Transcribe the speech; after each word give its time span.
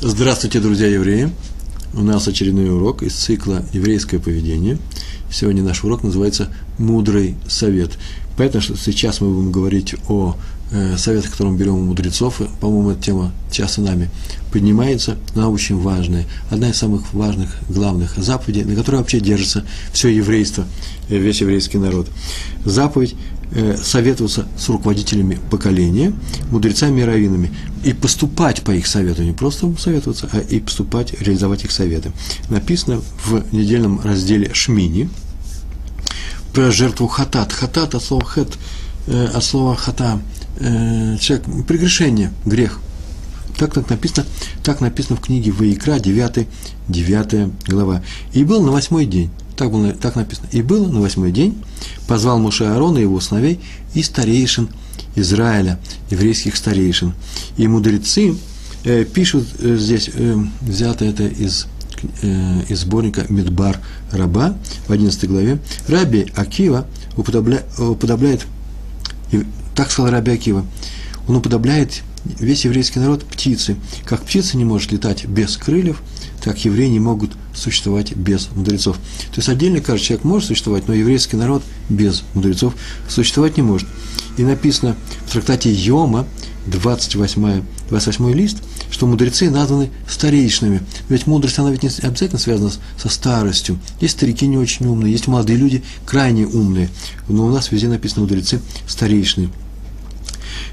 Здравствуйте, 0.00 0.60
друзья 0.60 0.86
евреи! 0.86 1.28
У 1.92 2.02
нас 2.04 2.28
очередной 2.28 2.70
урок 2.70 3.02
из 3.02 3.14
цикла 3.14 3.64
«Еврейское 3.72 4.20
поведение». 4.20 4.78
Сегодня 5.28 5.64
наш 5.64 5.82
урок 5.82 6.04
называется 6.04 6.54
«Мудрый 6.78 7.34
совет». 7.48 7.98
Поэтому 8.36 8.62
что 8.62 8.76
сейчас 8.76 9.20
мы 9.20 9.34
будем 9.34 9.50
говорить 9.50 9.96
о 10.08 10.36
э, 10.70 10.96
советах, 10.96 11.32
которые 11.32 11.54
мы 11.54 11.58
берем 11.58 11.74
у 11.74 11.82
мудрецов. 11.82 12.40
По-моему, 12.60 12.90
эта 12.90 13.02
тема 13.02 13.32
часто 13.50 13.80
нами 13.80 14.08
поднимается, 14.52 15.16
она 15.34 15.48
очень 15.48 15.80
важная. 15.80 16.26
Одна 16.48 16.70
из 16.70 16.76
самых 16.76 17.12
важных, 17.12 17.56
главных 17.68 18.16
заповедей, 18.18 18.62
на 18.62 18.76
которой 18.76 18.96
вообще 18.96 19.18
держится 19.18 19.66
все 19.92 20.10
еврейство, 20.10 20.64
э, 21.08 21.18
весь 21.18 21.40
еврейский 21.40 21.78
народ. 21.78 22.08
Заповедь 22.64 23.16
советоваться 23.82 24.46
с 24.58 24.68
руководителями 24.68 25.38
поколения, 25.50 26.12
мудрецами 26.50 27.00
и 27.00 27.04
раввинами, 27.04 27.50
и 27.84 27.92
поступать 27.92 28.62
по 28.62 28.72
их 28.72 28.86
совету, 28.86 29.22
не 29.22 29.32
просто 29.32 29.72
советоваться, 29.78 30.28
а 30.32 30.38
и 30.40 30.60
поступать, 30.60 31.20
реализовать 31.20 31.64
их 31.64 31.70
советы. 31.70 32.12
Написано 32.50 33.00
в 33.24 33.42
недельном 33.52 34.00
разделе 34.00 34.52
Шмини 34.52 35.08
про 36.52 36.70
жертву 36.70 37.06
хатат. 37.06 37.52
Хатат 37.52 37.94
от 37.94 38.02
слова 38.02 38.24
хет, 38.24 38.58
э, 39.06 39.26
от 39.26 39.44
слова 39.44 39.76
хата, 39.76 40.20
э, 40.58 41.16
человек, 41.18 41.46
прегрешение, 41.66 42.32
грех. 42.44 42.80
Так, 43.56 43.74
так 43.74 43.90
написано, 43.90 44.26
так 44.62 44.80
написано 44.80 45.16
в 45.16 45.20
книге 45.20 45.52
Ваикра, 45.52 45.98
9, 45.98 46.46
9 46.88 47.52
глава. 47.66 48.02
И 48.32 48.44
был 48.44 48.62
на 48.62 48.72
восьмой 48.72 49.06
день 49.06 49.30
так, 49.58 49.72
было, 49.72 49.92
так 49.92 50.14
написано. 50.14 50.48
И 50.52 50.62
было 50.62 50.88
на 50.88 51.00
восьмой 51.00 51.32
день, 51.32 51.60
позвал 52.06 52.38
Муше 52.38 52.64
Аарона 52.64 52.98
и 52.98 53.02
его 53.02 53.20
сыновей 53.20 53.60
и 53.92 54.02
старейшин 54.02 54.68
Израиля, 55.16 55.80
еврейских 56.10 56.56
старейшин. 56.56 57.12
И 57.56 57.66
мудрецы 57.66 58.36
э, 58.84 59.04
пишут 59.04 59.48
э, 59.58 59.76
здесь, 59.76 60.10
э, 60.14 60.36
взято 60.60 61.04
это 61.04 61.26
из, 61.26 61.66
э, 62.22 62.62
из 62.68 62.80
сборника 62.80 63.26
Медбар 63.28 63.80
Раба 64.12 64.56
в 64.86 64.92
11 64.92 65.28
главе, 65.28 65.58
Раби 65.88 66.30
Акива 66.36 66.86
уподобля, 67.16 67.64
уподобляет, 67.78 68.46
так 69.74 69.90
сказал 69.90 70.12
Раби 70.12 70.30
Акива, 70.30 70.64
он 71.26 71.34
уподобляет 71.34 72.02
весь 72.24 72.64
еврейский 72.64 73.00
народ 73.00 73.24
птицы. 73.24 73.76
Как 74.04 74.22
птица 74.22 74.56
не 74.56 74.64
может 74.64 74.92
летать 74.92 75.26
без 75.26 75.56
крыльев, 75.56 76.00
так 76.42 76.64
евреи 76.64 76.88
не 76.88 77.00
могут 77.00 77.32
существовать 77.54 78.14
без 78.14 78.48
мудрецов. 78.54 78.96
То 79.30 79.36
есть 79.36 79.48
отдельно 79.48 79.80
каждый 79.80 80.04
человек 80.04 80.24
может 80.24 80.48
существовать, 80.48 80.88
но 80.88 80.94
еврейский 80.94 81.36
народ 81.36 81.62
без 81.88 82.22
мудрецов 82.34 82.74
существовать 83.08 83.56
не 83.56 83.62
может. 83.62 83.88
И 84.36 84.42
написано 84.42 84.96
в 85.26 85.32
трактате 85.32 85.72
Йома, 85.72 86.26
28, 86.66 87.62
28 87.88 88.32
лист, 88.32 88.58
что 88.90 89.06
мудрецы 89.06 89.50
названы 89.50 89.90
старейшинами. 90.08 90.82
Ведь 91.08 91.26
мудрость, 91.26 91.58
она 91.58 91.70
ведь 91.70 91.82
не 91.82 91.88
обязательно 91.88 92.38
связана 92.38 92.70
со 92.96 93.08
старостью. 93.08 93.78
Есть 94.00 94.14
старики 94.14 94.46
не 94.46 94.58
очень 94.58 94.86
умные, 94.86 95.12
есть 95.12 95.26
молодые 95.26 95.58
люди 95.58 95.82
крайне 96.06 96.46
умные. 96.46 96.88
Но 97.28 97.46
у 97.46 97.50
нас 97.50 97.72
везде 97.72 97.88
написано 97.88 98.22
мудрецы 98.22 98.60
старейшины. 98.86 99.50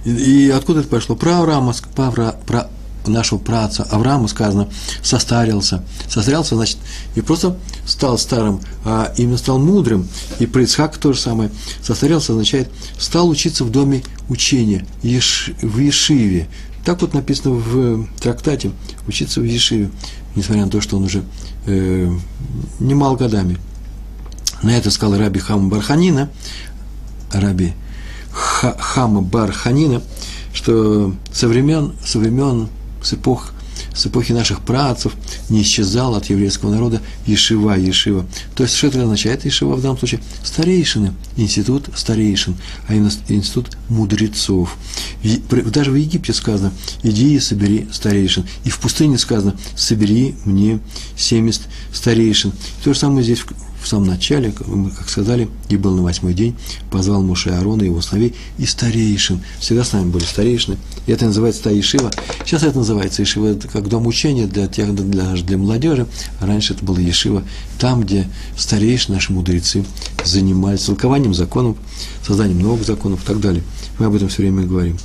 И, 0.03 0.53
откуда 0.55 0.81
это 0.81 0.89
пошло? 0.89 1.16
Про 1.16 1.39
Авраама, 1.39 1.73
про, 1.95 2.33
про 2.33 2.69
нашего 3.11 3.39
праца 3.39 3.84
Авраама 3.84 4.28
сказано, 4.28 4.70
состарился. 5.02 5.84
Состарился, 6.09 6.56
значит, 6.56 6.78
и 7.16 7.22
просто 7.22 7.58
стал 7.86 8.17
старым, 8.17 8.62
а 8.84 9.14
именно 9.17 9.38
стал 9.38 9.59
мудрым. 9.59 10.08
И 10.39 10.45
про 10.45 10.64
Ицхака 10.64 11.00
то 11.00 11.14
же 11.14 11.20
самое. 11.20 11.52
Состарился 11.81 12.34
означает, 12.34 12.70
стал 12.97 13.30
учиться 13.30 13.63
в 13.63 13.72
доме 13.72 14.03
учения, 14.29 14.85
еш, 15.03 15.52
в 15.62 15.79
Ешиве. 15.79 16.47
Так 16.84 17.02
вот 17.02 17.13
написано 17.13 17.56
в 17.56 18.07
трактате, 18.19 18.72
учиться 19.08 19.41
в 19.41 19.44
Ешиве, 19.44 19.90
несмотря 20.35 20.66
на 20.66 20.72
то, 20.72 20.81
что 20.81 20.97
он 20.97 21.06
уже 21.06 21.24
э, 21.66 22.12
немал 22.79 23.16
годами. 23.16 23.58
На 24.62 24.78
это 24.78 24.91
сказал 24.91 25.18
Раби 25.19 25.40
Хама 25.40 25.69
Барханина, 25.69 26.29
Раби 27.31 27.74
Хама 28.31 29.22
Барханина, 29.22 30.02
что 30.53 31.13
со 31.31 31.47
времен, 31.47 31.94
со 32.03 32.19
времен 32.19 32.69
с 33.05 33.13
эпох 33.13 33.53
с 33.93 34.05
эпохи 34.07 34.33
наших 34.33 34.61
працев 34.61 35.13
не 35.49 35.61
исчезал 35.61 36.16
от 36.16 36.29
еврейского 36.29 36.71
народа 36.71 37.01
Ешива, 37.25 37.77
Ешива. 37.77 38.25
То 38.55 38.63
есть, 38.63 38.75
что 38.75 38.88
это 38.88 39.01
означает 39.03 39.45
Ешива 39.45 39.75
в 39.75 39.81
данном 39.81 39.97
случае? 39.97 40.21
Старейшины, 40.43 41.13
институт 41.38 41.89
старейшин, 41.95 42.57
а 42.88 42.95
институт 42.95 43.77
мудрецов. 43.89 44.75
Даже 45.49 45.91
в 45.91 45.95
Египте 45.95 46.33
сказано, 46.33 46.71
иди 47.03 47.35
и 47.35 47.39
собери 47.39 47.88
старейшин. 47.91 48.45
И 48.63 48.69
в 48.69 48.79
пустыне 48.79 49.17
сказано, 49.17 49.55
собери 49.75 50.35
мне 50.45 50.79
70 51.17 51.61
старейшин. 51.93 52.51
То 52.83 52.93
же 52.93 52.99
самое 52.99 53.23
здесь 53.23 53.43
в 53.85 53.88
самом 53.88 54.07
начале, 54.07 54.51
мы 54.66 54.90
как 54.90 55.07
сказали, 55.07 55.47
и 55.69 55.78
был 55.78 55.96
на 55.96 56.01
восьмой 56.01 56.34
день, 56.34 56.56
позвал 56.90 57.22
Муше 57.22 57.51
Аарона 57.51 57.84
его 57.84 58.01
сыновей 58.01 58.34
и 58.57 58.66
старейшин. 58.66 59.41
Всегда 59.59 59.84
с 59.84 59.94
нами 59.94 60.09
были 60.09 60.23
старейшины. 60.23 60.78
И 61.06 61.12
это 61.12 61.25
называется 61.25 61.63
та 61.63 61.79
Ишива. 61.79 62.09
Сейчас 62.44 62.63
это 62.63 62.79
называется 62.79 63.22
Ишива, 63.22 63.47
это 63.47 63.68
как 63.68 63.88
дом 63.88 64.07
учения 64.07 64.47
для 64.47 64.68
тех, 64.68 64.94
для, 64.96 65.34
для 65.34 65.57
молодежи. 65.57 66.07
Раньше 66.41 66.73
это 66.73 66.84
было 66.84 66.97
Ешива, 66.97 67.44
там, 67.78 68.01
где 68.01 68.28
старейшины, 68.57 69.16
наши 69.16 69.31
мудрецы, 69.31 69.85
занимались 70.23 70.81
толкованием 70.81 71.35
законов, 71.35 71.78
созданием 72.25 72.59
новых 72.59 72.85
законов 72.85 73.23
и 73.23 73.28
так 73.28 73.40
далее. 73.40 73.63
Мы 74.00 74.07
об 74.07 74.16
этом 74.16 74.29
все 74.29 74.41
время 74.41 74.63
говорим. 74.63 74.97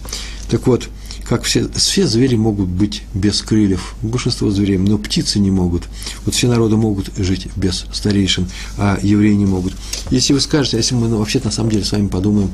Так 0.51 0.67
вот, 0.67 0.89
как 1.31 1.45
все, 1.45 1.69
все 1.69 2.09
звери 2.09 2.35
могут 2.35 2.67
быть 2.67 3.05
без 3.15 3.41
крыльев, 3.41 3.95
большинство 4.03 4.51
зверей, 4.51 4.79
но 4.79 4.99
птицы 4.99 5.39
не 5.39 5.53
могут. 5.53 5.85
Вот 6.25 6.35
все 6.35 6.49
народы 6.49 6.75
могут 6.75 7.17
жить 7.17 7.47
без 7.55 7.85
старейшин, 7.93 8.49
а 8.77 8.99
евреи 9.01 9.35
не 9.35 9.47
могут. 9.47 9.75
Если 10.11 10.33
вы 10.33 10.41
скажете, 10.41 10.79
если 10.79 10.97
мы 10.97 11.07
ну, 11.07 11.19
вообще 11.19 11.41
на 11.45 11.53
самом 11.53 11.71
деле 11.71 11.85
с 11.85 11.93
вами 11.93 12.09
подумаем, 12.09 12.51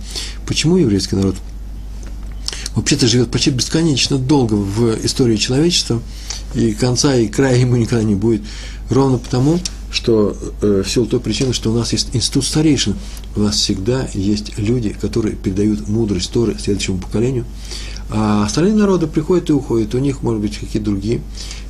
почему 0.46 0.76
еврейский 0.76 1.16
народ 1.16 1.36
вообще-то 2.74 3.08
живет 3.08 3.30
почти 3.30 3.48
бесконечно 3.48 4.18
долго 4.18 4.52
в 4.52 5.02
истории 5.06 5.36
человечества, 5.36 6.02
и 6.54 6.72
конца 6.72 7.16
и 7.16 7.28
края 7.28 7.56
ему 7.56 7.76
никогда 7.76 8.04
не 8.04 8.14
будет, 8.14 8.42
ровно 8.90 9.16
потому, 9.16 9.58
что 9.90 10.36
э, 10.60 10.82
в 10.84 10.90
силу 10.90 11.06
той 11.06 11.20
причины, 11.20 11.54
что 11.54 11.72
у 11.72 11.74
нас 11.74 11.92
есть 11.92 12.10
институт 12.12 12.44
старейшин, 12.44 12.94
у 13.36 13.40
нас 13.40 13.56
всегда 13.56 14.06
есть 14.12 14.58
люди, 14.58 14.90
которые 14.90 15.34
передают 15.34 15.88
мудрость 15.88 16.30
Торы 16.30 16.58
следующему 16.58 16.98
поколению, 16.98 17.46
а 18.08 18.44
остальные 18.44 18.74
народы 18.74 19.06
приходят 19.06 19.50
и 19.50 19.52
уходят, 19.52 19.94
у 19.94 19.98
них, 19.98 20.22
может 20.22 20.40
быть, 20.40 20.58
какие-то 20.58 20.90
другие, 20.90 21.20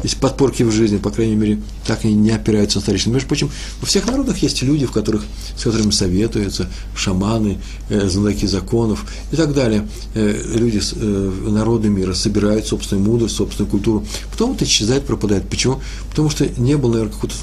есть 0.03 0.19
подпорки 0.19 0.63
в 0.63 0.71
жизни, 0.71 0.99
по 0.99 1.11
крайней 1.11 1.37
мере, 1.37 1.61
так 1.87 2.05
они 2.05 2.15
не 2.15 2.31
опираются 2.31 2.79
на 2.79 2.83
старейшин. 2.83 3.13
Между 3.13 3.29
прочим, 3.29 3.51
во 3.81 3.87
всех 3.87 4.07
народах 4.07 4.39
есть 4.39 4.63
люди, 4.63 4.85
в 4.85 4.93
которых, 4.93 5.25
с 5.57 5.63
которыми 5.63 5.91
советуются, 5.91 6.69
шаманы, 6.95 7.59
э, 7.89 8.09
знатоки 8.09 8.47
законов 8.47 9.07
и 9.33 9.37
так 9.37 9.55
далее. 9.55 9.89
Э, 10.15 10.43
люди, 10.55 10.81
э, 10.95 11.49
народы 11.49 11.89
мира 11.89 12.13
собирают 12.13 12.67
собственную 12.67 13.07
мудрость, 13.07 13.37
собственную 13.37 13.71
культуру, 13.71 14.05
потом 14.31 14.53
это 14.53 14.65
исчезает, 14.65 15.07
пропадает. 15.07 15.49
Почему? 15.49 15.81
Потому 16.11 16.29
что 16.29 16.47
не 16.61 16.77
было, 16.77 16.93
наверное, 16.93 17.13
какого-то 17.13 17.37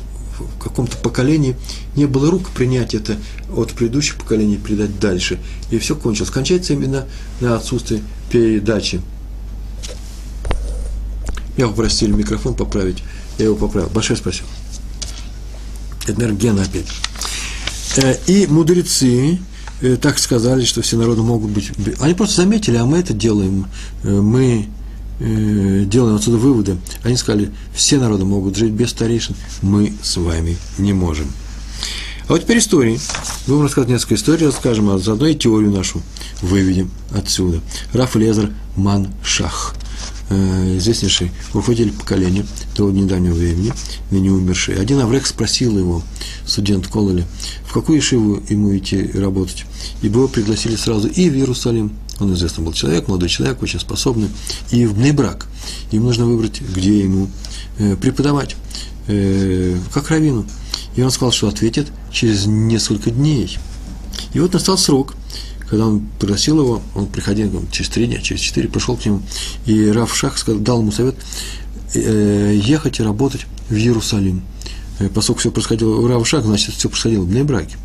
в 0.44 0.60
каком-то 0.60 0.98
поколении 0.98 1.56
не 1.96 2.06
было 2.06 2.30
рук 2.30 2.50
принять 2.50 2.94
это 2.94 3.18
от 3.56 3.74
предыдущих 3.74 4.18
поколений 4.18 4.58
передать 4.58 5.00
дальше. 5.00 5.40
И 5.72 5.80
все 5.80 5.96
кончилось. 5.96 6.32
Кончается 6.32 6.74
именно 6.74 7.06
на 7.42 7.56
отсутствие 7.56 8.02
передачи. 8.32 9.02
Я 11.58 11.68
попросили 11.68 12.12
микрофон 12.12 12.56
поправить, 12.56 13.04
я 13.38 13.46
его 13.46 13.56
поправил. 13.56 13.90
Большое 13.90 14.18
спасибо. 14.18 14.48
Это, 16.08 16.20
наверное, 16.20 16.40
Гена 16.40 16.64
опять. 16.64 16.88
Э, 17.98 18.16
и 18.28 18.48
мудрецы 18.48 19.40
э, 19.82 19.98
так 19.98 20.18
сказали, 20.20 20.66
что 20.66 20.82
все 20.82 20.98
народы 20.98 21.22
могут 21.22 21.52
быть... 21.52 21.72
Они 22.00 22.14
просто 22.14 22.38
заметили, 22.38 22.78
а 22.78 22.86
мы 22.86 22.98
это 22.98 23.14
делаем. 23.14 23.68
Э, 24.04 24.10
мы 24.10 24.68
э, 25.24 25.86
делаем 25.86 26.16
отсюда 26.16 26.38
выводы. 26.38 26.78
Они 27.04 27.16
сказали, 27.16 27.52
все 27.74 27.98
народы 27.98 28.26
могут 28.26 28.56
жить 28.56 28.72
без 28.72 28.90
старейшин, 28.90 29.36
мы 29.62 29.94
с 30.04 30.18
вами 30.18 30.58
не 30.78 30.94
можем. 30.94 31.28
А 32.28 32.34
вот 32.34 32.44
теперь 32.44 32.60
истории. 32.60 33.00
Будем 33.48 33.64
рассказать 33.64 33.90
несколько 33.90 34.16
историй, 34.16 34.46
расскажем, 34.46 34.90
а 34.90 34.98
заодно 34.98 35.28
и 35.28 35.36
теорию 35.36 35.72
нашу 35.72 36.02
выведем 36.42 36.90
отсюда. 37.12 37.60
Раф 37.92 38.16
Лезер 38.16 38.54
Маншах, 38.78 39.76
э, 40.30 40.78
известнейший 40.78 41.32
руководитель 41.54 41.92
поколения 41.92 42.46
до 42.78 42.90
недавнего 42.92 43.34
времени, 43.34 43.74
ныне 44.10 44.32
умерший. 44.32 44.76
Один 44.76 45.00
Аврех 45.00 45.28
спросил 45.28 45.78
его, 45.78 46.02
студент 46.46 46.88
Кололи, 46.88 47.26
в 47.66 47.74
какую 47.74 47.98
ешиву 47.98 48.42
ему 48.48 48.76
идти 48.78 49.12
работать. 49.14 49.66
И 50.02 50.08
его 50.08 50.30
пригласили 50.30 50.78
сразу 50.78 51.10
и 51.10 51.30
в 51.30 51.36
Иерусалим, 51.36 51.92
он 52.20 52.34
известный 52.34 52.64
был 52.64 52.74
человек, 52.74 53.08
молодой 53.08 53.30
человек, 53.30 53.62
очень 53.62 53.80
способный, 53.80 54.30
и 54.72 54.86
в 54.86 54.96
Бнейбрак. 54.96 55.48
Им 55.92 56.04
нужно 56.04 56.26
выбрать, 56.26 56.62
где 56.62 57.00
ему 57.00 57.30
э, 57.80 57.96
преподавать, 57.96 58.56
э, 59.08 59.78
как 59.94 60.10
равину. 60.10 60.46
И 60.96 61.02
он 61.02 61.12
сказал, 61.12 61.32
что 61.32 61.48
ответит 61.48 61.88
через 62.12 62.46
несколько 62.46 63.10
дней. 63.10 63.58
И 64.34 64.40
вот 64.40 64.54
настал 64.54 64.78
срок, 64.78 65.16
когда 65.70 65.88
он 65.88 66.08
пригласил 66.20 66.60
его, 66.60 66.82
он 66.94 67.08
приходил 67.08 67.66
через 67.72 67.90
три 67.90 68.06
дня, 68.06 68.22
через 68.22 68.42
четыре, 68.42 68.70
пришел 68.70 68.96
к 68.96 69.06
нему, 69.06 69.22
и 69.66 69.88
Раф 69.88 70.16
Шах 70.16 70.38
дал 70.60 70.82
ему 70.82 70.92
совет, 70.92 71.16
э, 71.96 72.60
ехать 72.62 73.00
и 73.00 73.04
работать 73.04 73.48
в 73.70 73.74
Иерусалим. 73.74 74.44
Поскольку 75.16 75.40
все 75.40 75.52
происходило 75.52 75.96
у 75.96 76.08
Рава 76.08 76.24
Шаха, 76.24 76.46
значит, 76.46 76.76
все 76.76 76.88
происходило 76.88 77.24
в 77.24 77.28
Бнебраке. 77.28 77.76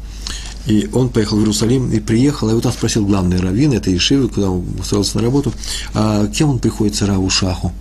И 0.67 0.89
он 0.93 1.09
поехал 1.09 1.37
в 1.37 1.41
Иерусалим 1.41 1.91
и 1.93 2.01
приехал, 2.01 2.51
и 2.51 2.55
вот 2.55 2.67
он 2.67 2.73
спросил 2.73 3.07
главный 3.07 3.41
раввин, 3.41 3.73
это 3.73 3.95
Ишивы, 3.95 4.29
куда 4.29 4.51
он 4.51 4.67
устроился 4.79 5.17
на 5.17 5.23
работу, 5.23 5.53
а 5.95 6.27
кем 6.27 6.51
он 6.51 6.59
приходится 6.59 7.07
Раву 7.07 7.31
Шаху? 7.31 7.73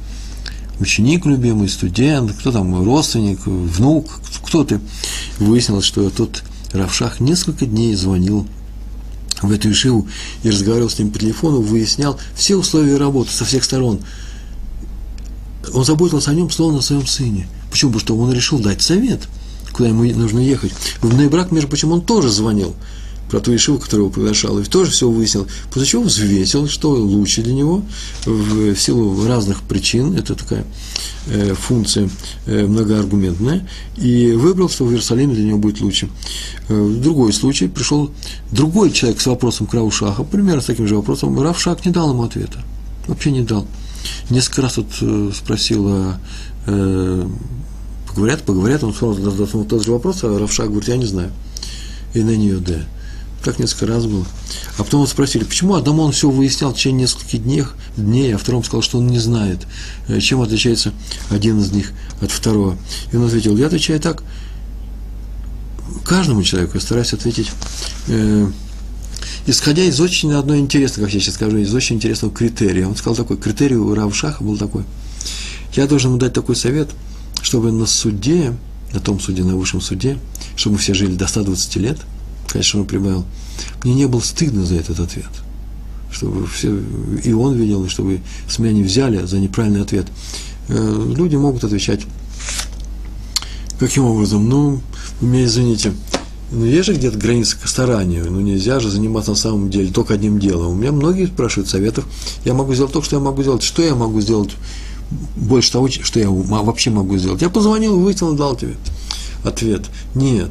Ученик 0.79 1.25
любимый, 1.25 1.69
студент, 1.69 2.31
кто 2.33 2.51
там, 2.51 2.83
родственник, 2.85 3.45
внук, 3.45 4.21
кто 4.45 4.63
ты? 4.63 4.79
Выяснилось, 5.39 5.85
что 5.85 6.09
тот 6.09 6.44
Равшах 6.71 7.19
несколько 7.19 7.65
дней 7.65 7.95
звонил 7.95 8.47
в 9.41 9.51
эту 9.51 9.71
Ишиву 9.71 10.07
и 10.44 10.50
разговаривал 10.50 10.89
с 10.89 11.00
ним 11.00 11.12
по 11.12 11.19
телефону, 11.19 11.62
выяснял 11.62 12.19
все 12.35 12.56
условия 12.56 12.97
работы 12.97 13.31
со 13.31 13.45
всех 13.45 13.63
сторон. 13.63 14.00
Он 15.73 15.83
заботился 15.83 16.31
о 16.31 16.33
нем, 16.33 16.50
словно 16.50 16.80
о 16.80 16.81
своем 16.81 17.06
сыне. 17.06 17.47
Почему? 17.69 17.91
Потому 17.91 18.06
что 18.06 18.18
он 18.18 18.33
решил 18.33 18.59
дать 18.59 18.81
совет, 18.81 19.27
куда 19.77 19.89
ему 19.89 20.03
нужно 20.03 20.39
ехать. 20.39 20.74
В 21.01 21.15
Нейбрак, 21.15 21.51
между 21.51 21.69
прочим, 21.69 21.91
он 21.91 22.01
тоже 22.01 22.29
звонил 22.29 22.75
про 23.29 23.39
ту 23.39 23.56
Ишиву, 23.56 23.77
которую 23.77 24.09
приглашал, 24.09 24.57
и 24.57 24.63
тоже 24.63 24.89
все 24.89 25.09
выяснил, 25.09 25.47
после 25.71 25.88
чего 25.88 26.03
взвесил, 26.03 26.68
что 26.68 26.91
лучше 26.91 27.44
для 27.44 27.53
него, 27.53 27.83
в, 28.25 28.75
силу 28.75 29.27
разных 29.27 29.62
причин, 29.63 30.18
это 30.18 30.33
такая 30.33 30.65
э, 31.27 31.53
функция 31.53 32.09
э, 32.45 32.65
многоаргументная, 32.65 33.68
и 33.97 34.31
выбрал, 34.31 34.69
что 34.69 34.85
в 34.85 34.91
Иерусалиме 34.91 35.35
для 35.35 35.44
него 35.44 35.57
будет 35.57 35.81
лучше. 35.81 36.09
Э, 36.69 36.81
в 36.81 37.01
другой 37.01 37.33
случай 37.33 37.68
пришел 37.68 38.12
другой 38.51 38.91
человек 38.91 39.19
с 39.19 39.27
вопросом 39.27 39.68
к 39.68 39.73
Раушаха, 39.73 40.23
примерно 40.23 40.62
с 40.62 40.65
таким 40.65 40.88
же 40.88 40.95
вопросом, 40.95 41.39
Равшах 41.39 41.85
не 41.85 41.91
дал 41.91 42.12
ему 42.12 42.23
ответа, 42.23 42.63
вообще 43.07 43.31
не 43.31 43.41
дал. 43.41 43.68
Несколько 44.30 44.62
раз 44.62 44.77
вот 44.77 44.88
э, 45.01 45.31
спросила, 45.35 46.18
э, 46.65 47.27
поговорят, 48.17 48.41
поговорят, 48.41 48.83
он 48.83 48.95
сразу 48.95 49.21
задал 49.21 49.63
тот 49.65 49.85
же 49.85 49.91
вопрос, 49.91 50.23
а 50.23 50.39
Равшах 50.39 50.69
говорит, 50.69 50.89
я 50.89 50.97
не 50.97 51.05
знаю. 51.05 51.31
И 52.15 52.23
на 52.23 52.35
нее, 52.35 52.57
да. 52.57 52.79
Так 53.43 53.59
несколько 53.59 53.85
раз 53.85 54.07
было. 54.07 54.25
А 54.79 54.83
потом 54.83 55.01
вот 55.01 55.09
спросили, 55.09 55.43
почему 55.43 55.75
одному 55.75 56.01
он 56.01 56.13
все 56.13 56.27
выяснял 56.27 56.73
в 56.73 56.75
течение 56.75 57.01
нескольких 57.01 57.43
дней, 57.43 57.63
дней, 57.95 58.33
а 58.33 58.39
второму 58.39 58.63
сказал, 58.63 58.81
что 58.81 58.97
он 58.97 59.05
не 59.05 59.19
знает, 59.19 59.67
э, 60.07 60.19
чем 60.19 60.41
отличается 60.41 60.93
один 61.29 61.59
из 61.59 61.71
них 61.71 61.91
от 62.19 62.31
второго. 62.31 62.75
И 63.11 63.17
он 63.17 63.27
ответил, 63.27 63.55
я 63.55 63.67
отвечаю 63.67 63.99
так, 63.99 64.23
каждому 66.03 66.41
человеку 66.41 66.71
я 66.73 66.81
стараюсь 66.81 67.13
ответить, 67.13 67.51
э, 68.07 68.49
исходя 69.45 69.83
из 69.83 69.99
очень 70.01 70.33
одной 70.33 70.57
интересной, 70.57 71.03
как 71.03 71.13
я 71.13 71.19
сейчас 71.19 71.35
скажу, 71.35 71.57
из 71.57 71.71
очень 71.71 71.97
интересного 71.97 72.33
критерия. 72.33 72.87
Он 72.87 72.95
сказал 72.95 73.15
такой, 73.15 73.37
критерий 73.37 73.75
у 73.75 73.93
Равшаха 73.93 74.43
был 74.43 74.57
такой, 74.57 74.85
я 75.75 75.85
должен 75.85 76.09
ему 76.09 76.19
дать 76.19 76.33
такой 76.33 76.55
совет, 76.55 76.89
чтобы 77.41 77.71
на 77.71 77.85
суде, 77.85 78.55
на 78.93 78.99
том 78.99 79.19
суде, 79.19 79.43
на 79.43 79.55
высшем 79.55 79.81
суде, 79.81 80.17
чтобы 80.55 80.77
все 80.77 80.93
жили 80.93 81.15
до 81.15 81.27
120 81.27 81.75
лет– 81.77 81.97
конечно, 82.47 82.79
он 82.79 82.87
прибавил, 82.87 83.25
мне 83.83 83.93
не 83.93 84.07
было 84.07 84.19
стыдно 84.19 84.65
за 84.65 84.75
этот 84.75 84.99
ответ. 84.99 85.29
Чтобы 86.11 86.47
все, 86.47 86.79
и 87.23 87.33
он 87.33 87.55
видел, 87.55 87.83
и 87.85 87.89
чтобы 87.89 88.21
с 88.47 88.59
меня 88.59 88.73
не 88.73 88.83
взяли 88.83 89.25
за 89.25 89.39
неправильный 89.39 89.81
ответ. 89.81 90.07
Э, 90.69 91.13
люди 91.15 91.35
могут 91.35 91.63
отвечать. 91.63 92.01
Каким 93.77 94.05
образом? 94.05 94.47
Ну, 94.47 94.81
вы 95.19 95.27
меня 95.27 95.45
извините, 95.45 95.93
ну, 96.51 96.65
есть 96.65 96.85
же 96.85 96.95
где-то 96.95 97.17
граница 97.17 97.57
к 97.61 97.67
старанию, 97.67 98.31
ну, 98.31 98.39
нельзя 98.39 98.79
же 98.79 98.89
заниматься 98.89 99.31
на 99.31 99.37
самом 99.37 99.69
деле 99.69 99.91
только 99.91 100.13
одним 100.13 100.39
делом. 100.39 100.71
У 100.71 100.75
меня 100.75 100.93
многие 100.93 101.27
спрашивают 101.27 101.69
советов, 101.69 102.05
я 102.45 102.53
могу 102.53 102.73
сделать 102.73 102.93
то, 102.93 103.01
что 103.01 103.17
я 103.17 103.21
могу 103.21 103.41
сделать. 103.41 103.63
Что 103.63 103.83
я 103.83 103.93
могу 103.93 104.21
сделать 104.21 104.55
больше 105.36 105.71
того, 105.71 105.88
что 105.89 106.19
я 106.19 106.30
вообще 106.30 106.89
могу 106.89 107.18
сделать? 107.18 107.42
Я 107.42 107.50
позвонил, 107.50 108.00
выяснил, 108.00 108.33
дал 108.33 108.56
тебе 108.56 108.75
ответ. 109.44 109.86
Нет. 110.15 110.50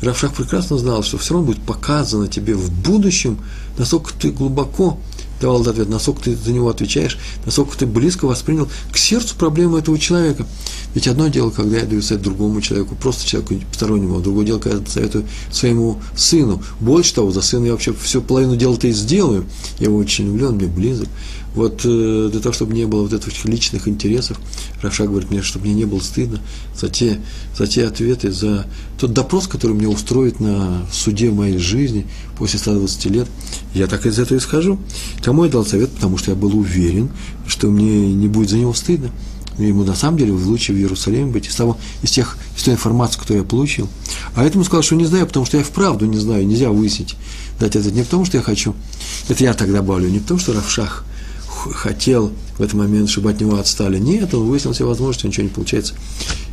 Равшах 0.00 0.32
прекрасно 0.32 0.78
знал, 0.78 1.02
что 1.02 1.18
все 1.18 1.34
равно 1.34 1.48
будет 1.48 1.62
показано 1.62 2.28
тебе 2.28 2.54
в 2.54 2.70
будущем, 2.70 3.38
насколько 3.76 4.12
ты 4.14 4.30
глубоко 4.30 4.98
давал 5.40 5.60
этот 5.60 5.74
ответ, 5.74 5.88
насколько 5.88 6.22
ты 6.22 6.36
за 6.36 6.52
него 6.52 6.68
отвечаешь, 6.68 7.18
насколько 7.44 7.76
ты 7.76 7.86
близко 7.86 8.26
воспринял 8.26 8.68
к 8.92 8.96
сердцу 8.96 9.34
проблему 9.36 9.76
этого 9.76 9.98
человека. 9.98 10.46
Ведь 10.94 11.06
одно 11.06 11.28
дело, 11.28 11.50
когда 11.50 11.78
я 11.78 11.84
даю 11.84 12.00
совет 12.00 12.22
другому 12.22 12.60
человеку, 12.60 12.94
просто 12.94 13.26
человеку 13.26 13.54
постороннему, 13.70 14.18
а 14.18 14.20
другое 14.20 14.46
дело, 14.46 14.58
когда 14.58 14.78
я 14.78 14.86
советую 14.86 15.26
своему 15.52 16.00
сыну. 16.16 16.62
Больше 16.80 17.14
того, 17.14 17.30
за 17.30 17.42
сына 17.42 17.66
я 17.66 17.72
вообще 17.72 17.92
всю 17.92 18.22
половину 18.22 18.56
дела-то 18.56 18.86
и 18.86 18.92
сделаю. 18.92 19.46
Я 19.78 19.86
его 19.86 19.98
очень 19.98 20.26
люблю, 20.26 20.48
он 20.48 20.56
мне 20.56 20.66
близок. 20.66 21.08
Вот 21.58 21.80
э, 21.84 22.28
для 22.30 22.40
того, 22.40 22.52
чтобы 22.52 22.72
не 22.72 22.86
было 22.86 23.02
вот 23.02 23.12
этих 23.12 23.44
личных 23.44 23.88
интересов, 23.88 24.38
Равша 24.80 25.08
говорит 25.08 25.28
мне, 25.32 25.42
чтобы 25.42 25.64
мне 25.64 25.74
не 25.74 25.86
было 25.86 25.98
стыдно 25.98 26.38
за 26.72 26.88
те, 26.88 27.18
за 27.56 27.66
те 27.66 27.84
ответы, 27.84 28.30
за 28.30 28.64
тот 28.96 29.12
допрос, 29.12 29.48
который 29.48 29.72
мне 29.72 29.88
устроит 29.88 30.38
на 30.38 30.86
суде 30.92 31.32
моей 31.32 31.58
жизни 31.58 32.06
после 32.36 32.60
120 32.60 33.06
лет. 33.06 33.26
Я 33.74 33.88
так 33.88 34.06
из 34.06 34.20
этого 34.20 34.38
исхожу. 34.38 34.78
Кому 35.20 35.46
я 35.46 35.50
дал 35.50 35.66
совет, 35.66 35.90
потому 35.90 36.16
что 36.16 36.30
я 36.30 36.36
был 36.36 36.56
уверен, 36.56 37.10
что 37.48 37.66
мне 37.66 38.14
не 38.14 38.28
будет 38.28 38.50
за 38.50 38.58
него 38.58 38.72
стыдно. 38.72 39.10
Ему 39.58 39.82
на 39.82 39.96
самом 39.96 40.18
деле 40.18 40.30
лучше 40.30 40.72
в 40.72 40.76
Иерусалиме 40.76 41.32
быть 41.32 41.48
из, 41.48 41.56
того, 41.56 41.76
из, 42.04 42.12
тех, 42.12 42.38
из 42.56 42.62
той 42.62 42.74
информации, 42.74 43.18
которую 43.18 43.42
я 43.42 43.44
получил. 43.44 43.88
А 44.36 44.44
этому 44.44 44.62
сказал, 44.62 44.84
что 44.84 44.94
не 44.94 45.06
знаю, 45.06 45.26
потому 45.26 45.44
что 45.44 45.56
я 45.56 45.64
вправду 45.64 46.06
не 46.06 46.18
знаю, 46.18 46.46
нельзя 46.46 46.70
выяснить, 46.70 47.16
дать 47.58 47.74
это 47.74 47.90
не 47.90 48.04
потому, 48.04 48.24
что 48.26 48.36
я 48.36 48.44
хочу. 48.44 48.76
Это 49.28 49.42
я 49.42 49.54
так 49.54 49.72
добавлю, 49.72 50.08
не 50.08 50.20
потому, 50.20 50.38
что 50.38 50.52
Равшах– 50.52 51.04
хотел 51.58 52.32
в 52.58 52.62
этот 52.62 52.74
момент, 52.74 53.08
чтобы 53.10 53.30
от 53.30 53.40
него 53.40 53.58
отстали. 53.58 53.98
Нет, 53.98 54.32
он 54.34 54.48
выяснил 54.48 54.72
все 54.72 54.86
возможности, 54.86 55.26
ничего 55.26 55.44
не 55.44 55.50
получается. 55.50 55.94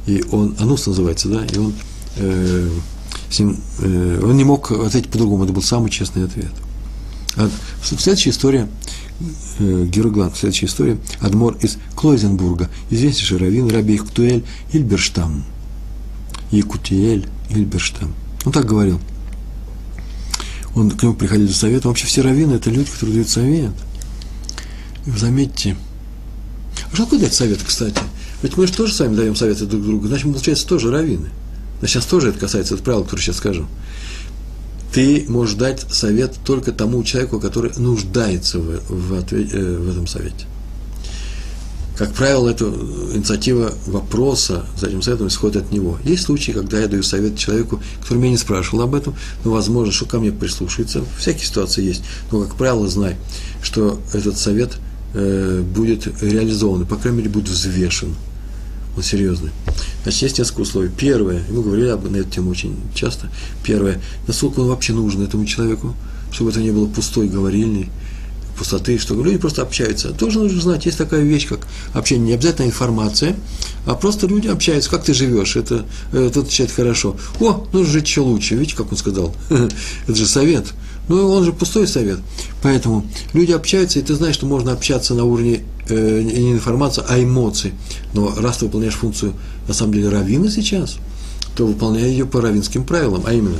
И 0.07 0.23
он, 0.31 0.55
анус 0.59 0.87
называется, 0.87 1.29
да, 1.29 1.45
и 1.45 1.57
он, 1.57 1.73
э, 2.17 2.69
с 3.29 3.39
ним, 3.39 3.57
э, 3.79 4.21
он 4.23 4.37
не 4.37 4.43
мог 4.43 4.71
ответить 4.71 5.09
по-другому, 5.09 5.43
это 5.43 5.53
был 5.53 5.61
самый 5.61 5.89
честный 5.89 6.25
ответ. 6.25 6.51
А 7.37 7.49
следующая 7.83 8.29
история, 8.29 8.69
э, 9.59 9.85
Героглан, 9.85 10.31
следующая 10.33 10.67
история, 10.67 10.97
Адмор 11.19 11.57
из 11.61 11.77
Клойзенбурга, 11.95 12.69
известнейший 12.89 13.37
раввин 13.37 13.69
Раби 13.69 13.95
Ихтуэль 13.95 14.43
Ильберштам. 14.71 15.43
Якутиэль 16.51 17.27
Ильберштам. 17.49 18.13
Он 18.45 18.51
так 18.51 18.65
говорил. 18.65 18.99
Он 20.75 20.91
к 20.91 21.01
нему 21.01 21.15
приходили 21.15 21.47
за 21.47 21.55
советом. 21.55 21.89
Вообще 21.89 22.05
все 22.05 22.21
раввины– 22.21 22.53
это 22.55 22.69
люди, 22.69 22.89
которые 22.91 23.15
дают 23.15 23.29
совет– 23.29 23.73
заметьте, 25.05 25.75
а 26.91 26.95
такое 26.95 27.19
дать 27.19 27.33
совет, 27.33 27.59
кстати? 27.65 27.99
Ведь 28.41 28.57
мы 28.57 28.67
же 28.67 28.73
тоже 28.73 28.93
сами 28.93 29.15
даем 29.15 29.35
советы 29.35 29.65
друг 29.65 29.83
другу, 29.83 30.07
значит, 30.07 30.25
мы, 30.25 30.33
получается, 30.33 30.67
тоже 30.67 30.91
раввины. 30.91 31.29
Значит, 31.79 31.95
сейчас 31.95 32.05
тоже 32.05 32.29
это 32.29 32.39
касается 32.39 32.73
этого 32.73 32.85
правила, 32.85 33.03
которое 33.03 33.21
сейчас 33.21 33.37
скажу. 33.37 33.65
Ты 34.93 35.25
можешь 35.27 35.55
дать 35.55 35.81
совет 35.91 36.35
только 36.45 36.71
тому 36.71 37.03
человеку, 37.03 37.39
который 37.39 37.71
нуждается 37.77 38.59
в, 38.59 38.81
в, 38.87 39.13
ответ, 39.19 39.53
э, 39.53 39.77
в 39.77 39.89
этом 39.89 40.07
совете. 40.07 40.45
Как 41.97 42.13
правило, 42.13 42.49
эта 42.49 42.65
инициатива 42.65 43.73
вопроса 43.87 44.65
за 44.77 44.87
этим 44.87 45.01
советом 45.01 45.27
исходит 45.27 45.63
от 45.63 45.71
него. 45.71 45.97
Есть 46.03 46.23
случаи, 46.23 46.51
когда 46.51 46.79
я 46.79 46.87
даю 46.87 47.03
совет 47.03 47.37
человеку, 47.37 47.81
который 48.01 48.19
меня 48.19 48.31
не 48.31 48.37
спрашивал 48.37 48.81
об 48.81 48.95
этом, 48.95 49.15
но 49.43 49.51
возможно, 49.51 49.93
что 49.93 50.05
ко 50.05 50.19
мне 50.19 50.31
прислушается. 50.31 51.03
Всякие 51.17 51.45
ситуации 51.45 51.83
есть. 51.83 52.03
Но, 52.31 52.41
как 52.41 52.55
правило, 52.55 52.87
знай, 52.87 53.15
что 53.61 53.99
этот 54.13 54.37
совет– 54.37 54.77
Э, 55.17 55.61
будет 55.61 56.21
реализован, 56.21 56.85
по 56.85 56.97
крайней 56.97 57.19
мере, 57.19 57.29
будет 57.29 57.47
взвешен. 57.47 58.13
Он 58.97 59.01
серьезный. 59.01 59.51
Значит, 60.03 60.23
есть 60.23 60.39
несколько 60.39 60.61
условий. 60.61 60.89
Первое, 60.89 61.41
мы 61.49 61.63
говорили 61.63 61.87
об, 61.87 62.09
на 62.11 62.17
эту 62.17 62.29
тему 62.29 62.49
очень 62.49 62.75
часто. 62.93 63.29
Первое, 63.63 64.01
насколько 64.27 64.59
он 64.59 64.67
вообще 64.67 64.91
нужен 64.91 65.23
этому 65.23 65.45
человеку, 65.45 65.95
чтобы 66.33 66.51
это 66.51 66.59
не 66.59 66.71
было 66.71 66.85
пустой 66.87 67.29
говорильни, 67.29 67.89
пустоты, 68.57 68.99
что 68.99 69.15
люди 69.23 69.37
просто 69.37 69.61
общаются. 69.61 70.09
Тоже 70.11 70.39
нужно 70.39 70.61
знать, 70.61 70.85
есть 70.85 70.97
такая 70.97 71.21
вещь, 71.21 71.47
как 71.47 71.65
общение, 71.93 72.27
не 72.27 72.33
обязательно 72.33 72.65
информация, 72.65 73.37
а 73.85 73.95
просто 73.95 74.27
люди 74.27 74.49
общаются, 74.49 74.89
как 74.89 75.05
ты 75.05 75.13
живешь, 75.13 75.55
это, 75.55 75.85
это 76.11 76.41
отвечает 76.41 76.71
хорошо. 76.71 77.15
О, 77.39 77.65
нужно 77.71 77.93
жить 77.93 78.07
еще 78.07 78.19
лучше, 78.19 78.55
видите, 78.55 78.75
как 78.75 78.91
он 78.91 78.97
сказал, 78.97 79.33
это 79.49 80.15
же 80.15 80.25
совет. 80.25 80.73
Ну, 81.07 81.29
он 81.29 81.43
же 81.43 81.53
пустой 81.53 81.87
совет. 81.87 82.19
Поэтому 82.61 83.05
люди 83.33 83.51
общаются, 83.51 83.99
и 83.99 84.01
ты 84.01 84.15
знаешь, 84.15 84.35
что 84.35 84.45
можно 84.45 84.71
общаться 84.71 85.13
на 85.13 85.23
уровне 85.23 85.63
э, 85.87 86.21
не 86.21 86.51
информации, 86.51 87.03
а 87.07 87.21
эмоций. 87.21 87.73
Но 88.13 88.33
раз 88.37 88.57
ты 88.57 88.65
выполняешь 88.65 88.95
функцию, 88.95 89.33
на 89.67 89.73
самом 89.73 89.93
деле, 89.93 90.09
раввина 90.09 90.49
сейчас, 90.49 90.97
то 91.55 91.65
выполняй 91.65 92.09
ее 92.09 92.25
по 92.25 92.41
равинским 92.41 92.83
правилам, 92.83 93.23
а 93.25 93.33
именно, 93.33 93.57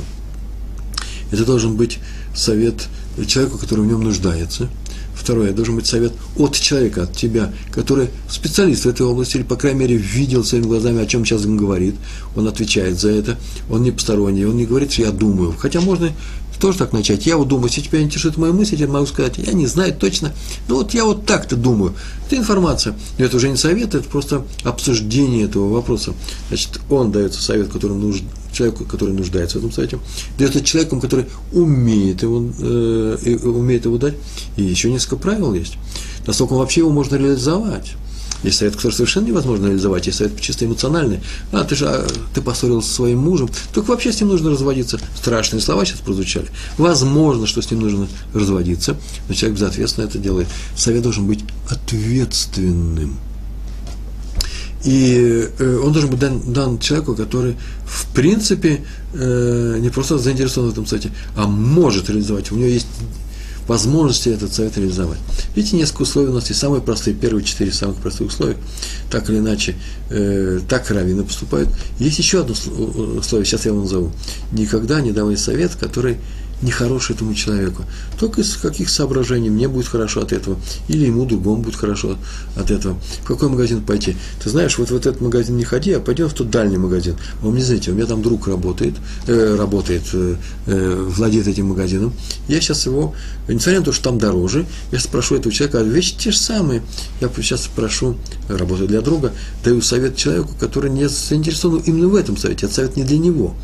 это 1.30 1.44
должен 1.44 1.76
быть 1.76 1.98
совет 2.34 2.88
человеку, 3.26 3.58
который 3.58 3.80
в 3.80 3.86
нем 3.86 4.02
нуждается– 4.02 4.68
Второе, 5.16 5.52
должен 5.52 5.74
быть 5.74 5.86
совет 5.86 6.12
от 6.36 6.54
человека, 6.54 7.02
от 7.02 7.16
тебя, 7.16 7.52
который 7.72 8.10
специалист 8.30 8.84
в 8.84 8.88
этой 8.88 9.06
области, 9.06 9.38
или, 9.38 9.42
по 9.42 9.56
крайней 9.56 9.80
мере, 9.80 9.96
видел 9.96 10.44
своими 10.44 10.66
глазами, 10.66 11.02
о 11.02 11.06
чем 11.06 11.24
сейчас 11.24 11.44
он 11.46 11.56
говорит. 11.56 11.96
Он 12.36 12.46
отвечает 12.46 13.00
за 13.00 13.10
это, 13.10 13.36
он 13.68 13.82
не 13.82 13.90
посторонний, 13.90 14.44
он 14.44 14.56
не 14.56 14.66
говорит, 14.66 14.92
что 14.92 15.02
я 15.02 15.10
думаю. 15.10 15.52
Хотя 15.58 15.80
можно 15.80 16.12
тоже 16.58 16.78
так 16.78 16.92
начать. 16.92 17.26
Я 17.26 17.36
вот 17.36 17.48
думаю, 17.48 17.68
если 17.68 17.82
тебя 17.82 18.00
интересует 18.00 18.36
моя 18.36 18.52
мысль, 18.52 18.76
я 18.76 18.88
могу 18.88 19.06
сказать, 19.06 19.38
я 19.38 19.52
не 19.52 19.66
знаю 19.66 19.94
точно, 19.94 20.32
но 20.68 20.76
вот 20.76 20.94
я 20.94 21.04
вот 21.04 21.26
так-то 21.26 21.56
думаю. 21.56 21.94
Это 22.26 22.36
информация. 22.36 22.94
Это 23.18 23.36
уже 23.36 23.48
не 23.48 23.56
совет, 23.56 23.94
это 23.94 24.08
просто 24.08 24.44
обсуждение 24.64 25.44
этого 25.44 25.72
вопроса. 25.72 26.14
Значит, 26.48 26.80
он 26.90 27.12
дается 27.12 27.42
совет, 27.42 27.68
который 27.68 27.96
нужен, 27.96 28.26
человеку, 28.52 28.84
который 28.84 29.14
нуждается 29.14 29.58
в 29.58 29.60
этом 29.60 29.72
совете, 29.72 29.98
дается 30.38 30.62
человеком, 30.62 31.00
который 31.00 31.26
умеет 31.52 32.22
его, 32.22 32.44
э, 32.60 33.38
умеет 33.44 33.84
его 33.84 33.98
дать. 33.98 34.14
И 34.56 34.62
еще 34.62 34.90
несколько 34.90 35.16
правил 35.16 35.54
есть. 35.54 35.74
Насколько 36.26 36.54
вообще 36.54 36.80
его 36.80 36.90
можно 36.90 37.16
реализовать. 37.16 37.94
Есть 38.46 38.58
совет, 38.58 38.76
который 38.76 38.92
совершенно 38.92 39.26
невозможно 39.26 39.66
реализовать, 39.66 40.06
есть 40.06 40.18
совет 40.18 40.40
чисто 40.40 40.64
эмоциональный. 40.64 41.20
А, 41.50 41.64
ты 41.64 41.74
же 41.74 41.86
а, 41.88 42.06
ты 42.32 42.40
поссорился 42.40 42.88
со 42.88 42.94
своим 42.94 43.18
мужем, 43.18 43.50
только 43.74 43.90
вообще 43.90 44.12
с 44.12 44.20
ним 44.20 44.30
нужно 44.30 44.50
разводиться. 44.50 45.00
Страшные 45.16 45.60
слова 45.60 45.84
сейчас 45.84 45.98
прозвучали. 45.98 46.46
Возможно, 46.78 47.48
что 47.48 47.60
с 47.60 47.70
ним 47.72 47.80
нужно 47.80 48.06
разводиться, 48.32 48.96
но 49.28 49.34
человек 49.34 49.58
безответственно 49.58 50.04
это 50.04 50.18
делает. 50.18 50.46
Совет 50.76 51.02
должен 51.02 51.26
быть 51.26 51.40
ответственным. 51.68 53.18
И 54.84 55.48
э, 55.58 55.80
он 55.82 55.92
должен 55.92 56.10
быть 56.10 56.20
дан, 56.20 56.40
дан 56.52 56.78
человеку, 56.78 57.16
который, 57.16 57.56
в 57.84 58.06
принципе, 58.14 58.84
э, 59.14 59.78
не 59.80 59.90
просто 59.90 60.18
заинтересован 60.18 60.68
в 60.68 60.72
этом 60.72 60.86
совете, 60.86 61.10
а 61.34 61.48
может 61.48 62.08
реализовать. 62.08 62.52
У 62.52 62.54
него 62.54 62.68
есть 62.68 62.86
возможности 63.66 64.28
этот 64.28 64.52
совет 64.52 64.76
реализовать. 64.76 65.18
Видите, 65.54 65.76
несколько 65.76 66.02
условий 66.02 66.28
у 66.28 66.34
нас 66.34 66.48
есть 66.48 66.60
самые 66.60 66.82
простые, 66.82 67.14
первые 67.14 67.44
четыре 67.44 67.72
самых 67.72 67.96
простых 67.96 68.28
условия, 68.28 68.56
так 69.10 69.28
или 69.30 69.38
иначе, 69.38 69.76
э, 70.10 70.60
так 70.68 70.90
раввины 70.90 71.24
поступают. 71.24 71.68
Есть 71.98 72.18
еще 72.18 72.40
одно 72.40 72.54
условие, 72.54 73.44
сейчас 73.44 73.66
я 73.66 73.72
вам 73.72 73.82
назову. 73.82 74.12
Никогда 74.52 75.00
не 75.00 75.12
давай 75.12 75.36
совет, 75.36 75.74
который 75.74 76.18
нехороший 76.62 77.14
этому 77.14 77.34
человеку. 77.34 77.82
Только 78.18 78.40
из 78.40 78.56
каких 78.56 78.88
соображений 78.88 79.50
мне 79.50 79.68
будет 79.68 79.86
хорошо 79.86 80.22
от 80.22 80.32
этого, 80.32 80.58
или 80.88 81.06
ему 81.06 81.26
другому 81.26 81.62
будет 81.62 81.76
хорошо 81.76 82.16
от 82.56 82.70
этого. 82.70 82.96
В 83.22 83.26
какой 83.26 83.48
магазин 83.48 83.82
пойти? 83.82 84.16
Ты 84.42 84.50
знаешь, 84.50 84.78
вот 84.78 84.90
в 84.90 84.96
этот 84.96 85.20
магазин 85.20 85.56
не 85.56 85.64
ходи, 85.64 85.92
а 85.92 86.00
пойдем 86.00 86.28
в 86.28 86.34
тот 86.34 86.50
дальний 86.50 86.78
магазин. 86.78 87.16
Вы 87.42 87.52
мне 87.52 87.62
знаете, 87.62 87.90
у 87.90 87.94
меня 87.94 88.06
там 88.06 88.22
друг 88.22 88.48
работает, 88.48 88.94
э, 89.26 89.56
работает, 89.56 90.02
э, 90.12 90.36
э, 90.66 91.06
владеет 91.08 91.46
этим 91.46 91.66
магазином. 91.66 92.12
Я 92.48 92.60
сейчас 92.60 92.86
его, 92.86 93.14
несмотря 93.54 93.80
на 93.80 93.84
то, 93.84 93.92
что 93.92 94.04
там 94.04 94.18
дороже, 94.18 94.66
я 94.92 95.00
спрошу 95.00 95.36
этого 95.36 95.54
человека, 95.54 95.80
а 95.80 95.82
вещи 95.82 96.16
те 96.16 96.30
же 96.30 96.38
самые. 96.38 96.82
Я 97.20 97.30
сейчас 97.36 97.64
спрошу, 97.64 98.16
работаю 98.48 98.88
для 98.88 99.00
друга, 99.00 99.32
даю 99.64 99.80
совет 99.82 100.16
человеку, 100.16 100.50
который 100.58 100.90
не 100.90 101.08
заинтересован 101.08 101.82
именно 101.86 102.08
в 102.08 102.14
этом 102.14 102.36
совете. 102.36 102.66
Это 102.66 102.74
совет 102.74 102.96
не 102.96 103.04
для 103.04 103.18
него. 103.18 103.54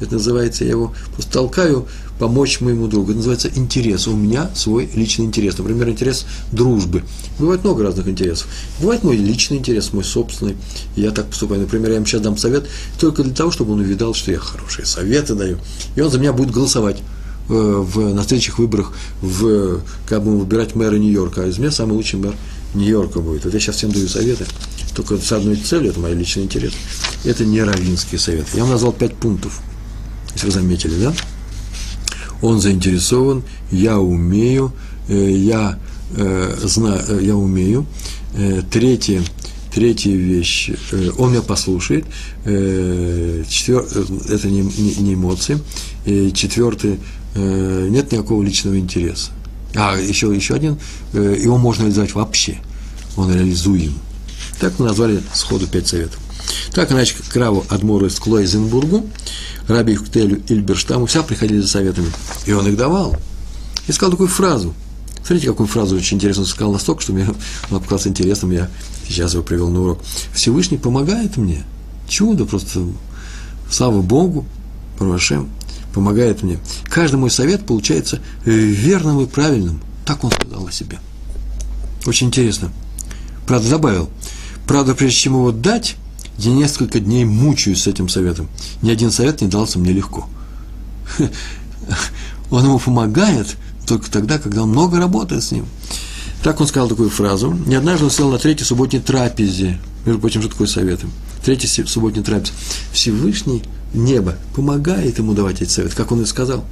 Это 0.00 0.14
называется, 0.14 0.64
я 0.64 0.70
его 0.70 0.92
просто 1.14 1.32
толкаю 1.32 1.86
помочь 2.18 2.60
моему 2.60 2.88
другу. 2.88 3.10
Это 3.10 3.18
называется 3.18 3.50
интерес. 3.54 4.06
У 4.06 4.16
меня 4.16 4.50
свой 4.54 4.88
личный 4.94 5.24
интерес. 5.24 5.58
Например, 5.58 5.88
интерес 5.88 6.26
дружбы. 6.50 7.02
Бывает 7.38 7.64
много 7.64 7.84
разных 7.84 8.08
интересов. 8.08 8.48
Бывает 8.80 9.02
мой 9.02 9.16
личный 9.16 9.58
интерес, 9.58 9.92
мой 9.92 10.04
собственный. 10.04 10.56
Я 10.96 11.10
так 11.10 11.26
поступаю. 11.26 11.60
Например, 11.60 11.90
я 11.90 11.96
ему 11.96 12.06
сейчас 12.06 12.20
дам 12.20 12.36
совет 12.36 12.66
только 12.98 13.22
для 13.22 13.34
того, 13.34 13.50
чтобы 13.50 13.72
он 13.72 13.80
увидал, 13.80 14.14
что 14.14 14.30
я 14.30 14.38
хорошие 14.38 14.86
советы 14.86 15.34
даю. 15.34 15.58
И 15.94 16.00
он 16.00 16.10
за 16.10 16.18
меня 16.18 16.32
будет 16.32 16.50
голосовать 16.50 16.98
в, 17.48 18.14
на 18.14 18.22
следующих 18.22 18.58
выборах, 18.58 18.92
в, 19.20 19.80
как 20.06 20.22
будем 20.22 20.38
выбирать 20.38 20.74
мэра 20.74 20.96
Нью-Йорка. 20.96 21.44
А 21.44 21.46
из 21.46 21.58
меня 21.58 21.70
самый 21.70 21.92
лучший 21.92 22.18
мэр 22.18 22.34
Нью-Йорка 22.74 23.20
будет. 23.20 23.44
Вот 23.44 23.54
я 23.54 23.60
сейчас 23.60 23.76
всем 23.76 23.92
даю 23.92 24.08
советы, 24.08 24.46
только 24.94 25.16
с 25.18 25.32
одной 25.32 25.56
целью, 25.56 25.90
это 25.90 26.00
мой 26.00 26.14
личный 26.14 26.44
интерес. 26.44 26.72
Это 27.24 27.44
не 27.44 27.62
равинский 27.62 28.18
совет. 28.18 28.46
Я 28.54 28.62
вам 28.62 28.70
назвал 28.70 28.92
пять 28.92 29.14
пунктов, 29.14 29.60
если 30.34 30.46
вы 30.46 30.52
заметили, 30.52 30.94
да? 31.02 31.14
он 32.42 32.60
заинтересован, 32.60 33.42
я 33.70 33.98
умею, 33.98 34.72
э, 35.08 35.30
я 35.30 35.78
э, 36.14 36.56
знаю, 36.64 37.00
э, 37.08 37.20
я 37.22 37.36
умею. 37.36 37.86
Третье, 38.70 39.22
третья 39.74 40.10
вещь, 40.10 40.70
он 41.18 41.32
меня 41.32 41.42
послушает. 41.42 42.06
Четвер, 42.46 43.86
это 44.30 44.48
не, 44.48 44.62
не, 44.62 44.94
не 44.94 45.12
эмоции. 45.12 45.58
Четвертый, 46.32 46.98
нет 47.34 48.12
никакого 48.12 48.42
личного 48.42 48.78
интереса. 48.78 49.30
А, 49.74 49.96
еще, 49.96 50.34
еще 50.34 50.54
один, 50.54 50.78
его 51.12 51.56
можно 51.58 51.82
реализовать 51.82 52.14
вообще. 52.14 52.58
Он 53.16 53.32
реализуем. 53.32 53.94
Так 54.60 54.78
мы 54.78 54.86
назвали 54.86 55.22
сходу 55.32 55.66
пять 55.66 55.88
советов. 55.88 56.18
Так 56.72 56.92
иначе 56.92 57.14
к 57.16 57.36
Адмору 57.70 58.06
из 58.06 58.18
Клойзенбургу, 58.18 59.06
Раби 59.68 59.92
Юхтелю 59.94 60.42
Ильберштаму, 60.48 61.06
вся 61.06 61.22
приходили 61.22 61.60
за 61.60 61.68
советами. 61.68 62.10
И 62.46 62.52
он 62.52 62.66
их 62.66 62.76
давал. 62.76 63.16
И 63.86 63.92
сказал 63.92 64.12
такую 64.12 64.28
фразу. 64.28 64.74
Смотрите, 65.24 65.48
какую 65.48 65.68
фразу 65.68 65.96
очень 65.96 66.16
интересно 66.16 66.44
сказал 66.44 66.72
настолько, 66.72 67.02
что 67.02 67.12
мне 67.12 67.28
он 67.70 67.80
показался 67.80 68.08
интересным, 68.08 68.50
я 68.50 68.68
сейчас 69.08 69.34
его 69.34 69.42
привел 69.42 69.68
на 69.68 69.80
урок. 69.80 70.00
Всевышний 70.34 70.78
помогает 70.78 71.36
мне. 71.36 71.64
Чудо 72.08 72.44
просто. 72.44 72.80
Слава 73.70 74.02
Богу, 74.02 74.44
Парашем, 74.98 75.48
помогает 75.92 76.42
мне. 76.42 76.58
Каждый 76.84 77.16
мой 77.16 77.30
совет 77.30 77.66
получается 77.66 78.20
верным 78.44 79.20
и 79.20 79.26
правильным. 79.26 79.80
Так 80.04 80.24
он 80.24 80.30
сказал 80.30 80.66
о 80.66 80.72
себе. 80.72 80.98
Очень 82.06 82.28
интересно. 82.28 82.72
Правда, 83.46 83.70
добавил. 83.70 84.10
Правда, 84.66 84.94
прежде 84.94 85.16
чем 85.16 85.34
его 85.34 85.52
дать, 85.52 85.96
я 86.38 86.52
несколько 86.52 87.00
дней 87.00 87.24
мучаюсь 87.24 87.82
с 87.82 87.86
этим 87.86 88.08
советом. 88.08 88.48
Ни 88.80 88.90
один 88.90 89.10
совет 89.10 89.40
не 89.40 89.48
дался 89.48 89.78
мне 89.78 89.92
легко. 89.92 90.28
Он 92.50 92.64
ему 92.64 92.78
помогает 92.78 93.56
только 93.86 94.10
тогда, 94.10 94.38
когда 94.38 94.62
он 94.62 94.70
много 94.70 94.98
работает 94.98 95.42
с 95.42 95.52
ним. 95.52 95.66
Так 96.42 96.60
он 96.60 96.66
сказал 96.66 96.88
такую 96.88 97.10
фразу. 97.10 97.52
Не 97.66 97.76
однажды 97.76 98.04
он 98.04 98.10
сел 98.10 98.30
на 98.30 98.38
третьей 98.38 98.64
субботней 98.64 99.00
трапезе. 99.00 99.80
Между 100.04 100.20
прочим, 100.20 100.40
что 100.42 100.50
такое 100.50 100.66
советы? 100.66 101.06
Третий 101.44 101.66
субботний 101.66 102.22
трапез. 102.22 102.52
Всевышний 102.92 103.62
небо 103.94 104.36
помогает 104.54 105.18
ему 105.18 105.34
давать 105.34 105.62
эти 105.62 105.70
советы, 105.70 105.96
как 105.96 106.12
он 106.12 106.22
и 106.22 106.26
сказал. 106.26 106.64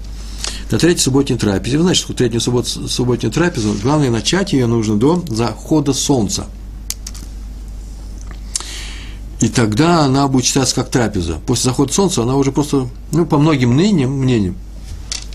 На 0.70 0.78
третьей 0.78 1.02
субботней 1.02 1.36
трапезе, 1.36 1.76
вы 1.76 1.82
знаете, 1.82 2.02
что 2.02 2.14
третью 2.14 2.40
суббот, 2.40 2.66
субботнюю 2.66 3.32
трапезу, 3.32 3.74
главное, 3.82 4.10
начать 4.10 4.52
ее 4.52 4.66
нужно 4.66 4.96
до 4.96 5.24
захода 5.28 5.92
солнца– 5.92 6.46
и 9.40 9.48
тогда 9.48 10.04
она 10.04 10.28
будет 10.28 10.44
считаться 10.44 10.74
как 10.74 10.90
трапеза. 10.90 11.38
После 11.46 11.70
захода 11.70 11.92
солнца 11.92 12.22
она 12.22 12.36
уже 12.36 12.52
просто, 12.52 12.88
ну, 13.10 13.24
по 13.24 13.38
многим 13.38 13.70
мнениям, 13.72 14.12
мнениям, 14.12 14.56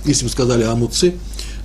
если 0.05 0.25
бы 0.25 0.31
сказали 0.31 0.63
амуцы, 0.63 1.15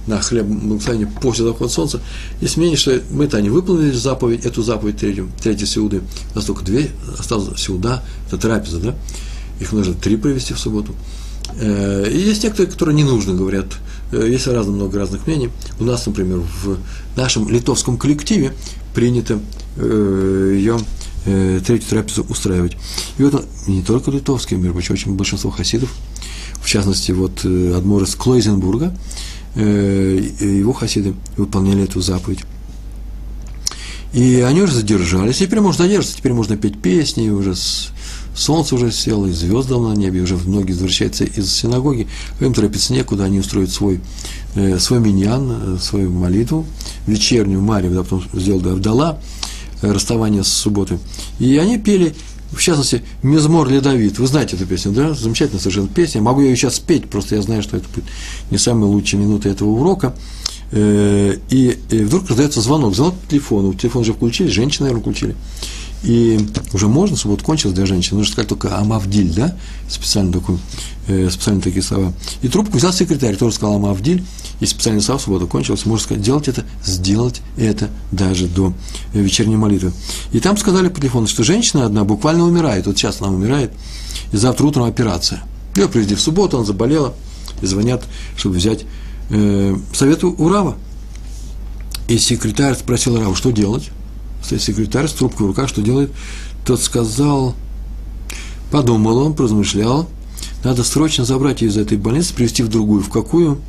на 0.07 0.19
хлеб 0.19 0.47
благословения 0.47 1.13
после 1.21 1.45
захода 1.45 1.71
солнца, 1.71 2.01
есть 2.41 2.57
мнение, 2.57 2.79
что 2.79 3.03
мы-то 3.11 3.37
они 3.37 3.51
выполнили 3.51 3.93
заповедь, 3.93 4.47
эту 4.47 4.63
заповедь 4.63 4.97
третью, 4.97 5.29
третьей 5.43 5.67
сеуды, 5.67 6.01
у 6.33 6.37
нас 6.37 6.47
только 6.47 6.65
две 6.65 6.91
осталось 7.19 7.61
сеуда, 7.61 8.03
это 8.27 8.39
трапеза, 8.39 8.81
да, 8.81 8.95
их 9.61 9.73
нужно 9.73 9.95
три 9.95 10.17
провести 10.17 10.55
в 10.55 10.59
субботу. 10.59 10.95
Э, 11.59 12.09
и 12.11 12.19
есть 12.19 12.43
некоторые, 12.43 12.71
которые 12.71 12.95
не 12.95 13.05
нужно, 13.05 13.35
говорят, 13.35 13.67
э, 14.13 14.29
есть 14.29 14.47
разно, 14.47 14.73
много 14.73 14.99
разных 14.99 15.27
мнений. 15.27 15.51
У 15.79 15.85
нас, 15.85 16.07
например, 16.07 16.43
в 16.63 16.79
нашем 17.17 17.49
литовском 17.49 17.99
коллективе 17.99 18.53
принято 18.95 19.41
э, 19.77 20.55
ее 20.57 20.79
третью 21.25 21.91
трапезу 21.91 22.25
устраивать. 22.31 22.79
И 23.19 23.23
вот 23.23 23.45
не 23.67 23.83
только 23.83 24.11
литовские, 24.11 24.59
между 24.59 24.73
прочим, 24.73 24.95
очень 24.95 25.15
большинство 25.15 25.51
хасидов, 25.51 25.93
в 26.63 26.67
частности, 26.67 27.13
вот 27.13 27.45
Адмор 27.45 28.05
из 28.05 28.15
Клойзенбурга, 28.15 28.97
его 29.55 30.73
хасиды 30.73 31.13
выполняли 31.37 31.85
эту 31.85 32.01
заповедь. 32.01 32.41
И 34.15 34.41
они 34.41 34.63
уже 34.63 34.73
задержались, 34.73 35.37
теперь 35.37 35.61
можно 35.61 35.85
задержаться, 35.85 36.17
теперь 36.17 36.33
можно 36.33 36.57
петь 36.57 36.81
песни, 36.81 37.29
уже 37.29 37.55
с, 37.55 37.91
солнце 38.35 38.75
уже 38.75 38.93
село, 38.93 39.27
и 39.27 39.33
звезды 39.33 39.77
на 39.77 39.95
небе, 39.95 40.21
уже 40.21 40.37
многие 40.37 40.73
возвращаются 40.73 41.25
из 41.25 41.53
синагоги, 41.53 42.09
им 42.41 42.55
торопиться 42.55 42.93
некуда, 42.93 43.25
они 43.25 43.41
устроят 43.41 43.71
свой, 43.71 44.01
э, 44.55 44.79
свой 44.79 45.01
миньян, 45.01 45.51
э, 45.51 45.79
свою 45.81 46.11
молитву, 46.11 46.67
вечернюю 47.07 47.61
Марию, 47.61 47.93
да, 47.93 48.03
потом 48.03 48.23
сделал 48.33 48.61
да, 48.61 48.73
Авдала, 48.73 49.19
расставания 49.83 50.43
с 50.43 50.49
субботой. 50.49 50.99
И 51.39 51.57
они 51.57 51.79
пели, 51.79 52.15
в 52.53 52.61
частности, 52.61 53.03
«Мезмор 53.23 53.69
ледовит». 53.69 54.19
Вы 54.19 54.27
знаете 54.27 54.57
эту 54.57 54.67
песню, 54.67 54.93
да? 54.93 55.15
Замечательная 55.15 55.61
совершенно 55.61 55.89
песня. 55.89 56.21
Могу 56.21 56.41
ее 56.41 56.57
сейчас 56.57 56.77
спеть, 56.77 57.09
просто 57.09 57.37
я 57.37 57.43
знаю, 57.43 57.63
что 57.63 57.77
это 57.77 57.89
будет 57.89 58.05
не 58.51 58.59
самые 58.59 58.91
лучшие 58.91 59.21
минуты 59.21 59.49
этого 59.49 59.69
урока. 59.69 60.15
Э, 60.73 61.37
и, 61.49 61.79
вдруг 61.91 62.29
раздается 62.29 62.61
звонок, 62.61 62.95
звонок 62.95 63.15
по 63.17 63.31
телефону. 63.31 63.75
Телефон 63.75 64.05
же 64.05 64.13
включили, 64.13 64.49
женщины, 64.49 64.89
наверное, 64.89 65.03
включили. 65.03 65.37
И 66.03 66.49
уже 66.73 66.89
можно, 66.89 67.17
суббота 67.17 67.45
кончилась 67.45 67.75
для 67.75 67.85
женщин, 67.85 68.17
нужно 68.17 68.33
сказать 68.33 68.49
только 68.49 68.79
Амавдиль, 68.79 69.35
да, 69.35 69.55
специально, 69.89 70.33
такой, 70.33 70.57
э, 71.09 71.29
специально 71.31 71.61
такие 71.61 71.83
слова. 71.83 72.15
И 72.41 72.49
трубку 72.49 72.79
взял 72.79 72.93
секретарь, 72.93 73.37
тоже 73.37 73.57
сказал 73.57 73.77
Амавдиль, 73.77 74.25
и 74.61 74.67
специально 74.67 75.03
слова, 75.03 75.21
суббота 75.21 75.47
кончилась, 75.47 75.85
можно 75.85 76.03
сказать, 76.03 76.23
делать 76.23 76.49
это, 76.49 76.65
сделать 76.83 77.43
это 77.59 77.91
даже 78.13 78.47
до 78.47 78.73
э, 79.13 79.21
вечерней 79.21 79.57
молитвы. 79.57 79.93
И 80.33 80.41
там 80.41 80.57
сказали 80.57 80.89
по 80.89 81.01
телефону, 81.01 81.27
что 81.27 81.45
женщина 81.45 81.85
одна 81.85 82.05
буквально 82.05 82.45
умирает, 82.45 82.87
вот 82.87 82.97
сейчас 82.97 83.21
она 83.21 83.31
умирает, 83.31 83.71
и 84.33 84.39
завтра 84.39 84.65
утром 84.65 84.85
операция. 84.85 85.43
Ее 85.77 85.89
привезли 85.89 86.17
в 86.17 86.21
субботу, 86.21 86.57
она 86.57 86.65
заболела, 86.65 87.13
и 87.61 87.67
звонят, 87.67 88.03
чтобы 88.39 88.57
взять 88.57 88.87
э, 89.29 89.77
совет 89.93 90.25
у 90.25 90.49
Рава. 90.49 90.77
И 92.09 92.17
секретарь 92.17 92.75
спросил 92.75 93.21
Рава, 93.21 93.37
что 93.37 93.51
делать? 93.51 93.91
Стоит 94.43 94.63
секретарь 94.63 95.09
с 95.09 95.13
трубкой 95.13 95.47
в 95.47 95.51
руках, 95.51 95.69
что 95.69 95.83
делает? 95.83 96.11
Тот 96.65 96.81
сказал, 96.81 97.55
подумал 98.71 99.19
он, 99.19 99.35
размышлял, 99.37 100.09
надо 100.65 100.85
срочно 100.85 101.25
забрать 101.25 101.63
ее 101.63 101.69
из 101.69 101.77
этой 101.77 101.97
больницы, 101.97 102.35
привезти 102.35 102.63
в 102.63 102.69
другую. 102.69 103.03
В 103.03 103.09
какую? 103.09 103.61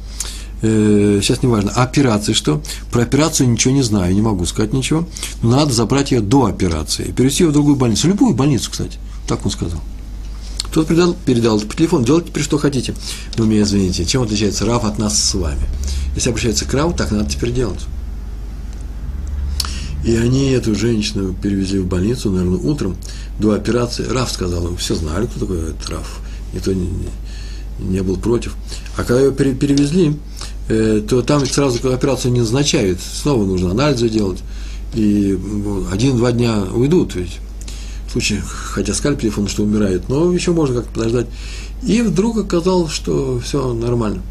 Э, 0.61 1.19
сейчас 1.21 1.41
не 1.41 1.49
важно. 1.49 1.71
Операции 1.71 2.33
что? 2.33 2.61
Про 2.91 3.03
операцию 3.03 3.49
ничего 3.49 3.73
не 3.73 3.81
знаю, 3.81 4.13
не 4.13 4.21
могу 4.21 4.45
сказать 4.45 4.73
ничего. 4.73 5.07
Но 5.41 5.51
надо 5.51 5.73
забрать 5.73 6.11
ее 6.11 6.21
до 6.21 6.45
операции. 6.45 7.05
И 7.05 7.11
перевести 7.11 7.43
ее 7.43 7.49
в 7.49 7.53
другую 7.53 7.75
больницу. 7.77 8.07
Любую 8.07 8.35
больницу, 8.35 8.69
кстати. 8.69 8.99
Так 9.27 9.45
он 9.45 9.51
сказал. 9.51 9.81
Тот 10.71 10.87
передал, 10.87 11.13
передал 11.13 11.59
по 11.59 11.75
телефону, 11.75 12.05
делайте 12.05 12.29
теперь 12.29 12.43
что 12.43 12.57
хотите. 12.57 12.93
Но 13.37 13.45
меня 13.45 13.63
извините, 13.63 14.05
чем 14.05 14.21
отличается 14.21 14.65
Рав 14.65 14.85
от 14.85 14.99
нас 14.99 15.21
с 15.21 15.33
вами? 15.33 15.63
Если 16.15 16.29
обращается 16.29 16.65
к 16.65 16.73
Раву, 16.73 16.93
так 16.93 17.11
надо 17.11 17.29
теперь 17.29 17.51
делать. 17.51 17.81
И 20.03 20.15
они 20.15 20.49
эту 20.49 20.73
женщину 20.73 21.33
перевезли 21.33 21.79
в 21.79 21.85
больницу, 21.85 22.31
наверное, 22.31 22.59
утром, 22.59 22.97
до 23.39 23.51
операции. 23.51 24.05
Раф 24.07 24.31
сказал 24.31 24.67
им, 24.67 24.77
все 24.77 24.95
знали, 24.95 25.27
кто 25.27 25.39
такой 25.39 25.61
этот 25.69 25.89
Раф. 25.89 26.19
Никто 26.53 26.73
не, 26.73 26.89
не 27.79 28.01
был 28.01 28.17
против. 28.17 28.55
А 28.97 29.03
когда 29.03 29.21
ее 29.21 29.31
перевезли, 29.31 30.15
э, 30.69 31.01
то 31.07 31.21
там 31.21 31.45
сразу 31.45 31.91
операцию 31.91 32.31
не 32.31 32.39
назначают. 32.39 32.99
Снова 32.99 33.45
нужно 33.45 33.71
анализы 33.71 34.09
делать. 34.09 34.39
И 34.95 35.37
один-два 35.91 36.31
дня 36.31 36.63
уйдут 36.73 37.15
ведь. 37.15 37.39
В 38.07 38.11
случае, 38.11 38.41
хотя 38.45 38.93
сказали 38.93 39.15
по 39.15 39.21
телефону, 39.21 39.47
что 39.47 39.63
умирает, 39.63 40.09
но 40.09 40.33
еще 40.33 40.51
можно 40.51 40.77
как-то 40.77 40.93
подождать. 40.93 41.27
И 41.83 42.01
вдруг 42.01 42.37
оказалось, 42.37 42.91
что 42.91 43.39
все 43.39 43.71
нормально. 43.73 44.21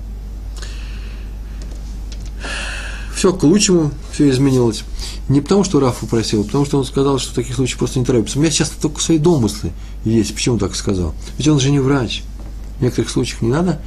Все 3.21 3.35
к 3.35 3.43
лучшему, 3.43 3.91
все 4.12 4.31
изменилось. 4.31 4.83
Не 5.29 5.43
потому, 5.43 5.62
что 5.62 5.79
Раф 5.79 5.99
попросил, 5.99 6.41
а 6.41 6.45
потому 6.45 6.65
что 6.65 6.79
он 6.79 6.87
сказал, 6.87 7.19
что 7.19 7.33
в 7.33 7.35
таких 7.35 7.55
случаях 7.55 7.79
просто 7.79 7.99
не 7.99 8.07
торопится. 8.07 8.39
У 8.39 8.41
меня 8.41 8.50
сейчас 8.50 8.71
только 8.71 8.99
свои 8.99 9.19
домыслы 9.19 9.73
есть. 10.07 10.35
Почему 10.35 10.57
так 10.57 10.75
сказал? 10.75 11.12
Ведь 11.37 11.47
он 11.47 11.61
же 11.61 11.71
не 11.71 11.81
врач. 11.81 12.23
В 12.79 12.83
некоторых 12.83 13.11
случаях 13.11 13.43
не 13.43 13.50
надо 13.50 13.83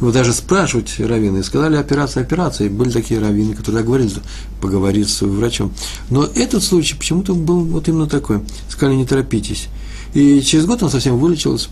его 0.00 0.10
даже 0.12 0.32
спрашивать 0.32 0.98
раввины. 0.98 1.44
Сказали 1.44 1.76
операция, 1.76 2.22
операция. 2.22 2.68
И 2.68 2.70
были 2.70 2.88
такие 2.88 3.20
раввины, 3.20 3.54
которые 3.54 3.82
договорились 3.82 4.14
поговорить 4.62 5.10
с 5.10 5.20
врачом. 5.26 5.74
Но 6.08 6.24
этот 6.24 6.64
случай 6.64 6.94
почему-то 6.94 7.34
был 7.34 7.60
вот 7.60 7.86
именно 7.86 8.06
такой. 8.06 8.40
Сказали, 8.70 8.96
не 8.96 9.04
торопитесь. 9.04 9.68
И 10.14 10.40
через 10.40 10.64
год 10.64 10.80
она 10.80 10.90
совсем 10.90 11.18
вылечилась. 11.18 11.68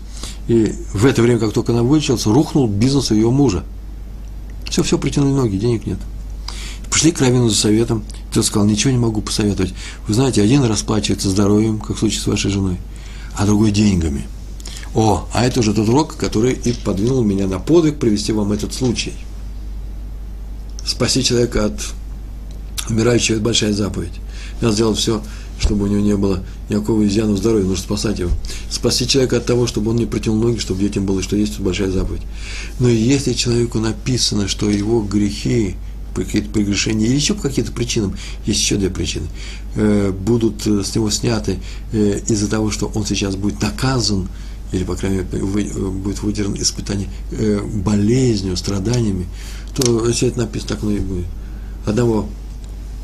И 0.47 0.75
в 0.93 1.07
это 1.07 1.23
время, 1.23 1.39
как 1.39 1.53
только 1.53 1.71
она 1.71 1.81
вылечилась, 1.81 2.27
рухнул 2.27 2.67
бизнес 2.67 3.09
ее 3.09 3.31
мужа. 3.31 3.63
Все, 4.69 4.83
все, 4.83 4.99
притянули 4.99 5.31
ноги, 5.31 5.57
денег 5.57 5.87
нет. 5.87 5.97
Пришли 6.99 7.13
к 7.13 7.21
Равину 7.21 7.47
за 7.47 7.55
советом. 7.55 8.03
Тот 8.33 8.45
сказал, 8.45 8.67
ничего 8.67 8.91
не 8.91 8.97
могу 8.97 9.21
посоветовать. 9.21 9.73
Вы 10.05 10.13
знаете, 10.13 10.41
один 10.41 10.65
расплачивается 10.65 11.29
здоровьем, 11.29 11.79
как 11.79 11.95
в 11.95 11.99
случае 11.99 12.19
с 12.19 12.27
вашей 12.27 12.51
женой, 12.51 12.75
а 13.37 13.45
другой 13.45 13.71
деньгами. 13.71 14.27
О, 14.93 15.25
а 15.33 15.45
это 15.45 15.61
уже 15.61 15.73
тот 15.73 15.87
урок, 15.87 16.17
который 16.17 16.51
и 16.51 16.73
подвинул 16.73 17.23
меня 17.23 17.47
на 17.47 17.57
подвиг 17.57 17.99
привести 17.99 18.33
вам 18.33 18.51
этот 18.51 18.73
случай. 18.73 19.13
Спасти 20.85 21.23
человека 21.23 21.67
от 21.67 21.79
умирающего– 22.89 23.35
это 23.37 23.45
большая 23.45 23.71
заповедь. 23.71 24.19
Надо 24.59 24.73
сделать 24.73 24.97
все, 24.97 25.23
чтобы 25.57 25.85
у 25.85 25.87
него 25.87 26.01
не 26.01 26.17
было 26.17 26.43
никакого 26.67 27.07
изъяна 27.07 27.31
в 27.31 27.37
здоровье, 27.37 27.65
нужно 27.65 27.81
спасать 27.81 28.19
его. 28.19 28.31
Спасти 28.69 29.07
человека 29.07 29.37
от 29.37 29.45
того, 29.45 29.67
чтобы 29.67 29.91
он 29.91 29.95
не 29.95 30.05
протянул 30.05 30.41
ноги, 30.41 30.59
чтобы 30.59 30.81
детям 30.81 31.05
было, 31.05 31.23
что 31.23 31.37
есть, 31.37 31.53
это 31.53 31.61
большая 31.61 31.91
заповедь. 31.91 32.23
Но 32.77 32.89
если 32.89 33.31
человеку 33.31 33.79
написано, 33.79 34.49
что 34.49 34.69
его 34.69 35.01
грехи– 35.01 35.77
какие-то 36.13 36.49
прегрешения 36.49 37.07
или 37.07 37.15
еще 37.15 37.33
по 37.33 37.43
каким-то 37.43 37.71
причинам, 37.71 38.15
есть 38.45 38.59
еще 38.59 38.77
две 38.77 38.89
причины, 38.89 39.27
э, 39.75 40.11
будут 40.11 40.65
э, 40.67 40.83
с 40.83 40.95
него 40.95 41.09
сняты 41.09 41.59
э, 41.91 42.19
из-за 42.27 42.49
того, 42.49 42.71
что 42.71 42.91
он 42.93 43.05
сейчас 43.05 43.35
будет 43.35 43.61
наказан, 43.61 44.27
или, 44.71 44.83
по 44.83 44.95
крайней 44.95 45.23
мере, 45.23 45.73
будет 45.73 46.21
выдержан 46.21 46.55
испытание 46.55 47.09
болезнью, 47.73 48.55
страданиями, 48.55 49.25
то 49.75 50.07
если 50.07 50.27
это 50.27 50.39
написано, 50.39 50.69
так 50.69 50.83
оно 50.83 50.91
и 50.91 50.99
будет. 50.99 51.25
Одного 51.87 52.29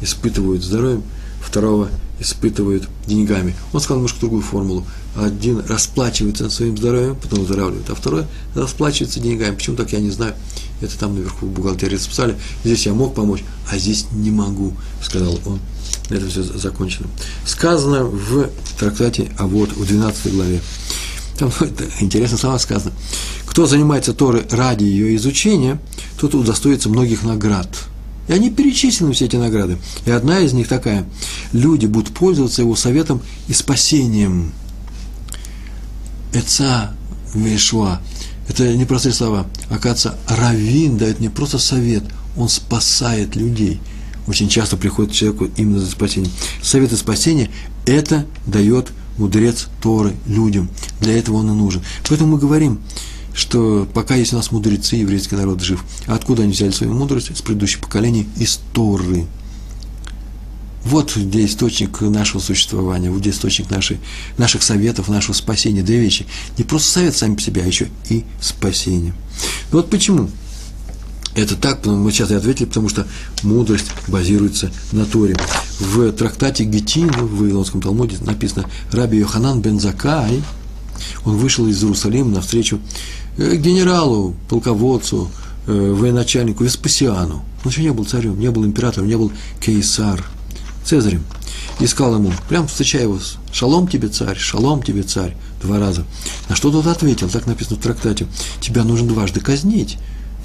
испытывают 0.01 0.63
здоровьем, 0.63 1.03
второго 1.45 1.89
испытывают 2.19 2.88
деньгами. 3.08 3.55
Он 3.73 3.79
сказал 3.79 3.97
немножко 3.97 4.19
другую 4.21 4.41
формулу. 4.41 4.86
Один 5.15 5.62
расплачивается 5.67 6.49
своим 6.49 6.77
здоровьем, 6.77 7.15
потом 7.15 7.39
выздоравливает, 7.39 7.89
а 7.89 7.95
второй 7.95 8.25
расплачивается 8.53 9.19
деньгами. 9.19 9.55
Почему 9.55 9.75
так, 9.75 9.91
я 9.93 9.99
не 9.99 10.10
знаю. 10.10 10.34
Это 10.81 10.97
там 10.97 11.15
наверху 11.15 11.45
в 11.45 11.49
бухгалтерии 11.49 11.95
записали. 11.95 12.36
Здесь 12.63 12.86
я 12.86 12.93
мог 12.93 13.15
помочь, 13.15 13.43
а 13.71 13.77
здесь 13.77 14.08
не 14.12 14.31
могу, 14.31 14.73
сказал 15.01 15.39
он. 15.45 15.60
На 16.10 16.15
этом 16.15 16.29
все 16.29 16.43
закончено. 16.43 17.08
Сказано 17.45 18.03
в 18.05 18.49
трактате 18.77 19.31
А 19.38 19.47
вот 19.47 19.71
в 19.71 19.86
12 19.86 20.34
главе. 20.34 20.62
Там 21.38 21.51
интересно 21.99 22.38
слова 22.38 22.60
сказано. 22.60 22.93
Кто 23.45 23.65
занимается 23.65 24.13
Торой 24.13 24.45
ради 24.51 24.84
ее 24.84 25.15
изучения, 25.15 25.79
тот 26.19 26.36
удостоится 26.36 26.89
многих 26.89 27.23
наград. 27.23 27.69
И 28.27 28.33
они 28.33 28.49
перечислены, 28.49 29.13
все 29.13 29.25
эти 29.25 29.35
награды. 29.35 29.77
И 30.05 30.11
одна 30.11 30.39
из 30.39 30.53
них 30.53 30.67
такая. 30.67 31.05
Люди 31.51 31.85
будут 31.85 32.13
пользоваться 32.13 32.61
его 32.61 32.75
советом 32.75 33.21
и 33.47 33.53
спасением. 33.53 34.51
Эца 36.33 36.95
Вешуа. 37.33 38.01
Это 38.47 38.75
не 38.75 38.85
простые 38.85 39.13
слова. 39.13 39.47
Оказывается, 39.69 40.17
раввин 40.27 40.97
дает 40.97 41.19
не 41.19 41.29
просто 41.29 41.57
совет, 41.57 42.03
он 42.38 42.49
спасает 42.49 43.35
людей. 43.35 43.79
Очень 44.27 44.49
часто 44.49 44.75
приходит 44.77 45.13
человеку 45.13 45.49
именно 45.55 45.79
за 45.79 45.89
спасением. 45.89 46.31
Совет 46.61 46.91
и 46.91 46.95
спасение– 46.95 47.49
это 47.85 48.25
дает 48.47 48.91
мудрец 49.17 49.67
Торы 49.81 50.13
людям. 50.25 50.69
Для 50.99 51.17
этого 51.17 51.38
он 51.38 51.51
и 51.51 51.53
нужен. 51.53 51.81
Поэтому 52.07 52.33
мы 52.33 52.39
говорим, 52.39 52.81
что 53.36 53.86
пока 53.93 54.15
есть 54.15 54.32
у 54.34 54.38
нас 54.38 54.52
мудрецы, 54.52 54.95
еврейский 54.95 55.36
народ 55.36 55.62
жив. 55.62 55.84
А 56.08 56.15
откуда 56.15 56.43
они 56.43 56.54
взяли 56.54 56.71
свою 56.71 56.93
мудрость? 56.93 57.36
С 57.36 57.41
предыдущих 57.41 57.82
поколений? 57.82 58.28
Из 58.38 58.60
Торы. 58.74 59.26
Вот 60.86 61.15
где 61.17 61.45
источник 61.45 62.00
нашего 62.00 62.39
существования, 62.39 63.10
вот 63.10 63.19
где 63.19 63.32
источник 63.32 63.69
нашей, 63.69 64.00
наших 64.38 64.63
советов, 64.63 65.10
нашего 65.10 65.34
спасения. 65.34 65.82
Две 65.82 66.00
вещи. 66.00 66.26
Не 66.58 66.63
просто 66.63 66.89
совет 66.89 67.15
сами 67.17 67.36
по 67.36 67.41
себе, 67.41 67.63
а 67.63 67.67
еще 67.67 67.89
и 68.10 68.24
спасение. 68.39 69.13
Ну 69.71 69.80
вот 69.80 69.89
почему? 69.89 70.30
Это 71.34 71.58
так, 71.58 71.86
мы 71.86 72.10
сейчас 72.13 72.32
и 72.32 72.36
ответили, 72.36 72.65
потому 72.65 72.88
что 72.88 73.06
мудрость 73.43 73.88
базируется 74.08 74.71
на 74.93 75.06
Торе. 75.06 75.36
В 75.82 76.13
трактате 76.13 76.63
Гетин, 76.63 77.10
в 77.10 77.39
Вавилонском 77.39 77.82
Талмуде 77.82 78.15
написано 78.21 78.69
«Раби 78.93 79.17
Йоханан 79.17 79.60
бен 79.60 79.82
Закай», 79.82 80.41
он 81.26 81.38
вышел 81.38 81.67
из 81.67 81.84
Иерусалима 81.84 82.30
навстречу 82.30 82.80
генералу, 83.38 84.36
полководцу, 84.50 85.30
э, 85.67 85.93
военачальнику 85.93 86.63
Веспасиану. 86.63 87.43
Он 87.63 87.71
еще 87.71 87.82
не 87.82 87.91
был 87.91 88.06
царем, 88.06 88.39
не 88.39 88.52
был 88.52 88.65
императором, 88.65 89.08
не 89.08 89.17
был 89.17 89.32
кейсар– 89.60 90.24
Цезарем, 90.86 91.24
и 91.80 91.88
сказал 91.88 92.15
ему, 92.15 92.32
прям 92.48 92.67
встречая 92.67 93.04
его, 93.04 93.19
«Шалом 93.52 93.88
тебе, 93.88 94.08
царь, 94.08 94.38
шалом 94.38 94.84
тебе, 94.84 95.02
царь», 95.02 95.36
два 95.62 95.80
раза. 95.80 96.06
На 96.48 96.56
что 96.56 96.71
тот 96.71 96.86
ответил, 96.86 97.28
так 97.28 97.48
написано 97.48 97.78
в 97.78 97.82
трактате, 97.82 98.28
«Тебя 98.62 98.84
нужно 98.84 99.08
дважды 99.08 99.39
казнить, 99.39 99.98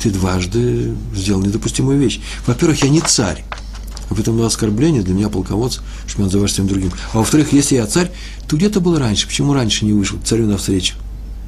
ты 0.03 0.11
дважды 0.11 0.96
сделал 1.14 1.42
недопустимую 1.42 1.98
вещь. 1.98 2.20
Во-первых, 2.46 2.83
я 2.83 2.88
не 2.88 3.03
царь, 3.03 3.44
об 4.09 4.18
этом 4.18 4.40
оскорбление 4.42 5.03
для 5.03 5.12
меня 5.12 5.29
полководца, 5.29 5.83
что 6.07 6.18
меня 6.18 6.26
называешь 6.26 6.53
всем 6.53 6.66
другим. 6.66 6.90
А 7.12 7.18
во-вторых, 7.18 7.53
если 7.53 7.76
я 7.76 7.87
царь, 7.87 8.11
то 8.48 8.57
где 8.57 8.70
ты 8.70 8.81
был 8.81 8.98
раньше? 8.98 9.26
Почему 9.26 9.53
раньше 9.53 9.85
не 9.85 9.92
вышел 9.92 10.18
царю 10.24 10.46
навстречу? 10.46 10.94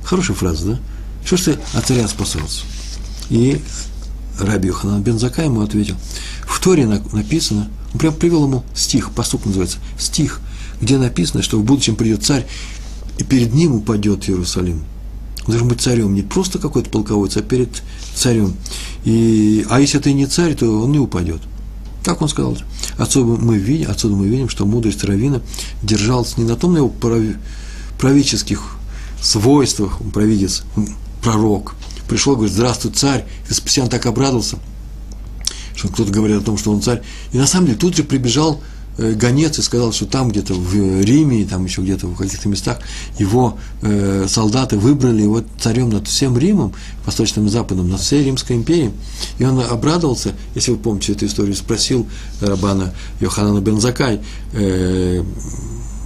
Хорошая 0.04 0.36
фраза, 0.36 0.66
да? 0.66 0.78
Что 1.24 1.36
ж 1.36 1.40
ты 1.40 1.58
от 1.74 1.86
царя 1.86 2.08
спасался? 2.08 2.64
И 3.30 3.60
Раби 4.38 4.68
Йоханан 4.68 5.02
Бензака 5.02 5.42
ему 5.42 5.62
ответил, 5.62 5.96
в 6.46 6.60
Торе 6.60 6.86
написано– 6.86 7.68
он 7.92 7.98
прям 7.98 8.14
привел 8.14 8.44
ему 8.44 8.64
стих, 8.74 9.10
посук 9.10 9.44
называется, 9.44 9.78
стих, 9.98 10.40
где 10.80 10.98
написано, 10.98 11.42
что 11.42 11.58
в 11.58 11.64
будущем 11.64 11.96
придет 11.96 12.24
царь, 12.24 12.46
и 13.18 13.24
перед 13.24 13.52
ним 13.52 13.74
упадет 13.74 14.28
Иерусалим. 14.28 14.84
Он 15.44 15.46
должен 15.46 15.68
быть 15.68 15.80
царем, 15.80 16.14
не 16.14 16.22
просто 16.22 16.58
какой-то 16.58 16.88
полководец, 16.88 17.36
а 17.36 17.42
перед 17.42 17.82
царем. 18.14 18.54
И, 19.04 19.66
а 19.68 19.80
если 19.80 19.98
ты 19.98 20.12
не 20.12 20.26
царь, 20.26 20.54
то 20.54 20.82
он 20.82 20.92
не 20.92 20.98
упадет. 20.98 21.40
Так 22.04 22.22
он 22.22 22.28
сказал. 22.28 22.56
Отсюда 22.96 23.42
мы 23.42 23.58
видим, 23.58 23.90
отсюда 23.90 24.14
мы 24.14 24.28
видим, 24.28 24.48
что 24.48 24.64
мудрость 24.64 25.04
Равина 25.04 25.42
держалась 25.82 26.36
не 26.36 26.44
на 26.44 26.56
том 26.56 26.72
на 26.72 26.78
его 26.78 26.92
правительских 27.98 28.76
свойствах, 29.20 30.00
он 30.00 30.10
провидец, 30.10 30.62
пророк. 31.22 31.74
Пришел, 32.08 32.34
говорит, 32.34 32.54
здравствуй, 32.54 32.92
царь. 32.92 33.24
Веспасиан 33.48 33.88
так 33.88 34.06
обрадовался, 34.06 34.58
что 35.74 35.88
кто-то 35.88 36.12
говорит 36.12 36.38
о 36.38 36.44
том, 36.44 36.58
что 36.58 36.72
он 36.72 36.82
царь. 36.82 37.02
И 37.32 37.38
на 37.38 37.46
самом 37.46 37.66
деле 37.66 37.78
тут 37.78 37.96
же 37.96 38.04
прибежал 38.04 38.60
Э, 38.98 39.14
гонец 39.14 39.58
и 39.58 39.62
сказал, 39.62 39.92
что 39.92 40.04
там 40.04 40.28
где-то 40.28 40.52
в 40.52 40.74
Риме, 41.02 41.46
там 41.46 41.64
еще 41.64 41.80
где-то 41.80 42.08
в 42.08 42.16
каких-то 42.16 42.48
местах 42.48 42.78
его 43.18 43.56
э, 43.80 44.26
солдаты 44.28 44.76
выбрали 44.76 45.22
его 45.22 45.42
царем 45.58 45.88
над 45.88 46.06
всем 46.08 46.36
Римом, 46.36 46.74
Восточным 47.06 47.46
и 47.46 47.48
Западом, 47.48 47.88
над 47.88 48.00
всей 48.00 48.22
Римской 48.22 48.56
империей. 48.56 48.90
И 49.38 49.44
он 49.44 49.60
обрадовался, 49.60 50.34
если 50.54 50.72
вы 50.72 50.76
помните 50.76 51.12
эту 51.12 51.24
историю, 51.24 51.54
спросил 51.54 52.06
Рабана 52.42 52.92
Йоханана 53.20 53.60
Бензакай, 53.60 54.20
э, 54.52 55.22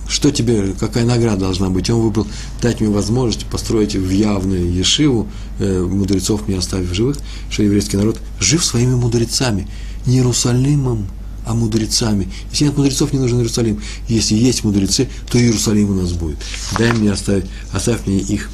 что 0.08 0.30
тебе, 0.30 0.74
какая 0.78 1.04
награда 1.04 1.40
должна 1.40 1.68
быть? 1.68 1.90
Он 1.90 2.00
выбрал 2.00 2.26
дать 2.62 2.80
мне 2.80 2.90
возможность 2.90 3.46
построить 3.46 3.94
в 3.94 4.10
явную 4.10 4.72
ешиву, 4.72 5.28
э, 5.58 5.82
мудрецов 5.82 6.48
не 6.48 6.54
оставив 6.54 6.94
живых, 6.94 7.18
что 7.50 7.62
еврейский 7.62 7.96
народ 7.96 8.20
жив 8.40 8.64
своими 8.64 8.94
мудрецами, 8.94 9.68
не 10.06 10.16
Иерусалимом, 10.16 11.08
а 11.44 11.54
мудрецами. 11.54 12.28
Если 12.50 12.64
нет 12.64 12.76
мудрецов, 12.76 13.12
не 13.12 13.18
нужен 13.18 13.38
Иерусалим. 13.38 13.80
Если 14.08 14.34
есть 14.34 14.64
мудрецы, 14.64 15.08
то 15.30 15.38
Иерусалим 15.38 15.90
у 15.90 15.94
нас 15.94 16.12
будет. 16.12 16.38
Дай 16.76 16.92
мне 16.92 17.12
оставь, 17.12 17.44
оставь 17.72 18.06
мне 18.06 18.18
их. 18.18 18.50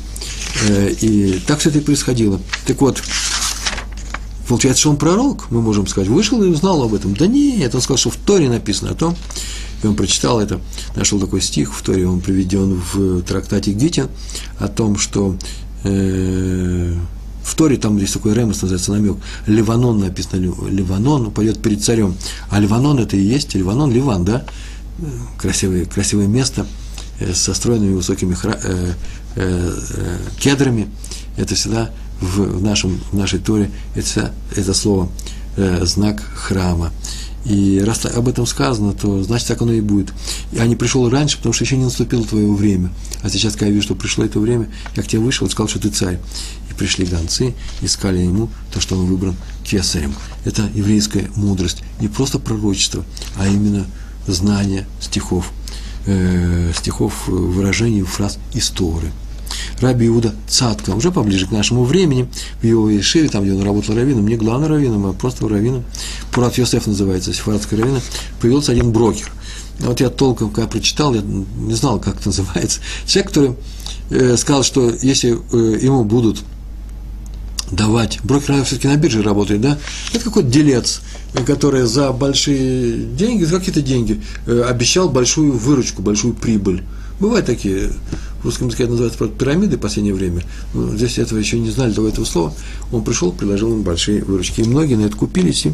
Э, 0.68 0.92
и 1.00 1.40
так 1.46 1.58
все 1.60 1.70
это 1.70 1.78
и 1.78 1.82
происходило. 1.82 2.40
Так 2.66 2.80
вот, 2.80 3.02
получается, 4.48 4.81
что 4.81 4.90
он 4.90 4.96
пророк, 4.96 5.50
мы 5.50 5.61
можем 5.61 5.87
сказать, 5.87 6.09
вышел 6.09 6.42
и 6.42 6.48
узнал 6.48 6.83
об 6.83 6.94
этом. 6.94 7.14
Да 7.14 7.26
нет, 7.26 7.74
он 7.74 7.81
сказал, 7.81 7.98
что 7.98 8.11
в 8.11 8.16
Торе 8.16 8.48
написано 8.48 8.92
о 8.92 8.94
том, 8.94 9.16
и 9.83 9.87
он 9.87 9.96
прочитал 9.96 10.40
это, 10.40 10.61
нашел 10.94 11.18
такой 11.20 11.40
стих 11.40 11.74
в 11.74 11.83
Торе, 11.83 12.07
он 12.07 12.20
приведен 12.20 12.81
в 12.92 13.22
трактате 13.22 13.72
Гитин, 13.72 14.09
о 14.59 14.68
том, 14.68 14.96
что 14.96 15.37
э, 15.85 16.94
в 17.42 17.55
Торе 17.55 17.76
там 17.76 17.96
есть 17.96 18.14
такой 18.14 18.35
ремес, 18.35 18.62
называется 18.62 18.92
намек. 18.92 19.16
Ливанон 19.46 19.98
написано, 19.98 20.40
Ливанон 20.68 21.31
пойдет 21.33 21.61
перед 21.61 21.83
царем. 21.83 22.14
А 22.50 22.61
Ливанон 22.61 22.98
это 22.98 23.16
и 23.16 23.20
есть, 23.20 23.55
Ливанон, 23.55 23.90
Ливан, 23.90 24.24
да? 24.24 24.44
Красивое, 25.38 25.85
красивое 25.85 26.28
место 26.28 26.66
э, 27.18 27.35
со 27.35 27.55
стройными 27.55 27.94
высокими 27.94 28.35
хра, 28.35 28.59
э, 28.62 28.92
э, 29.37 29.72
э, 29.90 30.18
кедрами. 30.38 30.88
Это 31.37 31.55
всегда 31.55 31.90
в, 32.22 32.58
в, 32.58 32.62
нашем, 32.62 33.00
в 33.11 33.16
нашей 33.16 33.40
Торе, 33.40 33.70
это, 33.94 34.32
это 34.54 34.72
слово 34.72 35.08
э, 35.56 35.85
знак 35.85 36.22
храма. 36.22 36.92
И 37.44 37.82
раз 37.85 38.06
об 38.06 38.28
этом 38.28 38.46
сказано, 38.46 38.92
то 38.92 39.22
значит 39.24 39.48
так 39.48 39.61
оно 39.62 39.72
и 39.72 39.80
будет. 39.80 40.12
Я 40.52 40.64
не 40.66 40.76
пришел 40.76 41.11
раньше, 41.11 41.38
потому 41.38 41.52
что 41.52 41.64
еще 41.64 41.76
не 41.76 41.85
наступило 41.85 42.24
твое 42.24 42.52
время. 42.52 42.90
А 43.22 43.28
сейчас, 43.28 43.54
когда 43.54 43.66
я 43.66 43.72
вижу, 43.72 43.87
что 43.87 43.94
пришло 43.96 44.24
это 44.24 44.38
время, 44.38 44.68
я 44.94 45.02
к 45.02 45.08
тебе 45.08 45.20
вышел 45.20 45.46
и 45.46 45.50
сказал, 45.50 45.68
что 45.68 45.80
ты 45.80 45.88
царь. 45.88 46.20
И 46.70 46.74
пришли 46.74 47.04
гонцы, 47.04 47.54
искали 47.80 48.18
ему 48.18 48.48
то, 48.72 48.80
что 48.80 48.96
он 48.96 49.06
выбран 49.06 49.35
кесарем. 49.64 50.14
Это 50.44 50.70
еврейская 50.72 51.28
мудрость. 51.35 51.82
Не 52.00 52.06
просто 52.06 52.38
пророчество, 52.38 53.04
а 53.37 53.48
именно 53.48 53.87
знание 54.28 54.87
стихов, 55.00 55.50
э, 56.06 56.72
стихов, 56.76 57.26
выражений, 57.26 58.02
фраз 58.02 58.38
истории. 58.54 59.11
Раби 59.80 60.06
Иуда 60.06 60.35
Цатка, 60.48 60.90
уже 60.90 61.11
поближе 61.11 61.46
к 61.46 61.50
нашему 61.50 61.85
времени, 61.85 62.28
в 62.61 62.64
его 62.64 62.88
Ешиве, 62.88 63.28
там, 63.28 63.44
где 63.44 63.52
он 63.52 63.62
работал 63.62 63.94
раввином, 63.94 64.26
не 64.26 64.37
главным 64.37 64.70
раввином, 64.70 65.06
а 65.06 65.12
просто 65.12 65.48
раввином, 65.48 65.85
Пурат 66.32 66.56
Йосеф 66.58 66.87
называется, 66.87 67.32
сефардская 67.32 67.80
раввина, 67.80 68.00
появился 68.40 68.72
один 68.72 68.92
брокер. 68.92 69.30
Вот 69.80 70.00
я 70.00 70.11
толком, 70.11 70.50
когда 70.50 70.68
прочитал, 70.68 71.14
я 71.14 71.22
не 71.22 71.74
знал, 71.74 71.98
как 71.98 72.16
это 72.16 72.28
называется. 72.28 72.80
Человек, 73.06 73.28
который 73.28 73.54
э, 74.11 74.37
сказал, 74.37 74.62
что 74.62 74.90
если 75.02 75.32
э, 75.52 75.78
ему 75.80 76.04
будут 76.04 76.42
давать. 77.72 78.20
Брокер, 78.22 78.50
наверное, 78.50 78.66
все-таки 78.66 78.88
на 78.88 78.96
бирже 78.96 79.22
работает, 79.22 79.61
да? 79.61 79.78
Это 80.12 80.24
какой-то 80.24 80.48
делец, 80.48 81.00
который 81.46 81.82
за 81.82 82.12
большие 82.12 82.98
деньги, 82.98 83.44
за 83.44 83.58
какие-то 83.58 83.82
деньги 83.82 84.22
э, 84.46 84.62
обещал 84.68 85.08
большую 85.08 85.56
выручку, 85.56 86.02
большую 86.02 86.35
прибыль. 86.35 86.82
Бывают 87.18 87.46
такие, 87.46 87.90
в 88.42 88.44
русском 88.44 88.66
языке 88.66 88.85
это 88.85 88.92
называется 88.92 89.26
пирамиды 89.26 89.76
в 89.76 89.81
последнее 89.81 90.14
время. 90.14 90.42
Но 90.74 90.94
здесь 90.96 91.18
этого 91.18 91.38
еще 91.38 91.59
не 91.59 91.70
знали 91.70 91.92
до 91.92 92.07
этого 92.07 92.24
слова. 92.24 92.52
Он 92.90 93.02
пришел, 93.02 93.33
предложил 93.33 93.72
им 93.72 93.83
большие 93.83 94.22
выручки. 94.22 94.61
И 94.61 94.64
многие 94.64 94.94
на 94.94 95.07
это 95.07 95.16
купились, 95.16 95.66
и 95.66 95.72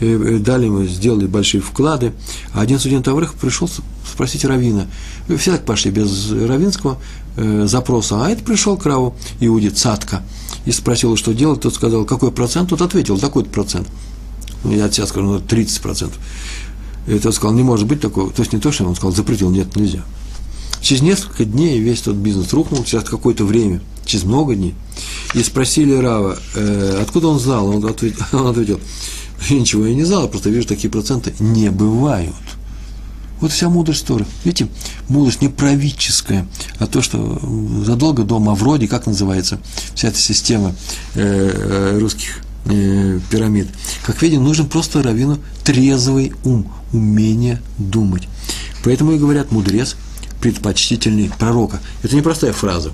э, 0.00 0.38
дали 0.38 0.66
ему, 0.66 0.84
сделали 0.84 1.26
большие 1.26 1.60
вклады. 1.60 2.12
А 2.52 2.60
один 2.60 2.78
студент 2.78 3.08
Аврех 3.08 3.34
пришел 3.34 3.68
спросить 4.10 4.44
Равина. 4.44 4.86
Все 5.36 5.52
так 5.52 5.64
пошли 5.64 5.90
без 5.90 6.30
равинского 6.30 6.98
э, 7.36 7.66
запроса. 7.66 8.24
А 8.24 8.28
это 8.28 8.42
пришел 8.44 8.76
к 8.76 8.86
Раву 8.86 9.14
Иуде 9.40 9.70
Цатка– 9.70 10.22
и 10.66 10.72
спросил, 10.72 11.16
что 11.16 11.32
делать, 11.32 11.60
тот 11.60 11.74
сказал, 11.74 12.04
какой 12.04 12.32
процент, 12.32 12.70
тот 12.70 12.82
ответил, 12.82 13.18
такой-то 13.18 13.50
процент. 13.50 13.88
Ну, 14.64 14.72
я 14.72 14.86
от 14.86 14.94
себя 14.94 15.06
скажу, 15.06 15.26
ну, 15.26 15.40
30 15.40 15.80
процентов. 15.80 16.18
И 17.06 17.18
тот 17.18 17.34
сказал, 17.34 17.54
не 17.54 17.62
может 17.62 17.86
быть 17.86 18.00
такого, 18.00 18.30
то 18.30 18.42
есть 18.42 18.52
не 18.52 18.60
то, 18.60 18.70
что 18.70 18.84
он 18.84 18.94
сказал, 18.94 19.12
запретил, 19.12 19.50
нет, 19.50 19.74
нельзя. 19.74 20.04
Через 20.80 21.02
несколько 21.02 21.44
дней 21.44 21.78
весь 21.80 22.00
тот 22.00 22.16
бизнес 22.16 22.52
рухнул, 22.52 22.84
через 22.84 23.04
какое-то 23.04 23.44
время, 23.44 23.80
через 24.04 24.24
много 24.24 24.54
дней. 24.54 24.74
И 25.34 25.42
спросили 25.42 25.94
Рава, 25.94 26.38
э, 26.54 26.98
откуда 27.02 27.28
он 27.28 27.38
знал, 27.38 27.68
он 27.68 27.84
ответил, 27.84 28.24
он 28.32 28.46
ответил, 28.48 28.80
ничего 29.50 29.86
я 29.86 29.94
не 29.94 30.04
знал, 30.04 30.28
просто 30.28 30.50
вижу, 30.50 30.66
такие 30.66 30.90
проценты 30.90 31.34
не 31.38 31.70
бывают. 31.70 32.34
Вот 33.40 33.52
вся 33.52 33.70
мудрость 33.70 34.06
Торы. 34.06 34.26
Видите, 34.44 34.68
мудрость 35.08 35.40
не 35.40 35.48
правительская, 35.48 36.46
а 36.78 36.86
то, 36.86 37.00
что 37.00 37.40
задолго 37.84 38.22
до 38.22 38.38
Мавроди, 38.38 38.86
как 38.86 39.06
называется 39.06 39.58
вся 39.94 40.08
эта 40.08 40.18
система 40.18 40.74
э, 41.14 41.22
э, 41.94 41.98
русских 41.98 42.40
э, 42.66 43.18
пирамид. 43.30 43.68
Как 44.04 44.20
видим, 44.20 44.44
нужен 44.44 44.68
просто 44.68 45.02
раввину 45.02 45.38
трезвый 45.64 46.34
ум, 46.44 46.70
умение 46.92 47.62
думать. 47.78 48.28
Поэтому 48.84 49.12
и 49.12 49.18
говорят, 49.18 49.52
мудрец 49.52 49.96
предпочтительней 50.40 51.30
пророка. 51.38 51.80
Это 52.02 52.14
не 52.14 52.22
простая 52.22 52.52
фраза. 52.52 52.92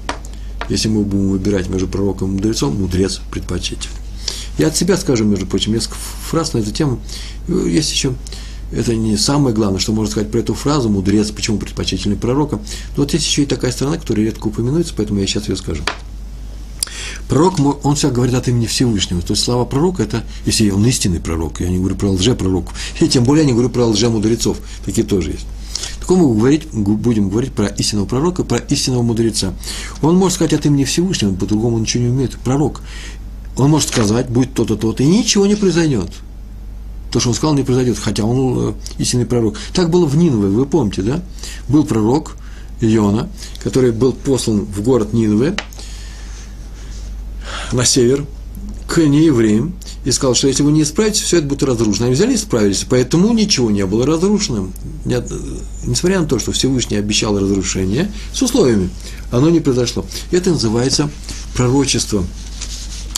Если 0.69 0.89
мы 0.89 1.03
будем 1.03 1.31
выбирать 1.31 1.69
между 1.69 1.87
пророком 1.87 2.29
и 2.29 2.33
мудрецом, 2.33 2.81
мудрец 2.81 3.21
предпочтительный. 3.31 3.97
Я 4.59 4.69
от 4.69 4.77
себя 4.77 4.97
скажу, 4.97 5.25
между 5.25 5.47
прочим, 5.47 5.73
несколько 5.73 5.97
фраз 6.29 6.55
на 6.55 6.59
эту 6.59 6.73
тему. 6.73 6.99
Есть 7.49 7.93
еще 7.93 8.15
это 8.73 8.95
не 8.97 9.17
самое 9.17 9.55
главное, 9.55 9.79
что 9.79 9.93
можно 9.93 10.11
сказать 10.11 10.31
про 10.31 10.41
эту 10.41 10.55
фразу 10.55 10.89
«мудрец», 10.89 11.31
почему 11.31 11.59
предпочтительный 11.59 12.17
пророка. 12.17 12.57
Но 12.97 13.05
вот 13.05 13.13
есть 13.13 13.27
еще 13.27 13.45
и 13.45 13.47
такая 13.47 13.71
сторона, 13.71 13.97
которая 13.97 14.27
редко 14.27 14.49
упоминается, 14.49 14.93
поэтому 14.97 15.21
я 15.21 15.27
сейчас 15.27 15.49
ее 15.49 15.57
скажу. 15.57 15.85
Пророк, 17.29 17.85
он 17.85 17.95
всегда 17.95 18.15
говорит 18.15 18.35
от 18.35 18.49
имени 18.49 18.67
Всевышнего. 18.67 19.21
То 19.21 19.33
есть 19.33 19.45
слава 19.45 19.65
пророка– 19.65 20.03
это, 20.05 20.25
если 20.47 20.71
он 20.71 20.85
истинный 20.87 21.21
пророк, 21.21 21.61
я 21.61 21.69
не 21.69 21.79
говорю 21.79 21.97
про 21.97 22.11
лже-пророков, 22.11 22.75
и 23.01 23.09
тем 23.09 23.25
более 23.25 23.43
я 23.43 23.47
не 23.47 23.53
говорю 23.53 23.71
про 23.71 23.87
лже-мудрецов, 23.87 24.59
такие 24.85 25.07
тоже 25.07 25.33
есть. 25.33 25.47
Так 26.07 26.17
мы 26.17 26.35
говорить, 26.35 26.69
будем 26.73 27.31
говорить 27.31 27.53
про 27.53 27.67
истинного 27.67 28.07
пророка, 28.07 28.45
про 28.45 28.59
истинного 28.59 29.03
мудреца. 29.03 29.55
Он 30.03 30.17
может 30.17 30.37
сказать 30.37 30.53
от 30.53 30.65
имени 30.65 30.85
Всевышнего, 30.85 31.35
по-другому 31.35 31.79
ничего 31.79 32.05
не 32.05 32.11
умеет. 32.11 32.39
Пророк. 32.39 32.83
Он 33.57 33.71
может 33.71 33.89
сказать, 33.89 34.29
будет 34.29 34.55
то-то, 34.55 34.77
то-то, 34.77 35.03
и 35.03 35.07
ничего 35.07 35.47
не 35.47 35.57
произойдет 35.57 36.11
то, 37.11 37.21
что 37.21 37.31
он 37.31 37.35
сказал, 37.35 37.55
не 37.55 37.63
произойдет, 37.63 37.99
хотя 37.99 38.25
он 38.25 38.71
э, 38.71 38.75
истинный 38.99 39.27
пророк. 39.27 39.57
Так 39.73 39.91
было 39.91 40.05
в 40.05 40.17
Нинве, 40.17 40.49
вы 40.49 40.67
помните, 40.67 41.03
да? 41.03 41.23
Был 41.67 41.85
пророк 41.85 42.37
Иона, 42.81 43.29
который 43.63 43.93
был 43.93 44.13
послан 44.13 44.67
в 44.67 44.83
город 44.83 45.13
Нинве 45.13 45.57
на 47.73 47.85
север 47.85 48.27
к 48.87 48.99
неевреям 48.99 49.75
и 50.07 50.13
сказал, 50.13 50.37
что 50.37 50.47
если 50.47 50.63
вы 50.63 50.71
не 50.71 50.83
исправите, 50.83 51.21
все 51.21 51.39
это 51.39 51.49
будет 51.49 51.65
разрушено. 51.65 52.07
Они 52.07 52.15
взяли 52.15 52.35
и 52.35 52.37
справились, 52.37 52.87
поэтому 52.89 53.33
ничего 53.33 53.73
не 53.73 53.85
было 53.87 54.07
разрушенным. 54.07 54.73
Нет, 55.05 55.29
несмотря 55.85 56.21
на 56.21 56.29
то, 56.29 56.39
что 56.39 56.53
Всевышний 56.53 56.97
обещал 56.97 57.37
разрушение, 57.37 58.09
с 58.33 58.41
условиями, 58.41 58.89
оно 59.33 59.51
не 59.51 59.59
произошло. 59.59 60.07
Это 60.31 60.51
называется 60.51 61.11
пророчество 61.57 62.25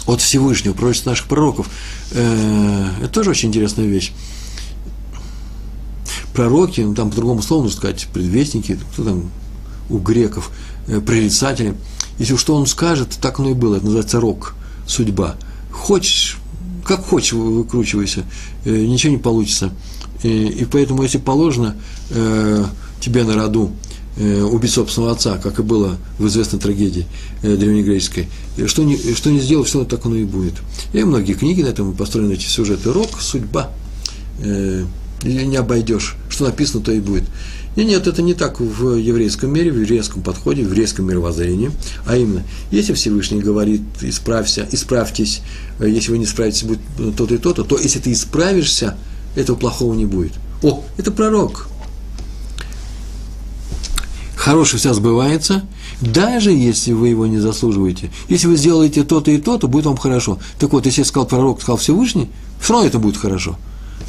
от 0.07 0.23
Всевышнего, 0.23 0.73
пророчество 0.73 1.11
наших 1.11 1.27
пророков. 1.27 1.69
Э, 2.13 2.89
это 3.03 3.13
тоже 3.13 3.31
очень 3.31 3.51
интересная 3.51 3.85
вещь. 3.85 4.13
Пророки, 6.33 6.81
ну, 6.81 6.95
там 6.95 7.11
по-другому 7.11 7.43
слову 7.43 7.65
нужно 7.65 7.77
сказать, 7.77 8.09
предвестники, 8.15 8.81
кто 8.95 9.05
там 9.05 9.31
у 9.91 9.99
греков, 9.99 10.51
э, 10.87 11.03
прорицатели. 11.03 11.75
Если 12.19 12.35
что 12.37 12.55
он 12.55 12.67
скажет, 12.67 13.19
так 13.21 13.41
оно 13.41 13.51
и 13.51 13.55
было. 13.55 13.77
Это 13.77 13.85
называется 13.85 14.21
рок, 14.21 14.55
судьба. 14.87 15.37
Хочешь, 15.71 16.38
как 16.89 17.05
хочешь, 17.05 17.35
выкручивайся, 17.35 18.25
э, 18.65 18.71
ничего 18.71 19.13
не 19.13 19.19
получится. 19.19 19.71
И, 20.25 20.67
поэтому, 20.73 21.05
если 21.05 21.19
положено 21.19 21.77
тебе 23.01 23.23
на 23.23 23.37
роду 23.37 23.71
Э, 24.21 24.43
убить 24.43 24.73
собственного 24.73 25.13
отца, 25.13 25.39
как 25.39 25.61
и 25.61 25.63
было 25.63 25.97
в 26.19 26.27
известной 26.27 26.59
трагедии 26.59 27.07
э, 27.43 27.55
древнегреческой. 27.55 28.27
Что 28.67 28.83
не, 28.83 28.97
что 29.15 29.31
не 29.31 29.39
сделал, 29.39 29.63
все 29.63 29.85
так 29.85 30.05
оно 30.07 30.17
и 30.17 30.25
будет. 30.25 30.55
И 30.93 31.05
многие 31.05 31.35
книги 31.35 31.63
на 31.63 31.69
этом 31.69 31.95
построены 31.95 32.33
эти 32.33 32.47
сюжеты. 32.47 32.93
Рок, 32.93 33.21
судьба. 33.21 33.71
э, 34.41 34.85
не 35.23 35.55
обойдешь. 35.55 36.17
Что 36.29 36.47
написано, 36.47 36.83
то 36.83 36.91
и 36.91 36.99
будет. 36.99 37.25
И 37.79 37.85
нет, 37.85 38.09
это 38.09 38.23
не 38.23 38.35
так 38.35 38.59
в 38.59 38.97
еврейском 38.97 39.53
мире, 39.53 39.71
в 39.71 39.81
еврейском 39.81 40.21
подходе, 40.21 40.65
в 40.65 40.67
еврейском 40.67 41.07
мировоззрении. 41.07 41.71
А 42.07 42.17
именно, 42.17 42.43
если 42.73 42.93
Всевышний 42.93 43.39
говорит, 43.39 43.83
исправься, 44.01 44.69
исправьтесь, 44.73 45.43
э, 45.79 45.89
если 45.89 46.11
вы 46.11 46.19
не 46.19 46.27
справитесь, 46.27 46.65
будет 46.65 46.81
то-то 47.17 47.37
и 47.37 47.39
то-то, 47.39 47.63
то 47.63 47.79
если 47.79 48.01
ты 48.01 48.11
исправишься, 48.11 48.97
этого 49.37 49.55
плохого 49.55 49.95
не 49.95 50.07
будет. 50.07 50.33
О, 50.61 50.83
это 50.97 51.13
пророк. 51.13 51.69
Хорошее 54.35 54.81
вся 54.81 54.93
сбывается, 54.93 55.63
даже 56.01 56.51
если 56.51 56.93
вы 56.93 57.11
его 57.11 57.29
не 57.29 57.39
заслуживаете. 57.39 58.11
Если 58.29 58.49
вы 58.49 58.57
сделаете 58.57 59.05
то-то 59.05 59.31
и 59.31 59.39
то, 59.39 59.57
то 59.57 59.69
будет 59.69 59.87
вам 59.87 59.99
хорошо. 59.99 60.41
Так 60.59 60.73
вот, 60.73 60.85
если 60.87 61.05
сказал 61.05 61.29
пророк, 61.29 61.61
сказал 61.61 61.77
Всевышний, 61.77 62.29
все 62.61 62.73
равно 62.73 62.89
это 62.89 62.99
будет 62.99 63.19
хорошо. 63.19 63.57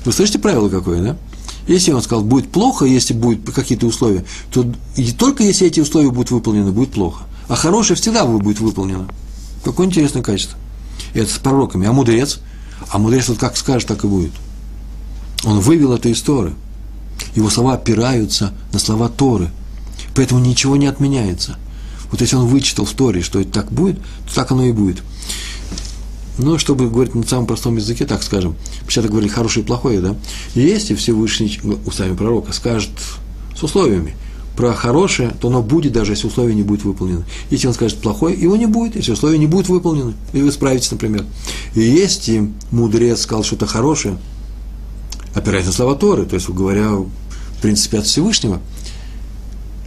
Вы 0.06 0.12
слышите 0.12 0.40
правило 0.40 0.70
какое, 0.70 1.04
да? 1.04 1.18
Если 1.70 1.92
он 1.92 2.02
сказал, 2.02 2.24
будет 2.24 2.52
плохо, 2.52 2.86
если 2.86 3.14
будут 3.14 3.54
какие-то 3.54 3.86
условия, 3.86 4.26
то 4.52 4.66
и 4.96 5.12
только 5.12 5.44
если 5.44 5.68
эти 5.68 5.80
условия 5.80 6.10
будут 6.10 6.32
выполнены, 6.32 6.72
будет 6.72 6.94
плохо. 6.94 7.26
А 7.48 7.56
хорошее 7.56 7.96
всегда 7.96 8.26
будет 8.26 8.60
выполнено. 8.60 9.08
Какое 9.64 9.86
интересное 9.86 10.24
качество. 10.24 10.58
Это 11.14 11.32
с 11.32 11.38
пророками. 11.38 11.86
А 11.86 11.94
мудрец? 11.94 12.40
А 12.90 12.98
мудрец 12.98 13.30
вот 13.30 13.38
как 13.38 13.56
скажет, 13.56 13.88
так 13.88 14.04
и 14.04 14.08
будет. 14.08 14.32
Он 15.44 15.60
вывел 15.60 15.94
это 15.94 16.10
из 16.10 16.20
Торы. 16.24 16.56
Его 17.36 17.52
слова 17.52 17.76
опираются 17.76 18.52
на 18.74 18.80
слова 18.80 19.08
Торы. 19.08 19.52
Поэтому 20.16 20.42
ничего 20.42 20.76
не 20.76 20.88
отменяется. 20.88 21.58
Вот 22.10 22.20
если 22.22 22.36
он 22.36 22.48
вычитал 22.48 22.86
в 22.86 22.94
Торе, 22.94 23.22
что 23.22 23.42
это 23.42 23.52
так 23.52 23.72
будет, 23.72 24.00
то 24.28 24.34
так 24.34 24.52
оно 24.52 24.64
и 24.64 24.72
будет. 24.72 25.04
Но 26.40 26.58
чтобы 26.58 26.90
говорить 26.90 27.14
на 27.16 27.24
самом 27.24 27.46
простом 27.46 27.76
языке, 27.76 28.06
так 28.06 28.24
скажем, 28.24 28.56
почему-то 28.86 29.10
говорили 29.10 29.30
хорошее 29.30 29.64
и 29.64 29.68
плохое, 29.68 30.00
да? 30.00 30.16
Если 30.56 30.96
Всевышний, 30.96 31.60
устами 31.86 32.16
пророка, 32.16 32.54
скажет 32.54 32.92
с 33.56 33.62
условиями 33.62 34.16
про 34.56 34.74
хорошее, 34.74 35.34
то 35.42 35.50
оно 35.50 35.62
будет, 35.62 35.92
даже 35.92 36.14
если 36.14 36.28
условие 36.28 36.56
не 36.56 36.64
будет 36.64 36.86
выполнено. 36.86 37.26
Если 37.50 37.68
он 37.68 37.74
скажет 37.74 38.00
плохое, 38.00 38.40
его 38.40 38.56
не 38.56 38.68
будет, 38.68 38.96
если 38.96 39.12
условия 39.12 39.38
не 39.38 39.48
будут 39.48 39.68
выполнены, 39.68 40.14
и 40.32 40.42
вы 40.42 40.52
справитесь, 40.52 40.92
например. 40.92 41.26
И 41.76 41.82
если 41.82 42.50
мудрец 42.72 43.22
сказал 43.22 43.44
что-то 43.44 43.68
хорошее, 43.68 44.18
опираясь 45.36 45.66
на 45.66 45.74
слова 45.74 45.96
Торы, 45.96 46.26
то 46.26 46.36
есть, 46.36 46.50
говоря, 46.50 46.92
в 46.92 47.62
принципе, 47.62 48.00
от 48.00 48.06
Всевышнего, 48.06 48.62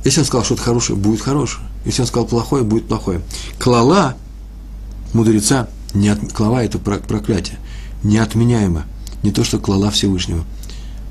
если 0.05 0.21
он 0.21 0.27
сказал 0.27 0.45
что-то 0.45 0.63
хорошее, 0.63 0.99
будет 0.99 1.23
хорошее. 1.23 1.65
Если 1.87 2.03
он 2.03 2.09
сказал 2.09 2.27
плохое, 2.29 2.63
будет 2.63 2.89
плохое. 2.89 3.23
Клала 3.59 4.17
мудреца– 5.15 5.71
не 5.95 6.09
от, 6.09 6.33
клава– 6.33 6.65
это 6.65 6.79
проклятие, 6.79 7.59
неотменяемо. 8.03 8.85
Не 9.23 9.31
то, 9.31 9.45
что 9.45 9.59
клала 9.59 9.91
Всевышнего, 9.91 10.45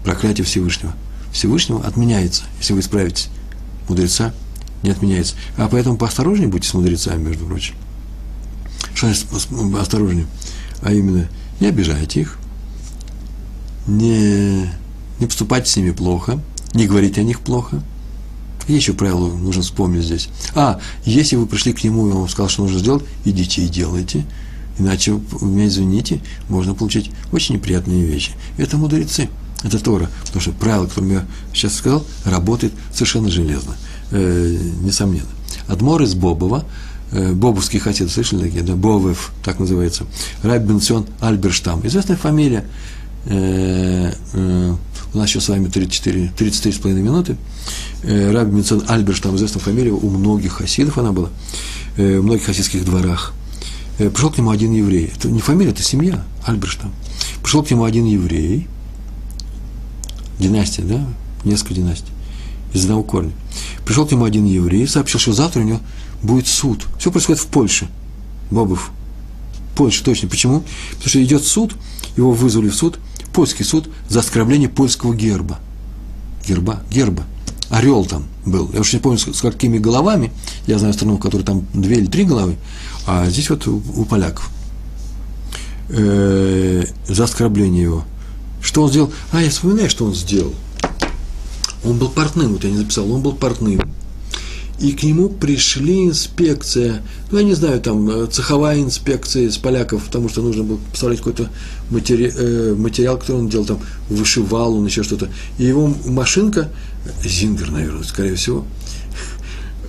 проклятие 0.03 0.45
Всевышнего. 0.45 0.93
Всевышнего 1.31 1.85
отменяется, 1.85 2.43
если 2.59 2.73
вы 2.73 2.81
исправитесь. 2.81 3.29
Мудреца 3.87 4.33
не 4.83 4.89
отменяется. 4.89 5.35
А 5.57 5.67
поэтому 5.69 5.97
поосторожнее 5.97 6.49
будьте 6.49 6.67
с 6.67 6.73
мудрецами, 6.73 7.23
между 7.23 7.45
прочим. 7.45 7.75
Что 8.93 9.07
значит 9.07 9.27
осторожнее? 9.79 10.25
А 10.81 10.91
именно, 10.91 11.29
не 11.59 11.67
обижайте 11.67 12.21
их, 12.21 12.37
не, 13.87 14.69
не 15.19 15.25
поступайте 15.27 15.69
с 15.69 15.75
ними 15.77 15.91
плохо, 15.91 16.41
не 16.73 16.87
говорите 16.87 17.21
о 17.21 17.23
них 17.23 17.39
плохо. 17.41 17.81
Какие 18.59 18.77
еще 18.77 18.93
правила 18.93 19.27
нужно 19.27 19.61
вспомнить 19.61 20.03
здесь? 20.03 20.29
А, 20.53 20.79
если 21.05 21.35
вы 21.35 21.45
пришли 21.45 21.73
к 21.73 21.83
нему, 21.83 22.09
и 22.09 22.11
он 22.11 22.27
сказал, 22.27 22.49
что 22.49 22.63
нужно 22.63 22.79
сделать, 22.79 23.05
идите 23.23 23.63
и 23.63 23.67
делайте– 23.67 24.25
Иначе, 24.77 25.19
меня 25.41 25.67
извините, 25.67 26.21
можно 26.49 26.73
получить 26.73 27.11
очень 27.31 27.55
неприятные 27.55 28.03
вещи. 28.03 28.31
Это 28.57 28.77
мудрецы, 28.77 29.29
это 29.63 29.79
Тора. 29.79 30.09
Потому 30.25 30.41
что 30.41 30.51
правило, 30.51 30.87
которое 30.87 31.13
я 31.13 31.25
сейчас 31.53 31.75
сказал, 31.75 32.05
работает 32.25 32.73
совершенно 32.93 33.29
железно. 33.29 33.75
Э, 34.11 34.57
несомненно. 34.81 35.29
Адмор 35.67 36.01
из 36.01 36.15
Бобова, 36.15 36.65
э, 37.11 37.31
Бобовский 37.33 37.79
хасид, 37.79 38.09
слышали 38.09 38.43
такие, 38.43 38.63
да, 38.63 38.75
Бовев, 38.75 39.31
так 39.43 39.59
называется, 39.59 40.05
Раб 40.43 40.63
Бенцион 40.63 41.05
Альберштам, 41.19 41.85
известная 41.85 42.17
фамилия, 42.17 42.65
э, 43.25 44.13
э, 44.33 44.75
у 45.13 45.17
нас 45.17 45.29
еще 45.29 45.41
с 45.41 45.49
вами 45.49 45.67
34, 45.67 46.31
33,5 46.37 47.01
минуты, 47.01 47.37
э, 48.03 48.31
Раб 48.31 48.47
Бенцион 48.47 48.83
Альберштам, 48.87 49.35
известная 49.35 49.61
фамилия, 49.61 49.91
у 49.91 50.09
многих 50.09 50.53
хасидов 50.53 50.97
она 50.97 51.11
была, 51.11 51.29
э, 51.97 52.19
в 52.19 52.23
многих 52.23 52.45
хасидских 52.45 52.83
дворах, 52.83 53.33
пришел 54.09 54.31
к 54.31 54.37
нему 54.37 54.49
один 54.49 54.71
еврей. 54.73 55.11
Это 55.15 55.29
не 55.29 55.39
фамилия, 55.39 55.71
это 55.71 55.83
семья 55.83 56.23
Альбершта. 56.45 56.89
Пришел 57.43 57.63
к 57.63 57.69
нему 57.71 57.83
один 57.83 58.05
еврей, 58.05 58.67
династия, 60.39 60.83
да, 60.83 61.05
несколько 61.43 61.73
династий, 61.73 62.11
из 62.73 62.83
одного 62.83 63.03
корня. 63.03 63.31
Пришел 63.85 64.05
к 64.05 64.11
нему 64.11 64.25
один 64.25 64.45
еврей, 64.45 64.87
сообщил, 64.87 65.19
что 65.19 65.33
завтра 65.33 65.61
у 65.61 65.63
него 65.63 65.79
будет 66.21 66.47
суд. 66.47 66.85
Все 66.99 67.11
происходит 67.11 67.41
в 67.41 67.47
Польше. 67.47 67.87
Бобов. 68.49 68.91
Польша, 69.75 70.03
точно. 70.03 70.27
Почему? 70.27 70.63
Потому 70.91 71.09
что 71.09 71.23
идет 71.23 71.43
суд, 71.43 71.75
его 72.17 72.33
вызвали 72.33 72.69
в 72.69 72.75
суд, 72.75 72.99
польский 73.33 73.65
суд 73.65 73.89
за 74.09 74.19
оскорбление 74.19 74.69
польского 74.69 75.15
герба. 75.15 75.59
Герба, 76.47 76.81
герба. 76.91 77.23
Орел 77.69 78.05
там 78.05 78.25
был. 78.45 78.69
Я 78.73 78.81
уж 78.81 78.91
не 78.91 78.99
помню, 78.99 79.17
с 79.17 79.41
какими 79.41 79.77
головами. 79.77 80.31
Я 80.67 80.77
знаю 80.77 80.93
страну, 80.93 81.15
в 81.15 81.19
которой 81.19 81.43
там 81.43 81.65
две 81.73 81.97
или 81.97 82.07
три 82.07 82.25
головы. 82.25 82.57
А 83.05 83.29
здесь 83.29 83.49
вот 83.49 83.67
у, 83.67 84.05
поляков. 84.05 84.49
Э, 85.89 86.83
за 87.07 87.23
оскорбление 87.23 87.83
его. 87.83 88.05
Что 88.61 88.83
он 88.83 88.89
сделал? 88.89 89.11
А, 89.31 89.41
я 89.41 89.49
вспоминаю, 89.49 89.89
что 89.89 90.05
он 90.05 90.13
сделал. 90.13 90.53
Он 91.83 91.97
был 91.97 92.09
портным, 92.09 92.53
вот 92.53 92.63
я 92.63 92.69
не 92.69 92.77
записал, 92.77 93.11
он 93.11 93.21
был 93.21 93.33
портным. 93.33 93.81
И 94.79 94.93
к 94.93 95.03
нему 95.03 95.29
пришли 95.29 96.05
инспекция, 96.05 97.03
ну, 97.29 97.37
я 97.37 97.43
не 97.43 97.53
знаю, 97.53 97.79
там, 97.81 98.09
э, 98.09 98.27
цеховая 98.27 98.79
инспекция 98.79 99.43
из 99.43 99.57
поляков, 99.57 100.05
потому 100.05 100.27
что 100.27 100.41
нужно 100.41 100.63
было 100.63 100.79
поставлять 100.91 101.19
какой-то 101.19 101.49
матери, 101.91 102.33
э, 102.35 102.75
материал, 102.75 103.17
который 103.17 103.37
он 103.37 103.49
делал, 103.49 103.65
там, 103.65 103.79
вышивал 104.09 104.75
он, 104.75 104.85
еще 104.85 105.03
что-то. 105.03 105.29
И 105.59 105.65
его 105.65 105.93
машинка, 106.05 106.69
Зингер, 107.23 107.69
наверное, 107.69 108.03
скорее 108.03 108.35
всего, 108.35 108.65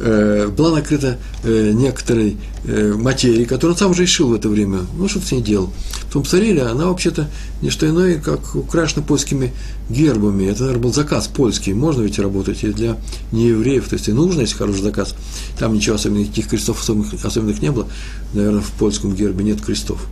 Э, 0.05 0.49
была 0.49 0.73
накрыта 0.73 1.17
э, 1.45 1.71
некоторой 1.73 2.37
э, 2.65 2.93
материей, 2.93 3.45
которую 3.45 3.75
он 3.75 3.79
сам 3.79 3.91
уже 3.93 4.03
решил 4.03 4.31
в 4.31 4.35
это 4.35 4.49
время. 4.49 4.81
Ну, 4.99 5.09
что-то 5.09 5.27
с 5.27 5.33
ней 5.33 5.43
делал. 5.43 5.73
Потом 6.09 6.25
посмотрели, 6.25 6.59
она 6.59 6.87
вообще-то 6.87 7.29
не 7.61 7.71
что 7.71 7.89
иное, 7.89 8.19
как 8.19 8.57
украшена 8.57 9.05
польскими 9.05 9.53
гербами. 9.89 10.47
Это, 10.47 10.63
наверное, 10.63 10.83
был 10.83 10.93
заказ 10.93 11.29
польский. 11.29 11.73
Можно 11.73 12.03
ведь 12.03 12.19
работать 12.19 12.65
и 12.65 12.73
для 12.73 12.97
неевреев. 13.31 13.89
То 13.89 13.95
есть, 13.95 14.09
и 14.09 14.13
нужно, 14.13 14.41
если 14.41 14.57
хороший 14.57 14.83
заказ. 14.83 15.15
Там 15.57 15.73
ничего 15.73 15.95
особенных, 15.95 16.27
никаких 16.27 16.49
крестов 16.49 16.83
особенных, 16.83 17.25
особенных 17.25 17.63
не 17.63 17.71
было. 17.71 17.87
Наверное, 18.35 18.61
в 18.61 18.73
польском 18.73 19.15
гербе 19.15 19.45
нет 19.45 19.61
крестов. 19.61 20.05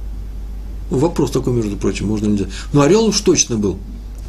Ну, 0.93 0.99
вопрос 0.99 1.33
такой, 1.33 1.53
между 1.53 1.77
прочим, 1.77 2.07
можно 2.07 2.27
нельзя. 2.27 2.47
Но 2.73 2.83
орел 2.83 3.07
уж 3.07 3.21
точно 3.23 3.57
был 3.57 3.77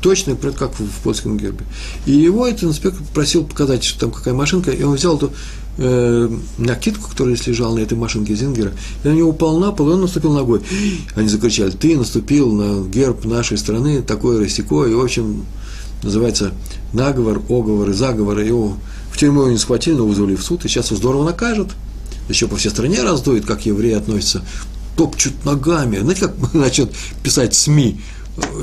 точно, 0.01 0.35
как 0.35 0.77
в, 0.79 1.03
польском 1.03 1.37
гербе. 1.37 1.65
И 2.05 2.11
его 2.11 2.47
этот 2.47 2.65
инспектор 2.65 3.01
просил 3.13 3.43
показать, 3.45 3.83
что 3.83 3.99
там 4.01 4.11
какая 4.11 4.33
машинка, 4.33 4.71
и 4.71 4.83
он 4.83 4.95
взял 4.95 5.17
эту 5.17 5.31
э, 5.77 6.29
накидку, 6.57 7.09
которая 7.09 7.35
здесь 7.35 7.47
лежала 7.47 7.75
на 7.75 7.79
этой 7.79 7.97
машинке 7.97 8.35
Зингера, 8.35 8.71
и 9.03 9.07
на 9.07 9.13
него 9.13 9.29
упал 9.29 9.59
на 9.59 9.71
пол, 9.71 9.89
и 9.89 9.93
он 9.93 10.01
наступил 10.01 10.33
ногой. 10.33 10.61
Они 11.15 11.27
закричали, 11.27 11.71
ты 11.71 11.97
наступил 11.97 12.51
на 12.51 12.87
герб 12.87 13.25
нашей 13.25 13.57
страны, 13.57 14.01
такое 14.01 14.39
рассекое, 14.39 14.91
и, 14.91 14.93
в 14.93 15.01
общем, 15.01 15.45
называется 16.03 16.51
наговор, 16.93 17.41
оговор 17.47 17.89
и 17.91 17.93
заговор, 17.93 18.39
его 18.39 18.77
в 19.11 19.17
тюрьму 19.17 19.41
его 19.41 19.51
не 19.51 19.57
схватили, 19.57 19.95
но 19.95 20.07
вызвали 20.07 20.35
в 20.35 20.43
суд, 20.43 20.65
и 20.65 20.67
сейчас 20.67 20.87
его 20.87 20.97
здорово 20.97 21.25
накажут. 21.25 21.69
Еще 22.29 22.47
по 22.47 22.55
всей 22.55 22.69
стране 22.69 23.01
раздует, 23.01 23.45
как 23.45 23.65
евреи 23.65 23.93
относятся, 23.93 24.43
топчут 24.95 25.45
ногами. 25.45 25.99
Знаете, 25.99 26.21
как 26.21 26.53
начнет 26.53 26.91
писать 27.23 27.53
СМИ? 27.53 27.99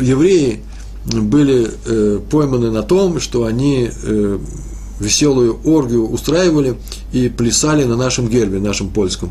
Евреи 0.01 0.63
были 1.13 1.71
э, 1.87 2.21
пойманы 2.31 2.71
на 2.71 2.83
том, 2.83 3.21
что 3.21 3.45
они 3.45 3.91
э, 3.91 4.39
веселую 5.01 5.61
оргию 5.65 6.09
устраивали 6.09 6.77
и 7.13 7.29
плясали 7.29 7.85
на 7.85 7.97
нашем 7.97 8.29
гербе, 8.29 8.59
нашем 8.59 8.91
польском, 8.91 9.31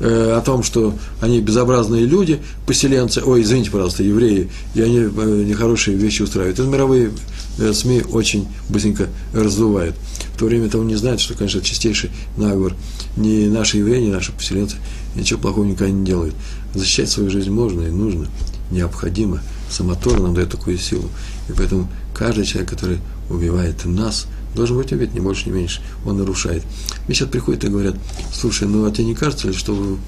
э, 0.00 0.32
о 0.36 0.40
том, 0.40 0.62
что 0.62 0.94
они 1.20 1.40
безобразные 1.40 2.04
люди, 2.04 2.40
поселенцы, 2.66 3.22
ой, 3.24 3.42
извините, 3.42 3.70
пожалуйста, 3.70 4.02
евреи, 4.02 4.48
и 4.74 4.80
они 4.80 4.98
э, 4.98 5.44
нехорошие 5.46 5.96
вещи 5.96 6.22
устраивают. 6.22 6.58
Это 6.58 6.68
мировые 6.68 7.10
э, 7.58 7.72
СМИ 7.72 8.02
очень 8.10 8.46
быстренько 8.68 9.08
раздувают. 9.32 9.96
В 10.34 10.38
то 10.38 10.46
время 10.46 10.68
того 10.68 10.84
не 10.84 10.94
знают, 10.94 11.20
что, 11.20 11.34
конечно, 11.34 11.60
чистейший 11.60 12.10
наговор. 12.36 12.74
Ни 13.16 13.48
наши 13.48 13.78
евреи, 13.78 14.06
ни 14.06 14.10
наши 14.10 14.32
поселенцы 14.32 14.76
ничего 15.16 15.40
плохого 15.40 15.64
никогда 15.64 15.92
не 15.92 16.04
делают. 16.04 16.34
Защищать 16.74 17.10
свою 17.10 17.30
жизнь 17.30 17.50
можно 17.50 17.82
и 17.82 17.90
нужно, 17.90 18.28
необходимо– 18.70 19.42
Сама 19.70 19.94
Тора 19.94 20.20
нам 20.20 20.34
дает 20.34 20.50
такую 20.50 20.78
силу. 20.78 21.08
И 21.48 21.52
поэтому 21.52 21.88
каждый 22.14 22.44
человек, 22.44 22.70
который 22.70 22.98
убивает 23.30 23.84
нас, 23.84 24.26
должен 24.54 24.76
быть 24.76 24.92
убит, 24.92 25.14
не 25.14 25.20
больше, 25.20 25.46
не 25.46 25.52
меньше. 25.52 25.82
Он 26.04 26.16
нарушает. 26.16 26.62
Мне 27.06 27.14
сейчас 27.14 27.28
приходят 27.28 27.64
и 27.64 27.68
говорят, 27.68 27.96
слушай, 28.32 28.66
ну 28.66 28.86
а 28.86 28.90
тебе 28.90 29.04
не 29.04 29.14
кажется 29.14 29.48
ли, 29.48 29.54
что 29.54 29.74
вы 29.74 29.98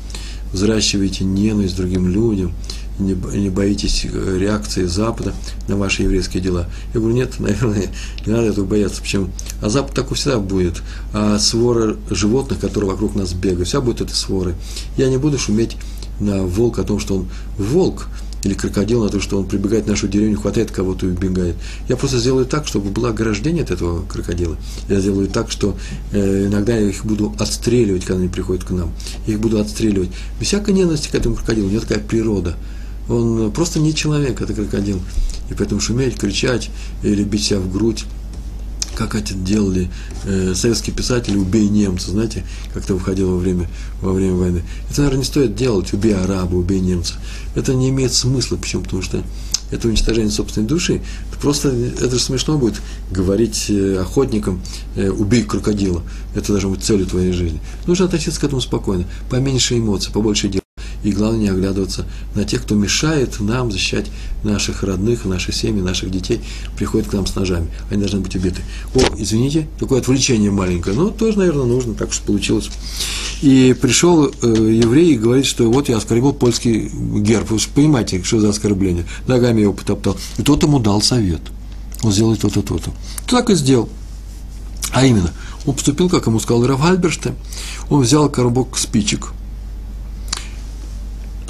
взращиваете 0.52 1.24
ненависть 1.24 1.76
другим 1.76 2.08
людям, 2.08 2.52
не, 2.98 3.14
не 3.38 3.50
боитесь 3.50 4.04
реакции 4.04 4.84
Запада 4.84 5.32
на 5.68 5.76
ваши 5.76 6.02
еврейские 6.02 6.42
дела. 6.42 6.68
Я 6.92 7.00
говорю, 7.00 7.16
нет, 7.16 7.38
наверное, 7.38 7.90
не 8.26 8.32
надо 8.32 8.48
этого 8.48 8.64
бояться. 8.66 9.00
Почему? 9.00 9.28
А 9.62 9.68
Запад 9.68 9.94
так 9.94 10.12
всегда 10.14 10.38
будет. 10.38 10.82
А 11.12 11.38
свора 11.38 11.96
животных, 12.10 12.60
которые 12.60 12.90
вокруг 12.90 13.14
нас 13.14 13.32
бегают, 13.32 13.68
вся 13.68 13.80
будет 13.80 14.00
этой 14.00 14.14
сворой. 14.14 14.54
Я 14.96 15.08
не 15.08 15.16
буду 15.16 15.38
шуметь 15.38 15.76
на 16.18 16.42
волка 16.42 16.82
о 16.82 16.84
том, 16.84 17.00
что 17.00 17.16
он 17.16 17.28
волк, 17.56 18.08
или 18.42 18.54
крокодил 18.54 19.04
на 19.04 19.10
то, 19.10 19.20
что 19.20 19.38
он 19.38 19.46
прибегает 19.46 19.84
в 19.84 19.88
нашу 19.88 20.08
деревню, 20.08 20.38
хватает 20.38 20.70
кого-то 20.70 21.06
и 21.06 21.10
убегает. 21.10 21.56
Я 21.88 21.96
просто 21.96 22.18
сделаю 22.18 22.46
так, 22.46 22.66
чтобы 22.66 22.90
было 22.90 23.10
ограждение 23.10 23.64
от 23.64 23.70
этого 23.70 24.04
крокодила. 24.06 24.56
Я 24.88 25.00
сделаю 25.00 25.28
так, 25.28 25.50
что 25.50 25.76
э, 26.12 26.46
иногда 26.46 26.76
я 26.76 26.88
их 26.88 27.04
буду 27.04 27.34
отстреливать, 27.38 28.04
когда 28.04 28.20
они 28.20 28.28
приходят 28.28 28.64
к 28.64 28.70
нам. 28.70 28.92
Я 29.26 29.34
их 29.34 29.40
буду 29.40 29.58
отстреливать. 29.58 30.10
Без 30.38 30.48
всякой 30.48 30.74
ненависти 30.74 31.08
к 31.08 31.14
этому 31.14 31.36
крокодилу. 31.36 31.68
У 31.68 31.70
него 31.70 31.80
такая 31.80 32.00
природа. 32.00 32.56
Он 33.08 33.50
просто 33.52 33.80
не 33.80 33.94
человек, 33.94 34.40
это 34.40 34.54
крокодил. 34.54 35.00
И 35.50 35.54
поэтому 35.54 35.80
шуметь, 35.80 36.16
кричать 36.16 36.70
или 37.02 37.24
бить 37.24 37.44
себя 37.44 37.58
в 37.58 37.70
грудь 37.70 38.06
как 39.00 39.14
это 39.14 39.32
делали 39.32 39.88
э, 40.26 40.52
советские 40.54 40.94
писатели 40.94 41.36
«Убей 41.36 41.70
немца», 41.70 42.10
знаете, 42.10 42.44
как 42.74 42.84
это 42.84 42.92
выходило 42.92 43.30
во 43.30 43.38
время, 43.38 43.66
во 44.02 44.12
время 44.12 44.34
войны. 44.34 44.62
Это, 44.90 45.00
наверное, 45.00 45.20
не 45.20 45.24
стоит 45.24 45.54
делать 45.54 45.90
«Убей 45.94 46.14
араба», 46.14 46.56
«Убей 46.56 46.80
немца». 46.80 47.14
Это 47.54 47.74
не 47.74 47.90
имеет 47.90 48.12
смысла, 48.12 48.56
почему? 48.56 48.82
Потому 48.82 49.02
что 49.02 49.22
это 49.70 49.88
уничтожение 49.88 50.30
собственной 50.30 50.66
души. 50.66 51.00
Это 51.30 51.40
просто, 51.40 51.68
это 51.68 52.10
же 52.10 52.20
смешно 52.20 52.58
будет 52.58 52.80
говорить 53.10 53.66
э, 53.68 53.98
охотникам 54.00 54.60
э, 54.96 55.10
«Убей 55.10 55.44
крокодила». 55.44 56.02
Это 56.34 56.48
должно 56.48 56.70
быть 56.70 56.82
целью 56.82 57.06
твоей 57.06 57.32
жизни. 57.32 57.60
Нужно 57.86 58.06
относиться 58.06 58.40
к 58.40 58.44
этому 58.44 58.60
спокойно, 58.60 59.04
поменьше 59.28 59.78
эмоций, 59.78 60.12
побольше 60.12 60.48
дел 60.48 60.60
и 61.02 61.12
главное 61.12 61.40
не 61.40 61.48
оглядываться 61.48 62.06
на 62.34 62.44
тех, 62.44 62.62
кто 62.62 62.74
мешает 62.74 63.40
нам 63.40 63.72
защищать 63.72 64.10
наших 64.42 64.82
родных, 64.82 65.24
наших 65.24 65.54
семей, 65.54 65.82
наших 65.82 66.10
детей, 66.10 66.40
приходят 66.76 67.08
к 67.08 67.12
нам 67.12 67.26
с 67.26 67.34
ножами. 67.34 67.68
Они 67.90 68.00
должны 68.00 68.20
быть 68.20 68.34
убиты. 68.36 68.62
О, 68.94 69.00
извините, 69.16 69.66
такое 69.78 70.00
отвлечение 70.00 70.50
маленькое, 70.50 70.94
но 70.94 71.10
тоже, 71.10 71.38
наверное, 71.38 71.64
нужно, 71.64 71.94
так 71.94 72.12
что 72.12 72.24
получилось. 72.24 72.70
И 73.40 73.74
пришел 73.80 74.26
э, 74.26 74.30
еврей 74.42 75.14
и 75.14 75.18
говорит, 75.18 75.46
что 75.46 75.70
вот 75.70 75.88
я 75.88 75.96
оскорбил 75.96 76.32
польский 76.32 76.90
герб. 77.20 77.50
Вы 77.50 77.58
же 77.58 77.68
понимаете, 77.74 78.22
что 78.22 78.40
за 78.40 78.50
оскорбление. 78.50 79.06
Ногами 79.26 79.62
его 79.62 79.72
потоптал. 79.72 80.16
И 80.36 80.42
тот 80.42 80.62
ему 80.62 80.78
дал 80.78 81.00
совет. 81.00 81.40
Он 82.02 82.12
сделает 82.12 82.40
то-то, 82.40 82.62
то-то. 82.62 82.92
Так 83.26 83.50
и 83.50 83.54
сделал. 83.54 83.88
А 84.92 85.06
именно, 85.06 85.32
он 85.66 85.74
поступил, 85.74 86.08
как 86.08 86.26
ему 86.26 86.40
сказал 86.40 86.66
Раф 86.66 86.84
Альберштейн. 86.84 87.34
Он 87.88 88.00
взял 88.00 88.28
коробок 88.28 88.76
спичек– 88.76 89.32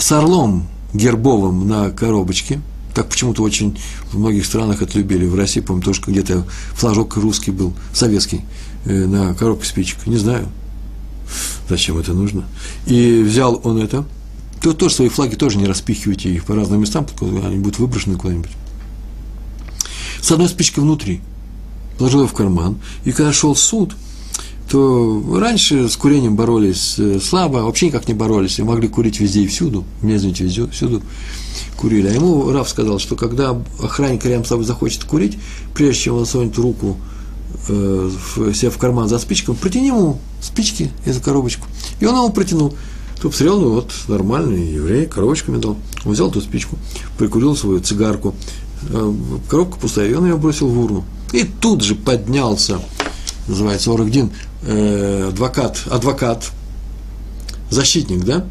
с 0.00 0.12
орлом 0.12 0.66
гербовым 0.92 1.68
на 1.68 1.90
коробочке. 1.90 2.60
Так 2.94 3.08
почему-то 3.08 3.42
очень 3.42 3.78
в 4.10 4.18
многих 4.18 4.44
странах 4.44 4.82
это 4.82 4.98
любили. 4.98 5.26
В 5.26 5.36
России, 5.36 5.60
по-моему, 5.60 5.84
тоже 5.84 6.02
где-то 6.04 6.44
флажок 6.74 7.16
русский 7.16 7.52
был, 7.52 7.72
советский, 7.92 8.40
э, 8.86 9.06
на 9.06 9.34
коробке 9.34 9.66
спичек. 9.66 10.06
Не 10.06 10.16
знаю, 10.16 10.48
зачем 11.68 11.98
это 11.98 12.12
нужно. 12.12 12.44
И 12.86 13.22
взял 13.22 13.60
он 13.64 13.78
это. 13.78 14.04
То 14.62 14.72
тоже 14.72 14.94
свои 14.94 15.08
флаги 15.08 15.36
тоже 15.36 15.58
не 15.58 15.66
распихивайте 15.66 16.28
их 16.30 16.44
по 16.44 16.54
разным 16.54 16.80
местам, 16.80 17.06
они 17.20 17.56
будут 17.56 17.78
выброшены 17.78 18.16
куда-нибудь. 18.16 18.50
С 20.20 20.30
одной 20.30 20.48
спичкой 20.48 20.84
внутри. 20.84 21.20
Положил 21.98 22.22
ее 22.22 22.28
в 22.28 22.32
карман. 22.34 22.78
И 23.04 23.12
когда 23.12 23.32
шел 23.32 23.54
суд– 23.56 23.96
то 24.70 25.22
раньше 25.40 25.88
с 25.88 25.96
курением 25.96 26.36
боролись 26.36 26.94
э, 26.96 27.18
слабо, 27.20 27.58
вообще 27.58 27.86
никак 27.86 28.06
не 28.06 28.14
боролись, 28.14 28.60
и 28.60 28.62
могли 28.62 28.86
курить 28.86 29.18
везде 29.18 29.42
и 29.42 29.48
всюду, 29.48 29.84
мне, 30.00 30.14
извините, 30.14 30.44
везде, 30.44 30.68
всюду 30.68 31.02
курили. 31.76 32.06
А 32.06 32.12
ему 32.12 32.52
Раф 32.52 32.68
сказал, 32.68 33.00
что 33.00 33.16
когда 33.16 33.60
охранник 33.82 34.24
рядом 34.24 34.44
с 34.44 34.48
собой 34.48 34.64
захочет 34.64 35.02
курить, 35.02 35.38
прежде 35.74 36.02
чем 36.02 36.18
он 36.18 36.26
сунет 36.26 36.56
руку 36.56 36.96
э, 37.68 38.10
в, 38.36 38.54
себе 38.54 38.70
в 38.70 38.78
карман 38.78 39.08
за 39.08 39.18
спичкой, 39.18 39.56
протяни 39.56 39.88
ему 39.88 40.20
спички 40.40 40.90
эту 41.04 41.20
коробочку. 41.20 41.66
И 42.00 42.06
он 42.06 42.14
ему 42.16 42.30
протянул. 42.30 42.74
Тот 43.20 43.32
посмотрел, 43.32 43.60
ну 43.60 43.70
вот, 43.74 43.92
нормальный 44.08 44.66
еврей, 44.66 45.06
коробочку 45.06 45.52
мне 45.52 45.60
дал. 45.60 45.76
Он 46.04 46.12
взял 46.12 46.30
эту 46.30 46.40
спичку, 46.40 46.78
прикурил 47.18 47.54
свою 47.54 47.80
цигарку, 47.80 48.34
э, 48.88 49.12
коробка 49.48 49.78
пустая, 49.78 50.08
и 50.08 50.14
он 50.14 50.24
ее 50.24 50.36
бросил 50.36 50.68
в 50.68 50.78
урну. 50.78 51.04
И 51.32 51.44
тут 51.44 51.82
же 51.82 51.94
поднялся, 51.94 52.80
называется 53.46 53.92
Орагдин, 53.92 54.30
э, 54.62 55.28
адвокат, 55.28 55.82
адвокат, 55.90 56.50
защитник, 57.68 58.24
да, 58.24 58.46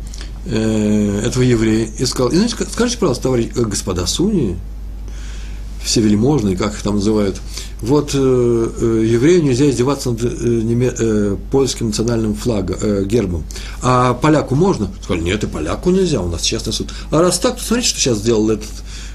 э, 0.46 1.24
этого 1.26 1.42
еврея, 1.42 1.88
и 1.98 2.06
сказал, 2.06 2.32
и, 2.32 2.36
знаете, 2.36 2.56
скажите, 2.72 3.00
пожалуйста, 3.00 3.24
товарищ, 3.24 3.52
господа 3.56 4.06
Суни, 4.06 4.60
все 5.84 6.02
вельможные, 6.02 6.58
как 6.58 6.74
их 6.74 6.82
там 6.82 6.96
называют, 6.96 7.40
вот 7.82 8.12
э, 8.14 8.18
э, 8.18 9.06
еврею 9.08 9.44
нельзя 9.44 9.70
издеваться 9.70 10.12
над 10.12 10.24
э, 10.24 10.28
э, 10.28 11.38
польским 11.52 11.88
национальным 11.88 12.36
флагом, 12.36 12.78
э, 12.82 13.06
гербом. 13.06 13.44
А 13.82 14.14
поляку 14.14 14.56
можно? 14.56 14.92
Сказали, 15.02 15.24
нет, 15.24 15.44
и 15.44 15.48
поляку 15.48 15.90
нельзя, 15.90 16.22
у 16.22 16.28
нас 16.28 16.42
частный 16.42 16.74
суд. 16.74 16.94
А 17.12 17.22
раз 17.22 17.40
так, 17.40 17.58
то 17.58 17.64
смотрите, 17.64 17.90
что 17.90 18.00
сейчас 18.00 18.18
сделал 18.18 18.50
этот 18.50 18.70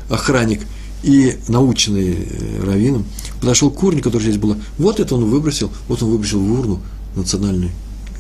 охранник 0.09 0.63
и 1.03 1.37
наученный 1.49 2.29
э, 2.31 2.65
раввином, 2.65 3.05
подошел 3.41 3.71
к 3.71 3.83
урне, 3.83 4.01
которая 4.01 4.29
здесь 4.29 4.41
была. 4.41 4.57
Вот 4.79 4.99
это 5.01 5.15
он 5.15 5.27
выбросил, 5.27 5.71
вот 5.89 6.03
он 6.03 6.11
выбросил 6.11 6.41
в 6.41 6.59
урну 6.59 6.81
национальный 7.15 7.71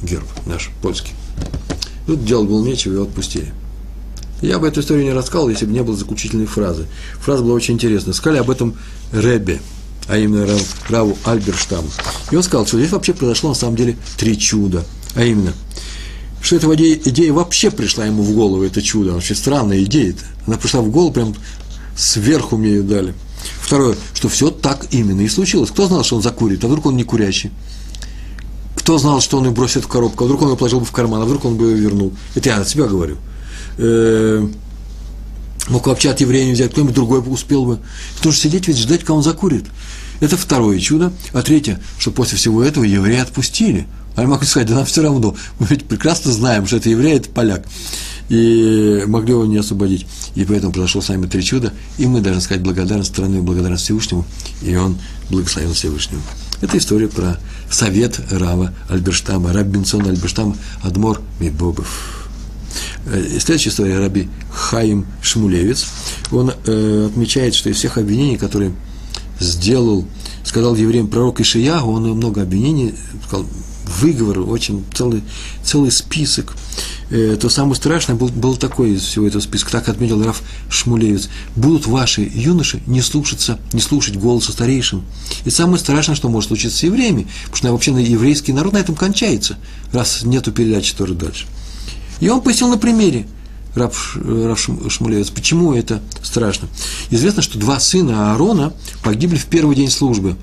герб 0.02 0.26
наш, 0.44 0.70
польский. 0.82 1.14
Тут 2.06 2.24
делать 2.24 2.48
было 2.48 2.62
нечего, 2.62 2.92
его 2.92 3.02
отпустили. 3.04 3.52
Я 4.44 4.58
бы 4.58 4.68
эту 4.68 4.80
историю 4.80 5.04
не 5.04 5.12
рассказал, 5.12 5.48
если 5.48 5.64
бы 5.64 5.72
не 5.72 5.82
было 5.82 5.96
заключительной 5.96 6.44
фразы. 6.44 6.86
Фраза 7.20 7.42
была 7.42 7.54
очень 7.54 7.74
интересная. 7.74 8.12
Сказали 8.12 8.40
об 8.40 8.50
этом 8.50 8.76
Ребе, 9.10 9.60
а 10.06 10.18
именно 10.18 10.46
Рав, 10.46 10.90
Раву 10.90 11.16
Альберштаму. 11.24 11.88
И 12.30 12.36
он 12.36 12.42
сказал, 12.42 12.66
что 12.66 12.78
здесь 12.78 12.92
вообще 12.92 13.14
произошло 13.14 13.50
на 13.50 13.54
самом 13.54 13.76
деле 13.76 13.96
три 14.18 14.38
чуда. 14.38 14.84
А 15.14 15.24
именно, 15.24 15.54
что 16.42 16.56
эта 16.56 16.72
идея, 16.74 17.00
идея 17.06 17.32
вообще 17.32 17.70
пришла 17.70 18.04
ему 18.04 18.22
в 18.22 18.32
голову, 18.32 18.62
это 18.62 18.82
чудо. 18.82 19.12
Вообще 19.12 19.34
странная 19.34 19.82
идея-то. 19.84 20.22
Она 20.46 20.58
пришла 20.58 20.82
в 20.82 20.90
голову 20.90 21.12
прям 21.12 21.34
сверху 21.96 22.58
мне 22.58 22.70
ее 22.70 22.82
дали. 22.82 23.14
Второе, 23.62 23.96
что 24.12 24.28
все 24.28 24.50
так 24.50 24.88
именно 24.90 25.22
и 25.22 25.28
случилось. 25.28 25.70
Кто 25.70 25.86
знал, 25.86 26.04
что 26.04 26.16
он 26.16 26.22
закурит, 26.22 26.62
а 26.64 26.66
вдруг 26.66 26.84
он 26.84 26.96
не 26.96 27.04
курящий? 27.04 27.50
Кто 28.76 28.98
знал, 28.98 29.22
что 29.22 29.38
он 29.38 29.46
ее 29.46 29.52
бросит 29.52 29.84
в 29.84 29.88
коробку, 29.88 30.24
а 30.24 30.26
вдруг 30.26 30.42
он 30.42 30.50
ее 30.50 30.56
положил 30.58 30.80
бы 30.80 30.86
в 30.86 30.92
карман, 30.92 31.22
а 31.22 31.24
вдруг 31.24 31.46
он 31.46 31.56
бы 31.56 31.70
ее 31.70 31.76
вернул? 31.76 32.12
Это 32.34 32.50
я 32.50 32.58
от 32.58 32.68
себя 32.68 32.84
говорю. 32.84 33.16
Э, 33.78 34.46
мог 35.68 35.86
вообще 35.86 36.10
от 36.10 36.20
еврея 36.20 36.46
не 36.46 36.52
взять, 36.52 36.72
кто-нибудь 36.72 36.94
другой 36.94 37.22
успел 37.26 37.64
бы. 37.64 37.78
Потому 38.16 38.32
что 38.32 38.42
сидеть 38.42 38.68
ведь 38.68 38.78
ждать, 38.78 39.00
когда 39.00 39.14
он 39.14 39.22
закурит. 39.22 39.64
Это 40.20 40.36
второе 40.36 40.78
чудо. 40.78 41.12
А 41.32 41.42
третье, 41.42 41.80
что 41.98 42.10
после 42.10 42.38
всего 42.38 42.62
этого 42.62 42.84
евреи 42.84 43.20
отпустили. 43.20 43.86
А 44.16 44.22
я 44.22 44.28
могу 44.28 44.44
сказать, 44.44 44.68
да 44.68 44.76
нам 44.76 44.84
все 44.86 45.02
равно. 45.02 45.34
Мы 45.58 45.66
ведь 45.66 45.84
прекрасно 45.84 46.32
знаем, 46.32 46.66
что 46.66 46.76
это 46.76 46.88
еврей, 46.88 47.16
это 47.16 47.28
поляк 47.30 47.66
и 48.28 49.04
могли 49.06 49.32
его 49.32 49.44
не 49.46 49.58
освободить. 49.58 50.06
И 50.34 50.44
поэтому 50.44 50.72
произошло 50.72 51.00
с 51.00 51.08
нами 51.08 51.26
три 51.26 51.42
чуда, 51.42 51.72
и 51.98 52.06
мы 52.06 52.20
должны 52.20 52.40
сказать 52.40 52.62
благодарность, 52.62 53.10
страну 53.10 53.42
благодарность 53.42 53.84
Всевышнему, 53.84 54.24
и 54.62 54.74
он 54.76 54.98
благословил 55.30 55.72
Всевышнему. 55.72 56.22
Это 56.60 56.78
история 56.78 57.08
про 57.08 57.38
совет 57.70 58.20
Рава 58.30 58.72
Альберштама, 58.88 59.52
Раббинсона 59.52 60.10
Альберштама, 60.10 60.56
Адмор 60.82 61.20
Мибобов. 61.40 62.23
Э, 63.06 63.38
следующая 63.38 63.70
история 63.70 63.98
Раби 63.98 64.28
Хаим 64.50 65.06
Шмулевец. 65.20 65.86
Он 66.32 66.52
э, 66.66 67.08
отмечает, 67.10 67.54
что 67.54 67.68
из 67.68 67.76
всех 67.76 67.98
обвинений, 67.98 68.36
которые 68.36 68.72
сделал, 69.40 70.06
сказал 70.44 70.74
евреям 70.74 71.08
пророк 71.08 71.40
Ишиягу, 71.40 71.90
он 71.92 72.04
много 72.04 72.42
обвинений, 72.42 72.94
сказал, 73.26 73.46
выговор, 74.00 74.40
очень 74.40 74.84
целый, 74.94 75.22
целый 75.62 75.90
список 75.90 76.56
э, 77.10 77.36
то 77.38 77.50
самое 77.50 77.74
страшное 77.74 78.16
был, 78.16 78.28
был 78.28 78.56
такой 78.56 78.92
из 78.92 79.02
всего 79.02 79.26
этого 79.26 79.42
списка, 79.42 79.70
так 79.70 79.88
отметил 79.90 80.24
Раф 80.24 80.42
Шмулевец. 80.70 81.28
Будут 81.54 81.86
ваши 81.86 82.22
юноши 82.34 82.80
не 82.86 83.02
слушаться, 83.02 83.58
не 83.74 83.80
слушать 83.80 84.16
голоса 84.16 84.52
старейшин. 84.52 85.02
И 85.44 85.50
самое 85.50 85.78
страшное, 85.78 86.14
что 86.14 86.30
может 86.30 86.48
случиться 86.48 86.78
с 86.78 86.82
евреями, 86.82 87.26
потому 87.44 87.56
что 87.56 87.72
вообще 87.72 87.92
на 87.92 87.98
еврейский 87.98 88.54
народ 88.54 88.72
на 88.72 88.78
этом 88.78 88.94
кончается, 88.94 89.58
раз 89.92 90.22
нету 90.24 90.52
передачи 90.52 90.94
тоже 90.94 91.14
дальше. 91.14 91.46
И 92.24 92.28
он 92.30 92.40
пояснил 92.40 92.70
на 92.70 92.78
примере. 92.78 93.26
Рав, 93.74 94.16
Рав 94.16 94.58
Шмулевец. 94.58 95.28
Почему 95.28 95.74
это 95.74 96.00
страшно? 96.22 96.68
Известно, 97.10 97.42
что 97.42 97.58
два 97.58 97.78
сына 97.78 98.32
Аарона 98.32 98.72
погибли 99.02 99.36
в 99.36 99.44
первый 99.44 99.76
день 99.76 99.90
службы 99.90 100.34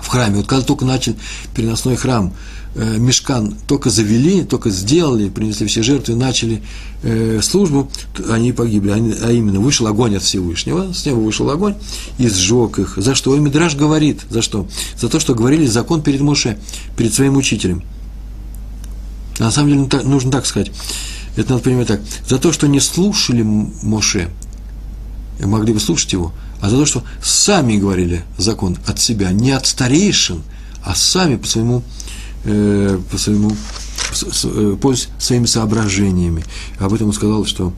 в 0.00 0.08
храме. 0.08 0.36
Вот 0.36 0.46
когда 0.46 0.64
только 0.64 0.86
начал 0.86 1.14
переносной 1.54 1.96
храм 1.96 2.32
э, 2.74 2.96
мешкан 2.96 3.54
только 3.66 3.90
завели, 3.90 4.44
только 4.44 4.70
сделали, 4.70 5.28
принесли 5.28 5.66
все 5.66 5.82
жертвы, 5.82 6.16
начали 6.16 6.62
э, 7.02 7.40
службу, 7.42 7.90
они 8.30 8.52
погибли. 8.52 8.88
Они, 8.92 9.14
а 9.22 9.30
именно, 9.30 9.60
вышел 9.60 9.86
огонь 9.86 10.16
от 10.16 10.22
Всевышнего, 10.22 10.94
с 10.94 11.04
неба 11.04 11.16
вышел 11.16 11.50
огонь 11.50 11.74
и 12.16 12.28
сжег 12.28 12.78
их. 12.78 12.94
За 12.96 13.14
что? 13.14 13.36
И 13.36 13.40
Мидраш 13.40 13.76
говорит, 13.76 14.22
за 14.30 14.40
что? 14.40 14.66
За 14.98 15.10
то, 15.10 15.20
что 15.20 15.34
говорили 15.34 15.66
закон 15.66 16.00
перед 16.00 16.22
Моше, 16.22 16.56
перед 16.96 17.12
своим 17.12 17.36
учителем. 17.36 17.82
На 19.38 19.50
самом 19.50 19.88
деле 19.88 20.04
нужно 20.04 20.30
так 20.30 20.46
сказать. 20.46 20.70
Это 21.36 21.52
надо 21.52 21.64
понимать 21.64 21.88
так. 21.88 22.00
За 22.28 22.38
то, 22.38 22.52
что 22.52 22.68
не 22.68 22.80
слушали 22.80 23.42
Моше, 23.42 24.28
могли 25.40 25.72
бы 25.72 25.80
слушать 25.80 26.12
его, 26.12 26.32
а 26.60 26.70
за 26.70 26.76
то, 26.76 26.86
что 26.86 27.02
сами 27.22 27.76
говорили 27.76 28.24
закон 28.38 28.78
от 28.86 29.00
себя, 29.00 29.32
не 29.32 29.50
от 29.50 29.66
старейшин, 29.66 30.42
а 30.84 30.94
сами 30.94 31.36
по 31.36 31.46
своему, 31.46 31.82
э, 32.44 33.00
по 33.10 33.18
своему, 33.18 33.50
э, 34.44 34.76
пользуясь 34.80 35.08
своими 35.18 35.46
соображениями. 35.46 36.44
Об 36.78 36.94
этом 36.94 37.08
он 37.08 37.12
сказал, 37.12 37.44
что 37.46 37.72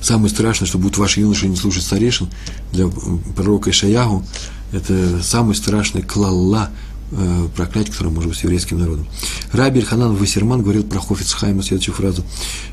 самое 0.00 0.30
страшное, 0.30 0.66
что 0.66 0.78
будут 0.78 0.96
ваши 0.96 1.20
юноши 1.20 1.48
не 1.48 1.56
слушать 1.56 1.82
старейшин, 1.82 2.28
для 2.72 2.88
пророка 2.88 3.70
Ишаягу, 3.70 4.24
это 4.72 5.22
самый 5.22 5.54
страшный 5.54 6.02
клалла, 6.02 6.70
э, 7.12 7.48
проклятие, 7.54 7.92
которое 7.92 8.10
может 8.10 8.30
быть 8.30 8.42
еврейским 8.42 8.78
народом. 8.78 9.06
Раби 9.52 9.80
Ханан 9.80 10.16
Вассерман 10.16 10.62
говорил 10.62 10.84
про 10.84 11.00
Хофицхайма 11.00 11.62
следующую 11.62 11.94
фразу. 11.94 12.24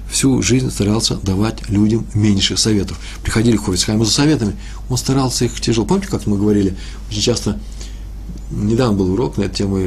Всю 0.09 0.41
жизнь 0.41 0.69
старался 0.71 1.15
давать 1.15 1.69
людям 1.69 2.05
меньше 2.13 2.57
советов. 2.57 2.99
Приходили 3.23 3.57
к 3.57 3.65
Хофицхайму 3.65 4.05
за 4.05 4.11
советами, 4.11 4.55
он 4.89 4.97
старался 4.97 5.45
их 5.45 5.59
тяжело. 5.59 5.86
Помните, 5.86 6.09
как 6.09 6.25
мы 6.27 6.38
говорили, 6.38 6.75
очень 7.09 7.21
часто, 7.21 7.59
недавно 8.51 8.97
был 8.97 9.11
урок 9.13 9.38
на 9.38 9.43
эту 9.43 9.55
тему, 9.55 9.79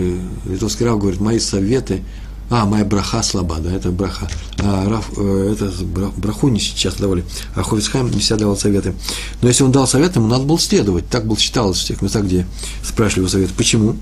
литовский 0.46 0.84
рав 0.84 0.98
говорит, 0.98 1.20
мои 1.20 1.38
советы 1.38 2.02
а, 2.48 2.64
моя 2.64 2.84
браха 2.84 3.22
слаба, 3.22 3.56
да, 3.58 3.72
это 3.72 3.90
браха. 3.90 4.28
А, 4.58 4.88
Раф, 4.88 5.10
э, 5.16 5.54
это 5.54 5.72
браху 6.16 6.48
не 6.48 6.60
сейчас 6.60 6.94
давали, 6.94 7.24
а 7.54 7.62
Ховицхайм 7.62 8.10
не 8.10 8.20
всегда 8.20 8.40
давал 8.40 8.56
советы. 8.56 8.94
Но 9.42 9.48
если 9.48 9.64
он 9.64 9.72
дал 9.72 9.88
советы, 9.88 10.20
ему 10.20 10.28
надо 10.28 10.44
было 10.44 10.58
следовать. 10.58 11.08
Так 11.08 11.26
было 11.26 11.38
считалось 11.38 11.80
в 11.80 11.84
тех 11.84 12.02
местах, 12.02 12.24
где 12.24 12.46
спрашивали 12.84 13.20
его 13.20 13.28
советы. 13.28 13.52
Почему? 13.56 13.96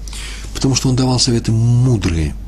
Потому 0.54 0.74
что 0.74 0.88
он 0.88 0.96
давал 0.96 1.18
советы 1.18 1.52
мудрые– 1.52 2.34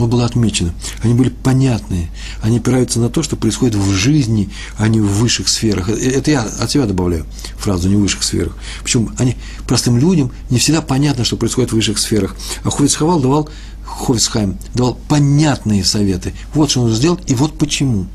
вот 0.00 0.08
было 0.08 0.24
отмечено. 0.24 0.72
Они 1.02 1.14
были 1.14 1.28
понятные. 1.28 2.10
Они 2.40 2.56
опираются 2.56 3.00
на 3.00 3.10
то, 3.10 3.22
что 3.22 3.36
происходит 3.36 3.74
в 3.74 3.90
жизни, 3.92 4.48
а 4.78 4.88
не 4.88 4.98
в 4.98 5.06
высших 5.06 5.48
сферах. 5.48 5.90
Э, 5.90 5.92
это 5.92 6.30
я 6.30 6.42
от 6.42 6.70
себя 6.70 6.86
добавляю 6.86 7.26
фразу 7.58 7.88
«не 7.88 7.96
в 7.96 8.00
высших 8.00 8.22
сферах». 8.22 8.56
Почему? 8.82 9.10
Они 9.18 9.36
простым 9.66 9.98
людям 9.98 10.32
не 10.48 10.58
всегда 10.58 10.80
понятно, 10.80 11.24
что 11.24 11.36
происходит 11.36 11.70
в 11.70 11.74
высших 11.74 11.98
сферах. 11.98 12.34
А 12.64 12.70
Ховицхавал 12.70 13.20
давал, 13.20 13.50
Ховицхайм 13.98 14.56
давал 14.74 14.98
понятные 15.08 15.84
советы. 15.84 16.34
Вот 16.54 16.70
что 16.70 16.82
нужно 16.82 16.96
сделать, 16.96 17.30
и 17.30 17.34
вот 17.34 17.58
почему. 17.58 18.06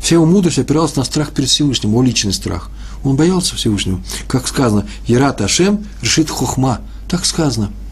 Вся 0.00 0.16
его 0.16 0.26
мудрость 0.26 0.58
опиралась 0.58 0.96
на 0.96 1.04
страх 1.04 1.32
перед 1.32 1.48
Всевышним, 1.48 1.90
его 1.90 2.02
личный 2.02 2.32
страх. 2.32 2.70
Он 3.04 3.16
боялся 3.16 3.56
Всевышнего. 3.56 4.00
Как 4.28 4.46
сказано, 4.48 4.86
«Ярат 5.06 5.40
Ашем 5.40 5.86
решит 6.02 6.30
хохма». 6.30 6.80
Так 7.08 7.24
сказано– 7.24 7.70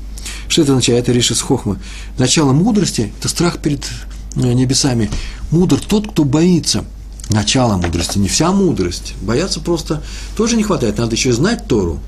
что 0.49 0.63
это 0.63 0.73
означает? 0.73 1.05
Это 1.05 1.13
решит 1.13 1.41
хохма. 1.41 1.79
Начало 2.19 2.53
мудрости– 2.53 3.13
это 3.19 3.29
страх 3.29 3.59
перед 3.59 3.89
э, 4.37 4.53
небесами. 4.53 5.11
Мудр 5.51 5.81
тот, 5.81 6.11
кто 6.11 6.25
боится. 6.25 6.85
Начало 7.31 7.77
мудрости, 7.77 8.19
не 8.19 8.29
вся 8.29 8.53
мудрость. 8.53 9.15
Бояться 9.23 9.61
просто 9.61 10.03
тоже 10.37 10.57
не 10.57 10.63
хватает. 10.63 10.99
Надо 10.99 11.15
еще 11.15 11.33
знать 11.33 11.67
Тору. 11.67 12.01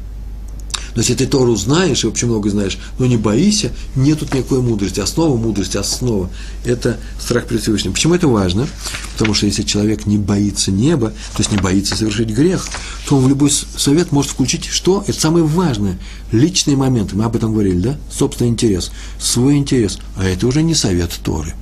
Но 0.94 1.00
если 1.00 1.14
ты 1.14 1.26
Тору 1.26 1.56
знаешь, 1.56 2.04
и 2.04 2.06
вообще 2.06 2.26
много 2.26 2.50
знаешь, 2.50 2.78
но 2.98 3.06
не 3.06 3.16
боишься, 3.16 3.72
нет 3.96 4.20
тут 4.20 4.32
никакой 4.34 4.60
мудрости. 4.60 5.00
Основа 5.00 5.36
мудрости, 5.36 5.76
основа– 5.76 6.30
это 6.64 6.98
страх 7.20 7.46
перед 7.46 7.62
Всевышним. 7.62 7.92
Почему 7.92 8.14
это 8.14 8.28
важно? 8.28 8.68
Потому 9.12 9.34
что 9.34 9.46
если 9.46 9.62
человек 9.62 10.06
не 10.06 10.18
боится 10.18 10.70
неба, 10.70 11.10
то 11.10 11.38
есть 11.38 11.50
не 11.50 11.58
боится 11.58 11.96
совершить 11.96 12.28
грех, 12.28 12.66
то 13.08 13.16
он 13.16 13.24
в 13.24 13.28
любой 13.28 13.50
совет 13.50 14.12
может 14.12 14.30
включить 14.30 14.66
что? 14.66 15.04
Это 15.06 15.18
самое 15.18 15.44
важное. 15.44 15.98
Личные 16.30 16.76
моменты. 16.76 17.16
Мы 17.16 17.24
об 17.24 17.36
этом 17.36 17.52
говорили, 17.52 17.78
да? 17.78 17.96
Собственный 18.10 18.50
интерес, 18.50 18.90
свой 19.18 19.56
интерес. 19.56 19.98
А 20.16 20.24
это 20.24 20.46
уже 20.46 20.62
не 20.62 20.74
совет 20.74 21.10
Торы. 21.22 21.54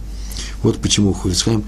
Вот 0.63 0.79
почему 0.79 1.13
Хуицхайм 1.13 1.65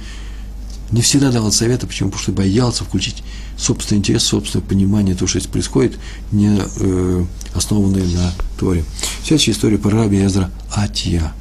не 0.90 1.00
всегда 1.02 1.30
давал 1.30 1.52
советы, 1.52 1.86
почему? 1.86 2.10
Потому 2.10 2.22
что 2.22 2.32
боялся 2.32 2.84
включить 2.84 3.22
собственный 3.56 3.98
интерес, 3.98 4.24
собственное 4.24 4.66
понимание 4.66 5.14
того, 5.14 5.26
что 5.26 5.38
здесь 5.38 5.50
происходит, 5.50 5.98
не 6.32 6.58
э, 6.58 7.24
основанные 7.54 8.04
на 8.04 8.32
Торе. 8.58 8.84
Следующая 9.22 9.52
история 9.52 9.78
про 9.78 9.90
раби 9.90 10.24
Эзра 10.24 10.50
Атья. 10.74 11.32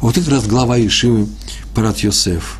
Вот 0.00 0.18
это 0.18 0.30
раз 0.30 0.46
глава 0.46 0.78
Ишивы 0.78 1.28
Парат 1.74 1.98
Йосеф. 1.98 2.58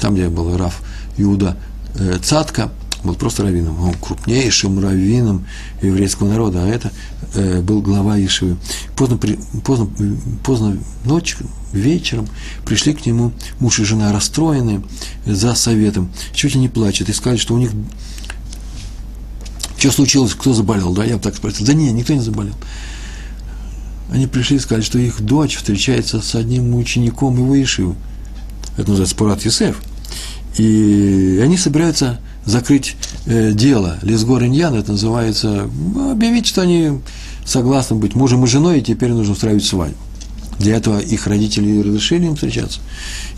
Там, 0.00 0.14
где 0.14 0.28
был 0.28 0.56
Раф 0.56 0.80
Иуда 1.16 1.56
э, 1.94 2.18
Цатка, 2.22 2.70
был 3.04 3.14
просто 3.14 3.42
раввином, 3.42 3.80
он 3.82 3.94
крупнейшим 3.94 4.78
раввином 4.80 5.46
еврейского 5.82 6.28
народа, 6.28 6.64
а 6.64 6.66
это 6.66 6.92
э, 7.34 7.60
был 7.60 7.80
глава 7.80 8.18
Ишивы. 8.18 8.56
Поздно, 8.96 9.16
при, 9.16 9.38
поздно, 9.64 9.88
поздно 10.44 10.78
ночью, 11.04 11.46
вечером 11.72 12.26
пришли 12.64 12.94
к 12.94 13.06
нему 13.06 13.32
муж 13.60 13.78
и 13.78 13.84
жена 13.84 14.12
расстроенные 14.12 14.82
за 15.26 15.54
советом, 15.54 16.10
чуть 16.32 16.54
ли 16.54 16.60
не 16.60 16.68
плачут, 16.68 17.08
и 17.08 17.12
сказали, 17.12 17.38
что 17.38 17.54
у 17.54 17.58
них 17.58 17.70
что 19.78 19.92
случилось, 19.92 20.34
кто 20.34 20.52
заболел, 20.52 20.92
да, 20.92 21.04
я 21.04 21.16
бы 21.16 21.22
так 21.22 21.36
спросил. 21.36 21.64
Да 21.64 21.72
нет, 21.72 21.94
никто 21.94 22.12
не 22.12 22.20
заболел. 22.20 22.54
Они 24.10 24.26
пришли 24.26 24.56
и 24.56 24.60
сказали, 24.60 24.82
что 24.82 24.98
их 24.98 25.20
дочь 25.20 25.56
встречается 25.56 26.20
с 26.20 26.34
одним 26.34 26.74
учеником 26.74 27.36
его 27.36 27.60
Ишивы. 27.62 27.94
Это 28.76 28.90
называется 28.90 29.14
Пурат 29.14 29.44
Юсеф. 29.44 29.80
И 30.56 31.40
они 31.42 31.56
собираются 31.56 32.20
закрыть 32.48 32.96
э, 33.26 33.52
дело. 33.52 33.98
Лесгор 34.02 34.42
Иньян, 34.42 34.74
это 34.74 34.92
называется, 34.92 35.68
ну, 35.94 36.12
объявить, 36.12 36.46
что 36.46 36.62
они 36.62 37.00
согласны 37.44 37.96
быть 37.96 38.14
мужем 38.14 38.44
и 38.44 38.46
женой, 38.46 38.80
и 38.80 38.82
теперь 38.82 39.10
нужно 39.10 39.32
устраивать 39.32 39.64
свадьбу. 39.64 39.98
Для 40.58 40.76
этого 40.76 40.98
их 40.98 41.26
родители 41.26 41.80
разрешили 41.80 42.26
им 42.26 42.34
встречаться 42.34 42.80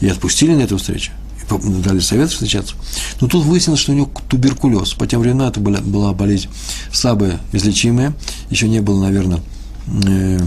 и 0.01 0.09
отпустили 0.09 0.55
на 0.55 0.63
эту 0.63 0.79
встречу 0.79 1.13
дали 1.59 1.99
совет 1.99 2.31
встречаться. 2.31 2.77
Но 3.21 3.27
тут 3.27 3.45
выяснилось, 3.45 3.81
что 3.81 3.91
у 3.91 3.95
него 3.97 4.11
туберкулез. 4.29 4.95
По 4.95 5.05
тем 5.09 5.21
временам 5.21 5.49
это 5.49 5.59
была, 5.59 5.81
была 5.81 6.13
болезнь 6.13 6.49
слабая, 6.93 7.41
излечимая. 7.51 8.15
Еще 8.51 8.69
не 8.69 8.81
было, 8.81 9.03
наверное, 9.03 9.41
э, 10.07 10.41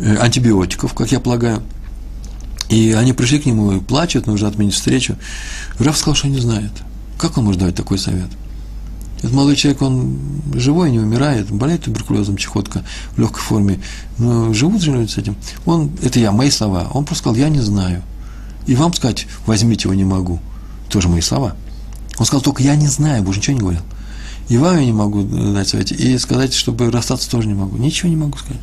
э, 0.00 0.16
антибиотиков, 0.16 0.94
как 0.94 1.12
я 1.12 1.20
полагаю. 1.20 1.62
И 2.70 2.90
они 2.90 3.12
пришли 3.12 3.38
к 3.38 3.46
нему 3.46 3.70
и 3.70 3.78
плачут, 3.78 4.26
нужно 4.26 4.48
отменить 4.48 4.74
встречу. 4.74 5.16
Раф 5.78 5.96
сказал, 5.96 6.16
что 6.16 6.26
не 6.26 6.40
знает. 6.40 6.72
Как 7.18 7.38
он 7.38 7.44
может 7.44 7.60
давать 7.60 7.74
такой 7.74 7.98
совет? 7.98 8.28
Этот 9.18 9.32
молодой 9.32 9.54
человек, 9.54 9.82
он 9.82 10.18
живой, 10.54 10.90
не 10.90 10.98
умирает, 10.98 11.50
болеет 11.50 11.84
туберкулезом, 11.84 12.36
чехотка 12.36 12.84
в 13.14 13.20
легкой 13.20 13.40
форме, 13.40 13.80
но 14.18 14.52
живут 14.52 14.82
же 14.82 14.90
люди 14.90 15.10
с 15.10 15.18
этим. 15.18 15.36
Он, 15.64 15.92
это 16.02 16.18
я, 16.18 16.32
мои 16.32 16.50
слова. 16.50 16.88
Он 16.92 17.04
просто 17.04 17.22
сказал, 17.22 17.36
я 17.36 17.48
не 17.48 17.60
знаю. 17.60 18.02
И 18.66 18.74
вам 18.74 18.92
сказать, 18.94 19.26
возьмите 19.46 19.84
его 19.84 19.94
не 19.94 20.04
могу. 20.04 20.40
Тоже 20.88 21.08
мои 21.08 21.20
слова. 21.20 21.56
Он 22.18 22.26
сказал, 22.26 22.42
только 22.42 22.64
я 22.64 22.74
не 22.74 22.88
знаю, 22.88 23.22
больше 23.22 23.40
ничего 23.40 23.54
не 23.54 23.60
говорил. 23.60 23.82
И 24.48 24.56
вам 24.56 24.76
я 24.78 24.84
не 24.84 24.92
могу 24.92 25.22
дать 25.22 25.68
совет. 25.68 25.92
И 25.92 26.18
сказать, 26.18 26.52
чтобы 26.52 26.90
расстаться 26.90 27.30
тоже 27.30 27.46
не 27.46 27.54
могу. 27.54 27.76
Ничего 27.76 28.08
не 28.08 28.16
могу 28.16 28.36
сказать. 28.38 28.60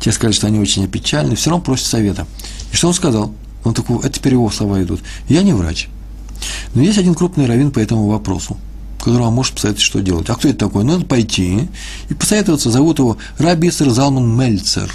Те 0.00 0.12
сказали, 0.12 0.34
что 0.34 0.46
они 0.46 0.60
очень 0.60 0.84
опечалены, 0.84 1.34
все 1.34 1.50
равно 1.50 1.64
просят 1.64 1.86
совета. 1.86 2.26
И 2.72 2.76
что 2.76 2.88
он 2.88 2.94
сказал? 2.94 3.32
Он 3.64 3.74
такой, 3.74 3.98
это 3.98 4.10
теперь 4.10 4.32
его 4.32 4.50
слова 4.50 4.82
идут. 4.82 5.00
Я 5.28 5.42
не 5.42 5.52
врач. 5.52 5.88
Но 6.74 6.82
есть 6.82 6.98
один 6.98 7.14
крупный 7.14 7.46
раввин 7.46 7.70
по 7.70 7.78
этому 7.78 8.08
вопросу, 8.08 8.56
который 8.98 9.22
вам 9.22 9.34
может 9.34 9.54
посоветовать, 9.54 9.84
что 9.84 10.00
делать. 10.00 10.28
А 10.30 10.34
кто 10.34 10.48
это 10.48 10.58
такой? 10.58 10.84
Надо 10.84 11.04
пойти 11.04 11.68
и 12.08 12.14
посоветоваться. 12.14 12.70
Зовут 12.70 12.98
его 12.98 13.16
Раби 13.38 13.68
Исер 13.68 13.90
Залман 13.90 14.36
Мельцер. 14.36 14.92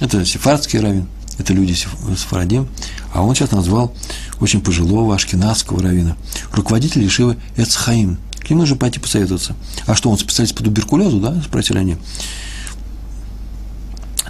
Это 0.00 0.24
сефардский 0.24 0.80
раввин 0.80 1.06
это 1.40 1.54
люди 1.54 1.74
Сфарадим, 2.16 2.68
а 3.12 3.22
он 3.22 3.34
сейчас 3.34 3.50
назвал 3.50 3.94
очень 4.40 4.60
пожилого 4.60 5.14
ашкенадского 5.14 5.82
равина, 5.82 6.16
руководитель 6.52 7.02
Ешивы 7.02 7.38
Эцхаим. 7.56 8.18
К 8.40 8.50
нему 8.50 8.60
нужно 8.60 8.76
пойти 8.76 9.00
посоветоваться. 9.00 9.54
А 9.86 9.94
что, 9.94 10.10
он 10.10 10.18
специалист 10.18 10.54
по 10.54 10.62
туберкулезу, 10.62 11.20
да, 11.20 11.40
спросили 11.42 11.78
они. 11.78 11.96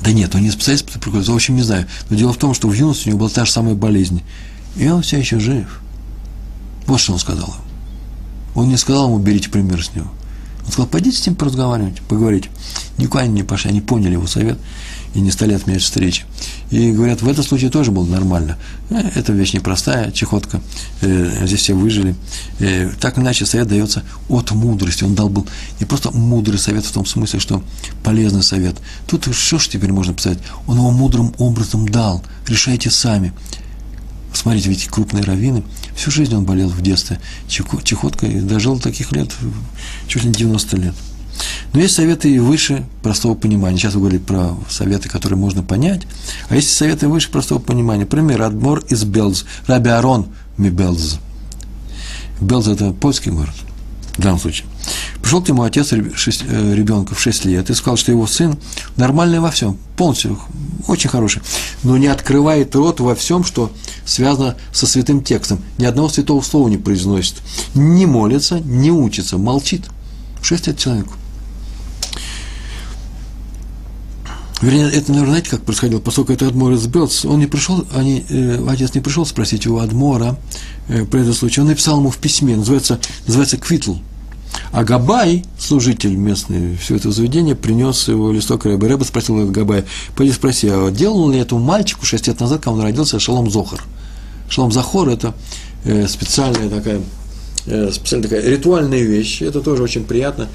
Да 0.01 0.12
нет, 0.12 0.35
он 0.35 0.43
не 0.43 0.51
специалист 0.51 0.87
по 0.87 0.93
туберкулезу, 0.93 1.33
в 1.33 1.37
общем, 1.37 1.57
не 1.57 1.62
знаю. 1.62 1.87
Но 2.09 2.16
дело 2.16 2.33
в 2.33 2.39
том, 2.39 2.55
что 2.55 2.68
в 2.68 2.73
юности 2.73 3.09
у 3.09 3.11
него 3.11 3.21
была 3.21 3.29
та 3.29 3.45
же 3.45 3.53
самая 3.53 3.75
болезнь. 3.75 4.23
И 4.77 4.89
он 4.89 5.03
все 5.03 5.18
еще 5.18 5.39
жив. 5.39 5.80
Вот 6.91 6.99
что 6.99 7.12
он 7.12 7.20
сказал. 7.20 7.55
Он 8.57 8.68
не 8.68 8.76
сказал 8.76 9.07
ему, 9.07 9.20
берите 9.20 9.49
пример 9.49 9.84
с 9.84 9.95
него. 9.95 10.09
Он 10.66 10.72
сказал, 10.72 10.88
пойдите 10.88 11.16
с 11.18 11.24
ним 11.24 11.36
поразговаривать, 11.36 12.03
поговорить. 12.03 12.51
Никуда 12.99 13.22
они 13.22 13.32
не 13.34 13.43
пошли, 13.45 13.70
они 13.70 13.80
поняли 13.80 14.14
его 14.14 14.26
совет 14.26 14.59
и 15.14 15.20
не 15.20 15.30
стали 15.30 15.55
отменять 15.55 15.82
встречи. 15.82 16.24
И 16.72 16.91
говорят, 16.91 17.22
в 17.22 17.28
этом 17.28 17.45
случае 17.45 17.70
тоже 17.70 17.93
было 17.93 18.05
нормально. 18.07 18.59
Э, 18.91 19.09
это 19.14 19.32
вещь 19.32 19.53
непростая, 19.53 20.11
чехотка, 20.11 20.61
э, 21.01 21.47
здесь 21.47 21.61
все 21.61 21.74
выжили. 21.74 22.16
Э, 22.59 22.91
так 23.01 23.16
или 23.16 23.22
иначе, 23.22 23.47
совет 23.47 23.68
дается 23.68 24.03
от 24.28 24.51
мудрости. 24.51 25.05
Он 25.05 25.14
дал 25.14 25.28
был 25.28 25.47
не 25.78 25.86
просто 25.86 26.11
мудрый 26.11 26.59
совет 26.59 26.84
в 26.84 26.91
том 26.91 27.07
смысле, 27.07 27.38
что 27.38 27.62
полезный 28.03 28.43
совет. 28.43 28.74
Тут 29.07 29.32
что 29.32 29.61
ж 29.61 29.68
теперь 29.68 29.93
можно 29.93 30.12
писать? 30.12 30.38
Он 30.66 30.78
его 30.78 30.91
мудрым 30.91 31.34
образом 31.38 31.88
дал. 31.88 32.20
Решайте 32.49 32.91
сами. 32.91 33.32
Смотрите, 34.32 34.68
ведь 34.68 34.86
крупные 34.86 35.24
раввины, 35.24 35.62
всю 36.01 36.11
жизнь 36.11 36.34
он 36.34 36.44
болел 36.44 36.68
в 36.68 36.80
детстве 36.80 37.20
чехоткой, 37.46 38.40
дожил 38.40 38.78
таких 38.80 39.12
лет, 39.12 39.30
чуть 40.09 40.22
ли 40.22 40.28
не 40.28 40.34
90 40.34 40.76
лет. 40.78 40.94
Но 41.74 41.80
есть 41.80 41.94
советы 41.94 42.34
и 42.34 42.38
выше 42.38 42.84
простого 43.03 43.34
понимания. 43.34 43.76
Сейчас 43.76 43.94
вы 43.94 44.01
говорите 44.01 44.24
про 44.24 44.57
советы, 44.68 45.09
которые 45.11 45.38
можно 45.38 45.62
понять. 45.62 46.03
А 46.48 46.57
есть 46.57 46.74
советы 46.74 47.07
выше 47.07 47.30
простого 47.30 47.59
понимания. 47.59 48.01
Например, 48.01 48.42
Адмор 48.42 48.80
из 48.88 49.05
Белз. 49.05 49.44
Раби 49.66 49.90
Арон 49.90 50.28
Мибелз. 50.57 51.18
Белз– 52.40 52.66
это 52.68 52.92
польский 52.92 53.30
город 53.30 53.55
в 54.21 54.23
данном 54.23 54.39
случае. 54.39 54.66
Пришел 55.23 55.43
к 55.43 55.49
нему 55.49 55.62
отец 55.62 55.93
ребенка 55.93 57.14
в 57.14 57.21
6 57.21 57.47
лет 57.47 57.71
и 57.71 57.75
сказал, 57.75 57.97
что 57.97 58.12
его 58.12 58.27
сын 58.27 58.59
нормальный 58.97 59.41
во 59.41 59.51
всем, 59.51 59.79
полностью 59.97 60.39
очень 60.87 61.09
хороший, 61.09 61.41
но 61.83 61.97
не 61.97 62.07
открывает 62.07 62.75
рот 62.75 63.01
во 63.01 63.14
всем, 63.14 63.45
что 63.45 63.73
связано 64.05 64.57
со 64.73 64.87
святым 64.87 65.23
текстом. 65.25 65.61
Ни 65.79 65.87
одного 65.87 66.11
святого 66.11 66.43
слова 66.43 66.68
не 66.68 66.77
произносит. 66.77 67.37
Не 67.75 68.05
молится, 68.05 68.61
не 68.61 68.91
учится, 68.91 69.39
молчит. 69.39 69.87
6 70.43 70.66
лет 70.66 70.79
человеку. 70.79 71.14
Вернее, 74.61 74.91
это, 74.91 75.12
наверное, 75.12 75.31
знаете, 75.31 75.51
как 75.51 75.62
происходило, 75.62 76.01
поскольку 76.01 76.35
это 76.35 76.47
Адмор 76.47 76.77
Белц, 76.77 77.25
он 77.25 77.39
не 77.39 77.47
пришел, 77.47 77.87
они, 77.95 78.27
э, 78.29 78.62
отец 78.68 78.95
не 78.95 79.01
пришел 79.01 79.25
спросить 79.25 79.66
у 79.66 79.79
Адмора 79.79 80.39
э, 80.89 81.07
про 81.07 81.21
этот 81.21 81.35
случай, 81.35 81.62
он 81.62 81.68
написал 81.68 81.97
ему 81.99 82.11
в 82.11 82.18
письме, 82.18 82.57
называется, 82.57 83.01
называется 83.27 83.57
«Квитл», 83.57 83.95
а 84.72 84.84
Габай, 84.84 85.44
служитель 85.59 86.14
местный 86.14 86.76
все 86.76 86.96
это 86.96 87.11
заведение, 87.11 87.55
принес 87.55 88.09
его 88.09 88.32
листок 88.32 88.64
Рэба. 88.64 88.88
Рэба 88.88 89.05
спросил 89.05 89.40
его 89.40 89.51
Габая, 89.51 89.84
пойди 90.16 90.32
спроси, 90.32 90.68
а 90.70 90.90
делал 90.90 91.28
ли 91.30 91.38
этому 91.38 91.61
мальчику 91.61 92.07
6 92.07 92.28
лет 92.28 92.40
назад, 92.40 92.59
когда 92.61 92.72
он 92.72 92.80
родился, 92.82 93.18
Шалом 93.18 93.51
Зохар? 93.51 93.82
Шалом 94.48 94.72
Захор– 94.72 95.09
это 95.11 95.34
э, 95.84 96.07
специальная 96.07 96.68
такая, 96.68 97.01
э, 97.66 97.90
специальная 97.92 98.28
такая 98.28 98.48
ритуальная 98.48 99.03
вещь, 99.03 99.42
это 99.42 99.61
тоже 99.61 99.82
очень 99.82 100.05
приятно. 100.05 100.48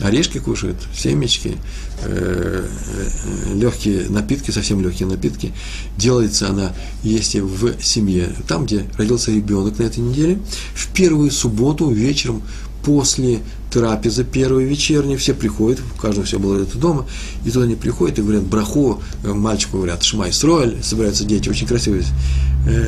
Орешки 0.00 0.38
кушают, 0.38 0.76
семечки, 0.94 1.56
э, 2.02 2.64
э, 2.64 3.54
легкие 3.54 4.08
напитки, 4.08 4.52
совсем 4.52 4.80
легкие 4.80 5.08
напитки. 5.08 5.52
Делается 5.96 6.48
она, 6.48 6.72
если 7.02 7.40
в 7.40 7.82
семье, 7.82 8.32
там, 8.46 8.66
где 8.66 8.86
родился 8.96 9.32
ребенок 9.32 9.78
на 9.78 9.84
этой 9.84 9.98
неделе, 9.98 10.38
в 10.74 10.88
первую 10.88 11.32
субботу 11.32 11.90
вечером 11.90 12.42
после 12.84 13.40
трапезы 13.72 14.24
первой 14.24 14.64
вечерней, 14.64 15.16
все 15.16 15.34
приходят, 15.34 15.80
у 15.80 16.00
каждого 16.00 16.24
все 16.24 16.38
было 16.38 16.62
это 16.62 16.78
дома, 16.78 17.06
и 17.44 17.50
туда 17.50 17.64
они 17.64 17.74
приходят 17.74 18.20
и 18.20 18.22
говорят 18.22 18.44
браху, 18.44 19.02
э, 19.24 19.32
мальчику 19.32 19.78
говорят 19.78 20.04
шмай 20.04 20.32
строиль, 20.32 20.78
собираются 20.82 21.24
дети, 21.24 21.48
очень 21.48 21.66
красивый 21.66 22.04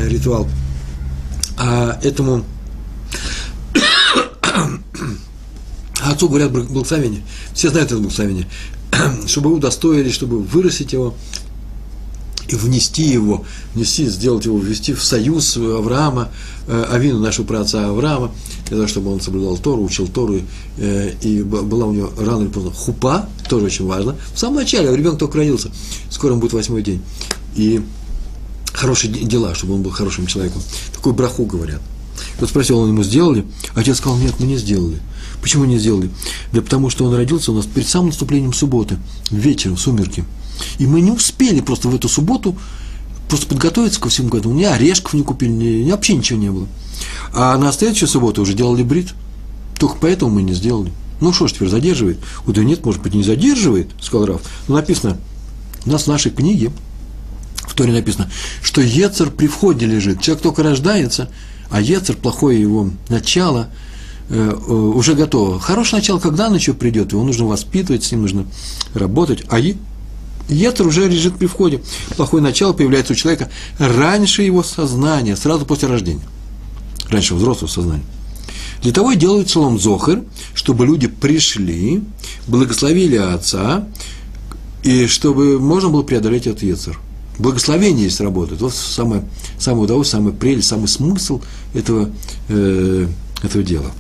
ритуал. 0.09 0.49
А 1.57 1.99
этому 2.03 2.45
отцу 6.05 6.29
говорят 6.29 6.53
благословение. 6.53 7.23
Все 7.55 7.71
знают 7.71 7.91
это 7.91 8.01
благословение. 8.01 8.47
чтобы 9.27 9.53
удостоились, 9.53 10.15
чтобы 10.15 10.41
вырастить 10.41 10.93
его 10.93 11.15
и 12.49 12.57
внести 12.57 13.05
его, 13.05 13.45
внести, 13.75 14.07
сделать 14.07 14.45
его, 14.45 14.59
ввести 14.59 14.93
в 14.93 15.05
союз 15.05 15.57
Авраама, 15.57 16.31
э, 16.67 16.87
Авину, 16.91 17.21
нашего 17.21 17.47
праотца 17.47 17.89
Авраама, 17.89 18.33
для 18.67 18.77
того, 18.77 18.89
чтобы 18.89 19.13
он 19.13 19.21
соблюдал 19.21 19.57
Тору, 19.57 19.85
учил 19.85 20.09
Тору, 20.09 20.41
э, 20.77 21.13
и 21.23 21.43
была 21.43 21.87
у 21.87 21.93
него 21.93 22.11
рано 22.19 22.43
или 22.43 22.49
поздно 22.49 22.73
хупа, 22.73 23.29
тоже 23.49 23.67
очень 23.67 23.87
важно. 23.87 24.17
В 24.35 24.39
самом 24.39 24.57
начале, 24.57 24.95
ребенок 24.95 25.19
только 25.19 25.39
родился, 25.39 25.71
скоро 26.11 26.35
будет 26.35 26.53
восьмой 26.53 26.83
день. 26.83 27.01
И 27.55 27.83
хорошие 28.73 29.13
дела, 29.13 29.55
чтобы 29.55 29.75
он 29.75 29.83
был 29.83 29.93
хорошим 29.93 30.27
человеком. 30.27 30.63
Такую 30.93 31.15
браху 31.15 31.45
говорят. 31.45 31.81
Вот 32.41 32.49
спросил, 32.49 32.79
он 32.79 32.89
ему 32.89 33.05
сделали? 33.05 33.47
Отец 33.75 33.99
сказал, 33.99 34.19
нет, 34.19 34.35
мы 34.41 34.47
не 34.47 34.57
сделали. 34.57 35.01
Почему 35.41 35.65
не 35.65 35.79
сделали? 35.79 36.11
Да 36.53 36.61
потому 36.61 36.91
что 36.91 37.05
он 37.05 37.15
родился 37.15 37.53
у 37.53 37.55
нас 37.55 37.67
перед 37.67 37.89
самым 37.89 38.09
наступлением 38.09 38.53
субботы, 38.53 38.99
вечером, 39.31 39.77
сумерки. 39.77 40.25
И 40.79 40.87
мы 40.87 41.01
не 41.01 41.11
успели 41.11 41.61
просто 41.61 41.89
в 41.89 41.95
эту 41.95 42.09
субботу 42.09 42.57
просто 43.29 43.47
подготовиться 43.47 44.01
ко 44.01 44.09
всему 44.09 44.29
году. 44.29 44.53
Ни 44.53 44.65
орешков 44.65 45.15
не 45.15 45.23
купили, 45.23 45.51
ни, 45.51 45.85
ни 45.85 45.91
вообще 45.91 46.15
ничего 46.15 46.39
не 46.39 46.51
было. 46.51 46.67
А 47.33 47.57
на 47.57 47.73
следующую 47.73 48.09
субботу 48.09 48.43
уже 48.43 48.55
делали 48.55 48.83
брит. 48.83 49.15
Только 49.79 49.97
поэтому 50.01 50.33
мы 50.33 50.43
не 50.43 50.53
сделали. 50.53 50.93
Ну 51.21 51.33
что 51.33 51.47
ж, 51.47 51.53
теперь 51.53 51.69
задерживает? 51.69 52.19
О, 52.47 52.53
да 52.53 52.65
нет, 52.65 52.85
может 52.85 53.03
быть, 53.03 53.15
не 53.15 53.23
задерживает, 53.23 53.91
сказал 54.01 54.27
Раф. 54.27 54.43
Но 54.69 54.75
написано, 54.75 55.19
у 55.87 55.91
нас 55.91 56.05
в 56.05 56.07
нашей 56.09 56.33
книге, 56.33 56.73
в 57.67 57.75
Торе 57.75 57.93
написано, 57.93 58.31
что 58.63 58.81
Ецер 58.81 59.31
при 59.31 59.47
входе 59.47 59.87
лежит. 59.87 60.21
Человек 60.21 60.43
только 60.43 60.63
рождается, 60.63 61.31
а 61.71 61.81
Ецер, 61.81 62.17
плохое 62.17 62.61
его 62.61 62.91
начало– 63.09 63.71
уже 64.31 65.15
готово. 65.15 65.59
Хорошее 65.59 66.01
начало, 66.01 66.21
когда 66.21 66.47
оно 66.47 66.57
еще 66.57 66.73
придет, 66.73 67.13
его 67.13 67.25
нужно 67.25 67.47
воспитывать, 67.47 68.05
с 68.05 68.13
ним 68.13 68.23
нужно 68.23 68.47
работать. 68.95 69.45
А 69.49 69.59
Ецер 70.49 70.87
уже 70.87 71.09
лежит 71.09 71.37
при 71.37 71.47
входе. 71.47 71.81
Плохое 72.17 72.43
начало 72.43 72.73
появляется 72.73 73.13
у 73.13 73.17
человека 73.17 73.51
раньше 73.79 74.43
его 74.43 74.63
сознания, 74.63 75.37
сразу 75.37 75.67
после 75.67 75.89
рождения. 75.89 76.23
Раньше 77.09 77.35
взрослого 77.35 77.69
сознания. 77.69 78.05
Для 78.83 78.93
того 78.93 79.13
и 79.13 79.17
делают 79.17 79.51
Шалом 79.51 79.79
Зохер, 79.79 80.23
чтобы 80.55 80.87
люди 80.87 81.07
пришли, 81.07 82.03
благословили 82.47 83.17
отца, 83.17 83.87
и 84.83 85.07
чтобы 85.07 85.59
можно 85.59 85.91
было 85.91 86.03
преодолеть 86.03 86.47
этот 86.47 86.63
Ецер. 86.63 86.99
Благословение 87.39 88.09
здесь 88.09 88.21
работает. 88.21 88.61
Вот 88.61 88.75
самое, 88.75 89.25
самое 89.59 89.85
удовольствие, 89.85 90.21
самый 90.21 90.33
прелесть, 90.33 90.69
самый 90.69 90.89
смысл 90.89 91.41
этого, 91.75 92.11
э, 92.49 93.07
этого 93.43 93.63
дела 93.63 93.91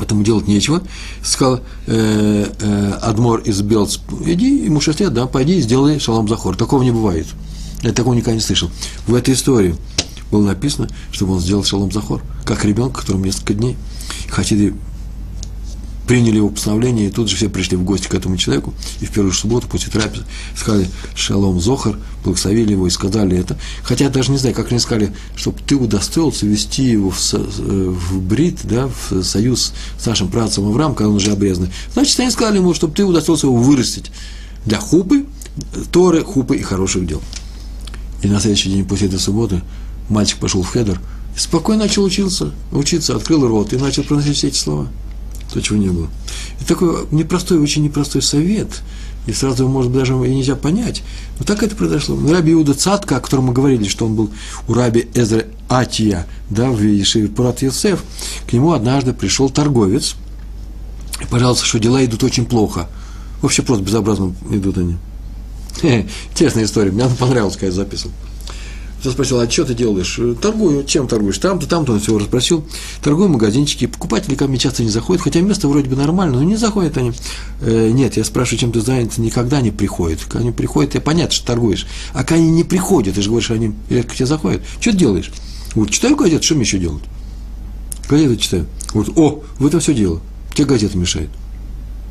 потому 0.00 0.24
делать 0.24 0.48
нечего. 0.48 0.82
Сказал 1.22 1.60
э, 1.86 2.46
э, 2.58 2.92
Адмор 3.02 3.40
из 3.40 3.60
Белц, 3.60 3.98
иди, 4.24 4.64
ему 4.64 4.80
6 4.80 5.00
лет, 5.00 5.12
да, 5.12 5.26
пойди 5.26 5.58
и 5.58 5.60
сделай 5.60 6.00
шалом 6.00 6.26
захор. 6.26 6.56
Такого 6.56 6.82
не 6.82 6.90
бывает. 6.90 7.26
Я 7.82 7.92
такого 7.92 8.14
никогда 8.14 8.34
не 8.34 8.40
слышал. 8.40 8.70
В 9.06 9.14
этой 9.14 9.34
истории 9.34 9.76
было 10.30 10.44
написано, 10.46 10.88
чтобы 11.12 11.34
он 11.34 11.40
сделал 11.40 11.62
шалом 11.64 11.92
захор, 11.92 12.22
как 12.44 12.64
ребенок, 12.64 12.98
которому 12.98 13.24
несколько 13.24 13.54
дней. 13.54 13.76
Хотели 14.28 14.74
приняли 16.10 16.38
его 16.38 16.48
постановление, 16.48 17.06
и 17.06 17.10
тут 17.12 17.28
же 17.30 17.36
все 17.36 17.48
пришли 17.48 17.76
в 17.76 17.84
гости 17.84 18.08
к 18.08 18.14
этому 18.14 18.36
человеку, 18.36 18.74
и 19.00 19.06
в 19.06 19.12
первую 19.12 19.32
субботу 19.32 19.68
после 19.68 19.92
трапезы 19.92 20.24
сказали 20.56 20.90
«Шалом 21.14 21.60
Зохар», 21.60 22.00
благословили 22.24 22.72
его 22.72 22.88
и 22.88 22.90
сказали 22.90 23.38
это. 23.38 23.56
Хотя 23.84 24.06
я 24.06 24.10
даже 24.10 24.32
не 24.32 24.36
знаю, 24.36 24.56
как 24.56 24.72
они 24.72 24.80
сказали, 24.80 25.14
чтобы 25.36 25.60
ты 25.64 25.76
удостоился 25.76 26.46
вести 26.46 26.82
его 26.82 27.10
в, 27.10 27.20
э, 27.32 27.38
в 27.38 28.22
брит, 28.22 28.58
да, 28.64 28.88
в 28.88 29.22
союз 29.22 29.72
с 30.00 30.04
нашим 30.04 30.26
працем 30.26 30.66
Авраам, 30.66 30.96
когда 30.96 31.10
он 31.10 31.14
уже 31.14 31.30
обрезанный. 31.30 31.70
Значит, 31.94 32.18
они 32.18 32.32
сказали 32.32 32.56
ему, 32.56 32.74
чтобы 32.74 32.92
ты 32.92 33.04
удостоился 33.04 33.46
его 33.46 33.54
вырастить 33.54 34.10
для 34.66 34.80
хупы, 34.80 35.26
торы, 35.92 36.24
хупы 36.24 36.56
и 36.56 36.62
хороших 36.62 37.06
дел. 37.06 37.22
И 38.22 38.26
на 38.26 38.40
следующий 38.40 38.70
день 38.70 38.84
после 38.84 39.06
этой 39.06 39.20
субботы 39.20 39.62
мальчик 40.08 40.38
пошел 40.38 40.64
в 40.64 40.72
хедер, 40.72 41.00
спокойно 41.36 41.84
начал 41.84 42.02
учиться, 42.02 42.52
учиться, 42.72 43.14
открыл 43.14 43.46
рот 43.46 43.72
и 43.72 43.76
начал 43.76 44.02
проносить 44.02 44.38
все 44.38 44.48
эти 44.48 44.56
слова 44.56 44.88
то, 45.54 45.60
чего 45.60 45.78
не 45.78 45.88
было. 45.88 46.08
Это 46.58 46.68
такой 46.68 47.06
непростой, 47.10 47.58
очень 47.58 47.82
непростой 47.82 48.22
совет, 48.22 48.82
и 49.26 49.32
сразу, 49.32 49.68
может 49.68 49.92
даже 49.92 50.14
и 50.14 50.34
нельзя 50.34 50.56
понять. 50.56 51.02
Но 51.38 51.44
так 51.44 51.62
это 51.62 51.76
произошло. 51.76 52.18
Раби 52.30 52.52
Иуда 52.52 52.74
Цатка, 52.74 53.16
о 53.16 53.20
котором 53.20 53.44
мы 53.44 53.52
говорили, 53.52 53.88
что 53.88 54.06
он 54.06 54.14
был 54.14 54.30
у 54.66 54.74
раби 54.74 55.08
Эзра 55.14 55.44
Атия, 55.68 56.26
да, 56.48 56.70
в 56.70 56.82
Ешиве 56.82 57.28
Пурат 57.28 57.62
Йосеф, 57.62 58.02
к 58.48 58.52
нему 58.52 58.72
однажды 58.72 59.12
пришел 59.12 59.50
торговец, 59.50 60.16
и 61.20 61.26
пожалуйста, 61.26 61.66
что 61.66 61.78
дела 61.78 62.04
идут 62.04 62.24
очень 62.24 62.46
плохо. 62.46 62.88
Вообще 63.42 63.62
просто 63.62 63.84
безобразно 63.84 64.34
идут 64.50 64.78
они. 64.78 64.96
Интересная 66.32 66.64
история, 66.64 66.90
мне 66.90 67.04
она 67.04 67.14
понравилась, 67.14 67.54
когда 67.54 67.66
я 67.66 67.72
записывал. 67.72 68.12
Я 69.02 69.10
спросил, 69.10 69.40
а 69.40 69.48
что 69.48 69.64
ты 69.64 69.74
делаешь? 69.74 70.20
Торгую. 70.42 70.84
Чем 70.84 71.08
торгуешь? 71.08 71.38
Там-то, 71.38 71.66
там-то 71.66 71.92
он 71.92 72.00
всего 72.00 72.18
расспросил. 72.18 72.66
Торгую 73.02 73.28
в 73.28 73.32
магазинчике. 73.32 73.88
Покупатели 73.88 74.34
ко 74.34 74.46
мне 74.46 74.58
часто 74.58 74.82
не 74.82 74.90
заходят, 74.90 75.22
хотя 75.22 75.40
место 75.40 75.68
вроде 75.68 75.88
бы 75.88 75.96
нормально, 75.96 76.36
но 76.36 76.42
не 76.42 76.56
заходят 76.56 76.98
они. 76.98 77.12
Э, 77.62 77.90
нет, 77.90 78.18
я 78.18 78.24
спрашиваю, 78.24 78.58
чем 78.58 78.72
ты 78.72 78.82
занят, 78.82 79.16
никогда 79.16 79.62
не 79.62 79.70
приходят. 79.70 80.20
Когда 80.24 80.40
они 80.40 80.52
приходят, 80.52 80.94
я 80.94 81.00
понятно, 81.00 81.34
что 81.34 81.46
торгуешь. 81.46 81.86
А 82.12 82.24
когда 82.24 82.36
они 82.36 82.50
не 82.50 82.64
приходят, 82.64 83.14
ты 83.14 83.22
же 83.22 83.30
говоришь, 83.30 83.50
они 83.50 83.72
редко 83.88 84.12
к 84.12 84.16
тебе 84.16 84.26
заходят. 84.26 84.62
Что 84.80 84.90
ты 84.90 84.98
делаешь? 84.98 85.32
Вот, 85.74 85.90
читаю 85.90 86.16
газету, 86.16 86.44
что 86.44 86.54
мне 86.56 86.64
еще 86.64 86.78
делать? 86.78 87.04
Газету 88.06 88.36
читаю. 88.36 88.66
Вот, 88.92 89.08
о, 89.16 89.42
в 89.58 89.66
этом 89.66 89.80
все 89.80 89.94
дело. 89.94 90.20
Тебе 90.54 90.66
газета 90.66 90.98
мешает. 90.98 91.30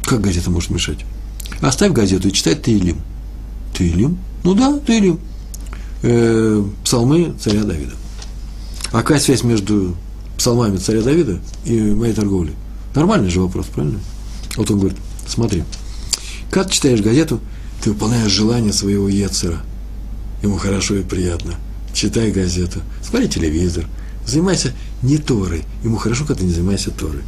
Как 0.06 0.22
газета 0.22 0.50
может 0.50 0.72
мешать? 0.72 1.06
Оставь 1.62 1.92
газету 1.92 2.30
и 2.30 2.32
читай 2.32 2.56
Таилим. 2.56 3.02
Таилим? 3.78 4.18
Ну 4.44 4.56
да, 4.56 4.80
Таилим 4.80 5.20
э, 6.02 6.64
псалмы 6.84 7.34
царя 7.39 7.64
Давида. 7.64 7.93
А 8.91 8.97
какая 8.97 9.20
связь 9.20 9.43
между 9.43 9.95
псалмами 10.38 10.78
царя 10.78 11.02
Давида 11.02 11.39
и 11.66 11.80
моей 11.80 12.14
торговлей? 12.14 12.56
Нормальный 12.95 13.30
же 13.30 13.41
вопрос, 13.41 13.68
правильно? 13.68 14.00
Вот 14.56 14.70
он 14.72 14.80
говорит, 14.80 14.97
смотри, 15.28 15.64
как 16.50 16.68
ты 16.68 16.74
читаешь 16.74 17.02
газету, 17.02 17.39
ты 17.84 17.91
выполняешь 17.91 18.32
желание 18.32 18.74
своего 18.74 19.08
Ецера. 19.08 19.60
Ему 20.41 20.58
хорошо 20.58 20.95
и 20.95 21.04
приятно. 21.04 21.56
Читай 21.93 22.32
газету, 22.32 22.82
смотри 23.02 23.28
телевизор, 23.28 23.86
занимайся 24.26 24.74
не 25.02 25.18
Торой. 25.18 25.64
Ему 25.84 25.97
хорошо, 25.97 26.26
когда 26.26 26.41
ты 26.41 26.45
не 26.45 26.54
занимаешься 26.54 26.91
Торой. 26.91 27.24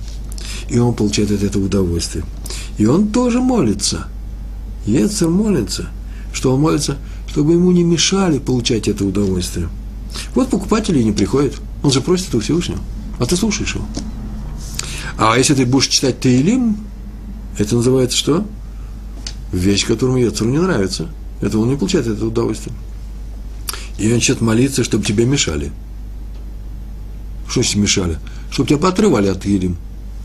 и 0.69 0.77
он 0.79 0.93
получает 0.93 1.31
от 1.31 1.43
этого 1.43 1.65
удовольствие. 1.65 2.23
И 2.77 2.85
он 2.85 3.09
тоже 3.09 3.41
молится. 3.41 4.07
Ецер 4.85 5.29
молится, 5.29 5.87
что 6.33 6.53
он 6.53 6.61
молится, 6.61 6.97
чтобы 7.31 7.53
ему 7.53 7.71
не 7.71 7.83
мешали 7.83 8.39
получать 8.39 8.89
это 8.89 9.05
удовольствие. 9.05 9.69
Вот 10.35 10.49
покупатели 10.49 11.01
не 11.01 11.13
приходят. 11.13 11.53
Он 11.81 11.89
же 11.89 12.01
просит 12.01 12.35
у 12.35 12.41
Всевышнего. 12.41 12.81
А 13.19 13.25
ты 13.25 13.37
слушаешь 13.37 13.73
его. 13.73 13.85
А 15.17 15.37
если 15.37 15.53
ты 15.53 15.65
будешь 15.65 15.87
читать 15.87 16.19
Таилим, 16.19 16.75
это 17.57 17.75
называется 17.75 18.17
что? 18.17 18.45
Вещь, 19.53 19.85
которому 19.85 20.17
Ецеру 20.17 20.49
не 20.49 20.59
нравится. 20.59 21.07
Это 21.39 21.57
он 21.57 21.69
не 21.69 21.77
получает 21.77 22.05
это 22.05 22.25
удовольствие. 22.25 22.75
И 23.97 24.07
он 24.07 24.15
начнет 24.15 24.41
молиться, 24.41 24.83
чтобы 24.83 25.05
тебе 25.05 25.23
мешали. 25.23 25.71
Что 27.47 27.61
значит 27.61 27.77
мешали? 27.77 28.19
Чтобы 28.51 28.67
тебя 28.67 28.79
поотрывали 28.79 29.29
от 29.29 29.41
Таилим. 29.41 29.77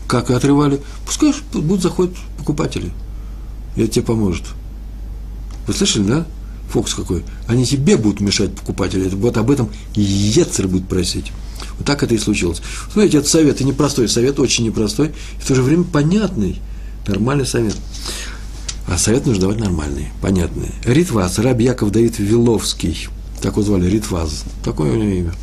Как 0.07 0.29
и 0.29 0.33
отрывали? 0.33 0.81
Пускай 1.05 1.33
будут 1.53 1.83
заходят 1.83 2.17
покупатели. 2.37 2.91
И 3.77 3.83
это 3.83 3.93
тебе 3.93 4.05
поможет. 4.05 4.43
Вы 5.67 5.73
слышали, 5.73 6.03
да? 6.03 6.27
Фокус 6.69 6.93
какой. 6.93 7.23
Они 7.47 7.65
тебе 7.65 7.97
будут 7.97 8.19
мешать 8.19 8.53
покупатели. 8.55 9.07
Вот 9.09 9.37
об 9.37 9.51
этом 9.51 9.69
Ецер 9.95 10.67
будет 10.67 10.87
просить. 10.87 11.31
Вот 11.77 11.85
так 11.85 12.03
это 12.03 12.13
и 12.15 12.17
случилось. 12.17 12.61
Смотрите, 12.91 13.19
это 13.19 13.29
совет, 13.29 13.61
и 13.61 13.63
непростой 13.63 14.07
совет, 14.09 14.39
очень 14.39 14.65
непростой, 14.65 15.09
и 15.09 15.41
в 15.41 15.47
то 15.47 15.55
же 15.55 15.61
время 15.61 15.83
понятный, 15.83 16.59
нормальный 17.07 17.45
совет. 17.45 17.75
А 18.87 18.97
совет 18.97 19.25
нужно 19.25 19.41
давать 19.41 19.59
нормальный, 19.59 20.07
понятный. 20.21 20.71
Ритваз, 20.85 21.39
раб 21.39 21.59
Яков 21.59 21.91
Давид 21.91 22.19
Виловский, 22.19 23.07
так 23.41 23.53
его 23.53 23.63
звали, 23.63 23.89
Ритваз, 23.89 24.43
такое 24.63 24.91
у 24.91 24.95
него 24.95 25.11
имя. 25.11 25.33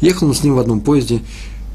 Ехал 0.00 0.28
он 0.28 0.34
с 0.34 0.42
ним 0.42 0.54
в 0.54 0.58
одном 0.58 0.80
поезде, 0.80 1.22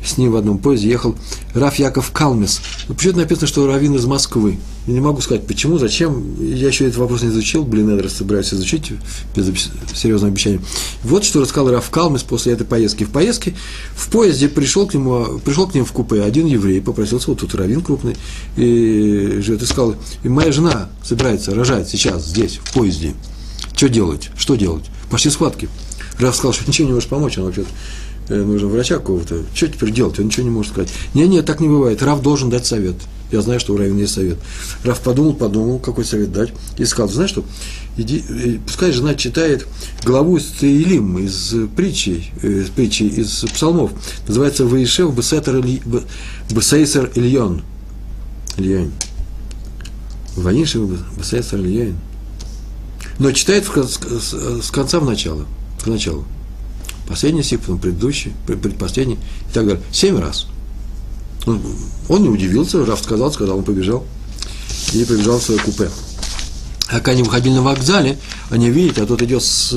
с 0.03 0.17
ним 0.17 0.31
в 0.31 0.35
одном 0.35 0.57
поезде 0.57 0.89
ехал 0.89 1.15
Раф 1.53 1.75
Яков 1.75 2.11
Калмес. 2.11 2.61
Но 2.87 2.95
почему-то 2.95 3.19
написано, 3.19 3.47
что 3.47 3.67
Равин 3.67 3.95
из 3.95 4.05
Москвы. 4.05 4.57
Я 4.87 4.93
не 4.93 4.99
могу 4.99 5.21
сказать, 5.21 5.45
почему, 5.45 5.77
зачем. 5.77 6.35
Я 6.39 6.67
еще 6.67 6.87
этот 6.87 6.97
вопрос 6.97 7.21
не 7.21 7.29
изучил, 7.29 7.63
блин, 7.63 7.95
надо 7.95 8.09
собираюсь 8.09 8.51
изучить 8.53 8.93
без 9.35 9.45
серьезного 9.93 10.31
обещания. 10.31 10.59
Вот 11.03 11.23
что 11.23 11.41
рассказал 11.41 11.71
Раф 11.71 11.89
Калмес 11.91 12.23
после 12.23 12.53
этой 12.53 12.65
поездки. 12.65 13.03
В 13.03 13.11
поездке 13.11 13.53
в 13.95 14.09
поезде 14.09 14.49
пришел 14.49 14.87
к 14.87 14.93
нему, 14.95 15.39
пришел 15.45 15.67
к 15.67 15.75
ним 15.75 15.85
в 15.85 15.91
купе 15.91 16.23
один 16.23 16.47
еврей, 16.47 16.81
попросился, 16.81 17.29
вот 17.29 17.39
тут 17.39 17.53
Равин 17.53 17.81
крупный, 17.81 18.15
и 18.57 19.39
живет, 19.41 19.61
и 19.61 19.65
сказал, 19.65 19.95
и 20.23 20.29
моя 20.29 20.51
жена 20.51 20.89
собирается 21.03 21.53
рожать 21.53 21.89
сейчас, 21.89 22.25
здесь, 22.25 22.59
в 22.63 22.73
поезде. 22.73 23.13
Что 23.75 23.87
делать? 23.87 24.29
Что 24.37 24.55
делать? 24.55 24.85
Пошли 25.11 25.29
схватки. 25.29 25.69
Раф 26.19 26.35
сказал, 26.35 26.53
что 26.53 26.67
ничего 26.67 26.87
не 26.87 26.93
можешь 26.93 27.09
помочь, 27.09 27.37
он 27.37 27.45
вообще 27.45 27.65
нужно 28.35 28.67
врача 28.67 28.95
какого-то. 28.97 29.43
Что 29.53 29.67
теперь 29.67 29.91
делать? 29.91 30.19
Он 30.19 30.25
ничего 30.25 30.43
не 30.43 30.49
может 30.49 30.71
сказать. 30.71 30.89
Не, 31.13 31.27
нет, 31.27 31.45
так 31.45 31.59
не 31.59 31.67
бывает. 31.67 32.01
Рав 32.01 32.21
должен 32.21 32.49
дать 32.49 32.65
совет. 32.65 32.95
Я 33.31 33.41
знаю, 33.41 33.59
что 33.59 33.73
у 33.73 33.77
Равина 33.77 34.01
есть 34.01 34.13
совет. 34.13 34.37
Рав 34.83 34.99
подумал, 34.99 35.33
подумал, 35.33 35.79
какой 35.79 36.03
совет 36.03 36.33
дать, 36.33 36.51
и 36.77 36.83
сказал, 36.85 37.09
знаешь 37.09 37.29
что, 37.29 37.45
иди, 37.95 38.23
э, 38.27 38.57
пускай 38.65 38.91
жена 38.91 39.15
читает 39.15 39.65
главу 40.03 40.37
из 40.37 40.47
Таилим, 40.47 41.17
из 41.17 41.55
притчи, 41.75 42.25
из 42.43 42.69
притчи, 42.69 43.03
из 43.03 43.45
псалмов. 43.53 43.91
Называется 44.27 44.65
«Ваишев 44.65 45.15
Бесейсер 45.15 47.11
Ильон». 47.15 47.63
Ильон. 48.57 48.91
Ваишев 50.35 50.89
Бесейсер 51.17 51.59
Ильон. 51.59 51.95
Но 53.17 53.31
читает 53.31 53.65
с 53.65 54.71
конца 54.71 54.99
в 54.99 55.05
начало. 55.05 55.45
В 55.79 55.87
начало 55.87 56.25
последний 57.11 57.43
стих, 57.43 57.61
потом 57.61 57.79
предыдущий, 57.79 58.33
предпоследний 58.45 59.15
и 59.49 59.53
так 59.53 59.65
далее. 59.65 59.81
Семь 59.91 60.19
раз. 60.19 60.47
Он, 61.45 61.61
он 62.09 62.23
не 62.23 62.29
удивился, 62.29 62.85
Раф 62.85 63.01
сказал, 63.01 63.31
сказал, 63.31 63.59
он 63.59 63.63
побежал. 63.63 64.03
И 64.93 65.03
побежал 65.05 65.39
в 65.39 65.43
свое 65.43 65.59
купе. 65.59 65.89
А 66.87 66.95
когда 66.95 67.11
они 67.11 67.23
выходили 67.23 67.53
на 67.53 67.61
вокзале, 67.61 68.17
они 68.49 68.69
видят, 68.69 68.99
а 68.99 69.05
тот 69.05 69.21
идет 69.21 69.43
с, 69.43 69.69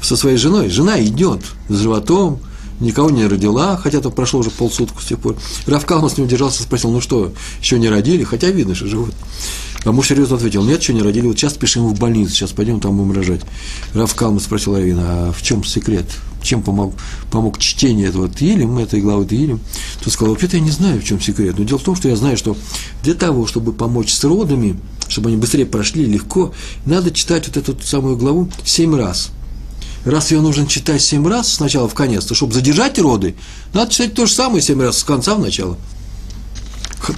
со 0.00 0.16
своей 0.16 0.36
женой. 0.36 0.70
Жена 0.70 1.02
идет 1.02 1.40
с 1.68 1.76
животом, 1.76 2.40
никого 2.80 3.10
не 3.10 3.26
родила, 3.26 3.76
хотя 3.76 4.00
то 4.00 4.10
прошло 4.10 4.40
уже 4.40 4.50
полсуток 4.50 5.00
с 5.00 5.06
тех 5.06 5.18
пор. 5.18 5.36
Раф 5.66 5.84
Калмас 5.84 6.16
не 6.16 6.24
удержался, 6.24 6.62
спросил, 6.62 6.90
ну 6.90 7.00
что, 7.00 7.32
еще 7.60 7.78
не 7.78 7.88
родили? 7.88 8.24
Хотя 8.24 8.50
видно, 8.50 8.74
что 8.74 8.86
живут. 8.86 9.14
А 9.84 9.92
муж 9.92 10.08
серьезно 10.08 10.36
ответил, 10.36 10.64
нет, 10.64 10.80
еще 10.80 10.94
не 10.94 11.02
родили, 11.02 11.26
вот 11.26 11.38
сейчас 11.38 11.54
спешим 11.54 11.88
в 11.88 11.98
больницу, 11.98 12.32
сейчас 12.32 12.52
пойдем, 12.52 12.80
там 12.80 12.96
будем 12.96 13.12
рожать. 13.12 13.40
Раф 13.94 14.14
Калмас 14.14 14.44
спросил 14.44 14.76
Равина, 14.76 15.02
а 15.04 15.32
в 15.32 15.42
чем 15.42 15.64
секрет? 15.64 16.06
чем 16.42 16.62
помог, 16.62 16.94
помог 17.30 17.58
чтение 17.58 18.08
этого 18.08 18.28
Тилим, 18.28 18.78
этой 18.78 19.00
главы 19.00 19.26
Тилим, 19.26 19.60
то 20.02 20.10
сказал, 20.10 20.34
вообще-то 20.34 20.56
я 20.56 20.62
не 20.62 20.70
знаю, 20.70 21.00
в 21.00 21.04
чем 21.04 21.20
секрет. 21.20 21.58
Но 21.58 21.64
дело 21.64 21.78
в 21.78 21.82
том, 21.82 21.96
что 21.96 22.08
я 22.08 22.16
знаю, 22.16 22.36
что 22.36 22.56
для 23.02 23.14
того, 23.14 23.46
чтобы 23.46 23.72
помочь 23.72 24.12
с 24.12 24.24
родами, 24.24 24.78
чтобы 25.08 25.28
они 25.28 25.38
быстрее 25.38 25.66
прошли 25.66 26.04
легко, 26.04 26.52
надо 26.84 27.10
читать 27.10 27.46
вот 27.48 27.56
эту 27.56 27.76
самую 27.82 28.16
главу 28.16 28.50
семь 28.64 28.96
раз. 28.96 29.30
Раз 30.04 30.32
ее 30.32 30.40
нужно 30.40 30.66
читать 30.66 31.00
семь 31.00 31.28
раз 31.28 31.52
сначала 31.52 31.88
в 31.88 31.94
конец, 31.94 32.24
то 32.24 32.34
чтобы 32.34 32.52
задержать 32.52 32.98
роды, 32.98 33.36
надо 33.72 33.92
читать 33.92 34.14
то 34.14 34.26
же 34.26 34.32
самое 34.32 34.60
семь 34.60 34.82
раз 34.82 34.98
с 34.98 35.04
конца 35.04 35.34
в 35.36 35.40
начало. 35.40 35.78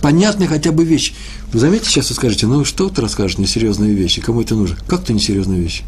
Понятная 0.00 0.48
хотя 0.48 0.72
бы 0.72 0.84
вещь. 0.84 1.14
Вы 1.52 1.60
заметите, 1.60 1.90
сейчас 1.90 2.10
вы 2.10 2.16
скажете, 2.16 2.46
ну 2.46 2.64
что 2.64 2.88
ты 2.88 3.00
расскажешь 3.02 3.38
несерьезные 3.38 3.94
вещи, 3.94 4.20
кому 4.20 4.42
это 4.42 4.54
нужно? 4.54 4.76
Как 4.86 5.04
то 5.04 5.12
несерьезные 5.12 5.60
вещи? 5.60 5.84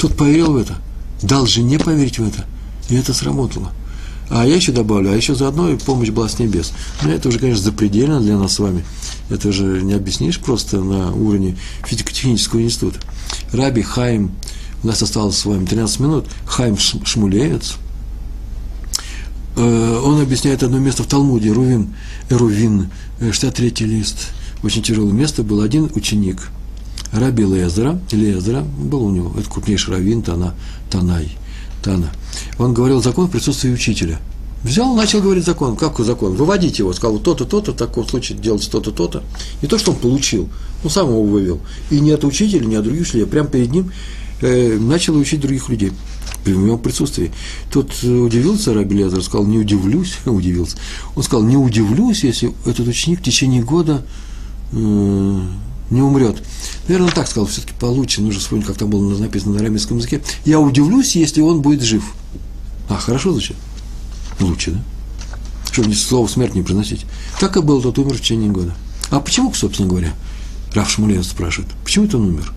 Тут 0.00 0.16
поверил 0.16 0.52
в 0.52 0.56
это, 0.56 0.76
дал 1.22 1.46
жене 1.46 1.78
поверить 1.78 2.18
в 2.18 2.26
это– 2.26 2.44
и 2.88 2.96
это 2.96 3.14
сработало. 3.14 3.72
А 4.30 4.46
я 4.46 4.56
еще 4.56 4.72
добавлю, 4.72 5.12
а 5.12 5.16
еще 5.16 5.34
заодно 5.34 5.70
и 5.70 5.76
помощь 5.76 6.08
была 6.08 6.28
с 6.28 6.38
небес. 6.38 6.72
Но 7.02 7.10
это 7.10 7.28
уже, 7.28 7.38
конечно, 7.38 7.62
запредельно 7.62 8.20
для 8.20 8.38
нас 8.38 8.54
с 8.54 8.58
вами. 8.58 8.84
Это 9.30 9.52
же 9.52 9.82
не 9.82 9.92
объяснишь 9.92 10.38
просто 10.38 10.80
на 10.80 11.12
уровне 11.12 11.56
физико-технического 11.86 12.62
института. 12.62 13.00
Раби 13.52 13.82
Хайм, 13.82 14.32
у 14.82 14.86
нас 14.86 15.02
осталось 15.02 15.36
с 15.36 15.44
вами 15.44 15.66
13 15.66 16.00
минут, 16.00 16.26
Хайм 16.46 16.76
Шмулевец, 16.78 17.76
э, 19.56 20.00
он 20.02 20.20
объясняет 20.20 20.62
одно 20.62 20.78
место 20.78 21.02
в 21.02 21.06
Талмуде, 21.06 21.52
Рувин, 21.52 21.94
Рувин, 22.30 22.90
63 23.20 23.72
э, 23.78 23.84
лист, 23.84 24.32
очень 24.62 24.82
тяжелое 24.82 25.12
место, 25.12 25.42
был 25.42 25.60
один 25.60 25.90
ученик, 25.94 26.48
Раби 27.12 27.44
Лезера, 27.44 28.00
Лезера, 28.10 28.62
был 28.62 29.04
у 29.04 29.10
него, 29.10 29.32
это 29.38 29.48
крупнейший 29.48 29.94
раввин, 29.94 30.22
Тана, 30.22 30.54
Танай, 30.90 31.30
Тана– 31.82 32.10
он 32.58 32.74
говорил 32.74 33.02
закон 33.02 33.26
в 33.26 33.30
присутствии 33.30 33.72
учителя. 33.72 34.18
Взял, 34.62 34.94
начал 34.94 35.20
говорить 35.20 35.44
закон. 35.44 35.76
Как 35.76 35.98
закон? 35.98 36.36
Выводить 36.36 36.78
его. 36.78 36.92
Сказал, 36.92 37.18
то-то, 37.18 37.44
то-то, 37.44 37.72
в 37.72 37.76
таком 37.76 38.08
случае 38.08 38.38
делать 38.38 38.68
то-то, 38.70 38.92
то-то. 38.92 39.22
Не 39.60 39.68
то, 39.68 39.78
что 39.78 39.92
он 39.92 39.98
получил, 39.98 40.48
он 40.82 40.90
сам 40.90 41.08
его 41.08 41.22
вывел. 41.22 41.60
И 41.90 42.00
не 42.00 42.12
от 42.12 42.24
учителя, 42.24 42.64
не 42.64 42.76
от 42.76 42.84
других 42.84 43.12
людей, 43.12 43.26
прямо 43.26 43.48
перед 43.48 43.70
ним 43.70 43.92
э, 44.40 44.78
начал 44.78 45.16
учить 45.16 45.40
других 45.40 45.68
людей 45.68 45.92
в 46.52 46.66
его 46.66 46.78
присутствии. 46.78 47.32
Тот 47.70 47.92
э, 48.02 48.08
удивился, 48.08 48.74
Раби 48.74 48.96
Лезер, 48.96 49.22
сказал, 49.22 49.46
не 49.46 49.58
удивлюсь, 49.58 50.18
удивился. 50.26 50.76
Он 51.14 51.22
сказал, 51.22 51.44
не 51.44 51.56
удивлюсь, 51.56 52.24
если 52.24 52.54
этот 52.66 52.86
ученик 52.88 53.20
в 53.20 53.22
течение 53.22 53.62
года 53.62 54.04
э, 54.72 55.40
не 55.90 56.02
умрет. 56.02 56.42
Наверное, 56.88 57.12
так 57.12 57.28
сказал, 57.28 57.46
все-таки 57.46 57.72
получше, 57.78 58.22
нужно 58.22 58.40
вспомнить, 58.40 58.66
как 58.66 58.76
там 58.76 58.90
было 58.90 59.18
написано 59.18 59.54
на 59.54 59.60
арамейском 59.60 59.98
языке. 59.98 60.22
Я 60.44 60.60
удивлюсь, 60.60 61.16
если 61.16 61.40
он 61.40 61.62
будет 61.62 61.82
жив. 61.82 62.04
А, 62.88 62.96
хорошо 62.96 63.32
звучит? 63.32 63.56
Лучше, 64.40 64.72
да? 64.72 64.80
Чтобы 65.70 65.94
слово 65.94 66.26
смерть 66.28 66.54
не 66.54 66.62
произносить. 66.62 67.06
Так 67.40 67.56
и 67.56 67.60
был, 67.60 67.82
тот 67.82 67.98
умер 67.98 68.14
в 68.14 68.20
течение 68.20 68.50
года. 68.50 68.74
А 69.10 69.20
почему, 69.20 69.52
собственно 69.54 69.88
говоря, 69.88 70.12
Раф 70.72 70.90
Шмулев 70.90 71.24
спрашивает, 71.24 71.70
почему 71.84 72.06
это 72.06 72.16
он 72.18 72.28
умер? 72.28 72.52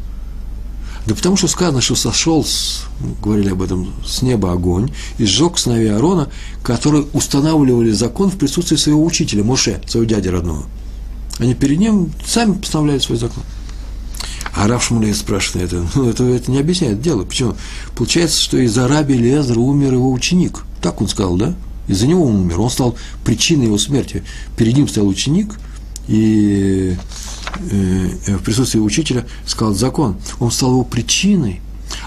Да 1.08 1.16
потому 1.16 1.38
что 1.38 1.48
сказано, 1.48 1.80
что 1.80 1.96
сошел, 1.96 2.44
с, 2.44 2.84
говорили 3.24 3.52
об 3.52 3.62
этом, 3.62 3.94
с 4.06 4.22
неба 4.22 4.52
огонь 4.52 4.92
и 5.18 5.26
сжег 5.26 5.58
сыновей 5.58 5.94
Аарона, 5.94 6.30
которые 6.64 7.06
устанавливали 7.14 7.92
закон 7.92 8.30
в 8.30 8.38
присутствии 8.38 8.76
своего 8.76 9.06
учителя, 9.06 9.46
Моше, 9.46 9.82
своего 9.88 10.06
дяди 10.06 10.28
родного. 10.28 10.66
Они 11.40 11.54
перед 11.54 11.80
ним 11.80 12.12
сами 12.26 12.56
постановляли 12.56 13.00
свой 13.00 13.18
закон. 13.18 13.42
А 14.54 14.68
Рав 14.68 14.84
Шмулей 14.84 15.14
спрашивает 15.14 15.72
это, 15.72 15.88
ну, 15.96 16.10
это, 16.10 16.26
это 16.26 16.52
не 16.52 16.60
объясняет 16.60 17.00
дело. 17.00 17.24
Почему? 17.24 17.56
Получается, 17.96 18.42
что 18.42 18.58
из-за 18.58 18.90
раби 18.90 19.14
Лезера 19.14 19.60
умер 19.60 19.94
его 19.94 20.12
ученик. 20.12 20.66
Так 20.82 21.00
он 21.00 21.08
сказал, 21.08 21.38
да? 21.38 21.56
Из-за 21.88 22.06
него 22.06 22.26
он 22.26 22.36
умер. 22.36 22.60
Он 22.60 22.70
стал 22.70 22.98
причиной 23.24 23.68
его 23.68 23.78
смерти. 23.78 24.26
Перед 24.58 24.76
ним 24.76 24.90
стоял 24.90 25.08
ученик, 25.08 25.58
и 26.10 26.98
в 27.56 28.40
присутствии 28.40 28.80
учителя 28.80 29.26
сказал 29.46 29.74
закон. 29.74 30.18
Он 30.40 30.52
стал 30.52 30.72
его 30.72 30.84
причиной. 30.84 31.62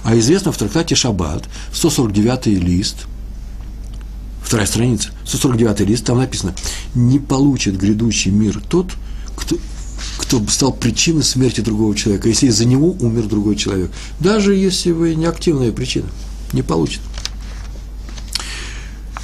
А 0.04 0.16
известно 0.18 0.52
в 0.52 0.58
трактате 0.58 0.94
Шаббат, 0.94 1.48
149 1.72 2.46
лист, 2.46 3.06
вторая 4.42 4.66
страница, 4.66 5.10
149 5.24 5.80
лист, 5.80 6.04
там 6.04 6.18
написано, 6.18 6.54
не 6.94 7.18
получит 7.18 7.76
грядущий 7.76 8.30
мир 8.30 8.60
тот, 8.68 8.92
кто, 9.36 9.56
кто 10.18 10.46
стал 10.48 10.72
причиной 10.72 11.22
смерти 11.22 11.60
другого 11.60 11.94
человека, 11.94 12.28
если 12.28 12.48
из-за 12.48 12.66
него 12.66 12.92
умер 13.00 13.26
другой 13.26 13.56
человек. 13.56 13.90
Даже 14.18 14.54
если 14.54 14.90
вы 14.90 15.14
не 15.14 15.26
активная 15.26 15.72
причина, 15.72 16.06
не 16.52 16.62
получит. 16.62 17.00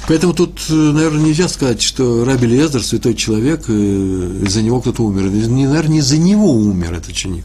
Поэтому 0.07 0.33
тут, 0.33 0.61
э, 0.69 0.73
наверное, 0.73 1.25
нельзя 1.25 1.49
сказать, 1.49 1.81
что 1.81 2.23
Раби 2.23 2.47
Лезер, 2.47 2.81
святой 2.81 3.13
человек, 3.13 3.65
э, 3.67 4.41
из-за 4.45 4.61
него 4.61 4.79
кто-то 4.79 5.03
умер. 5.03 5.23
Наверное, 5.23 5.87
не 5.87 5.99
из-за 5.99 6.17
него 6.17 6.53
умер 6.53 6.93
этот 6.93 7.09
ученик. 7.09 7.43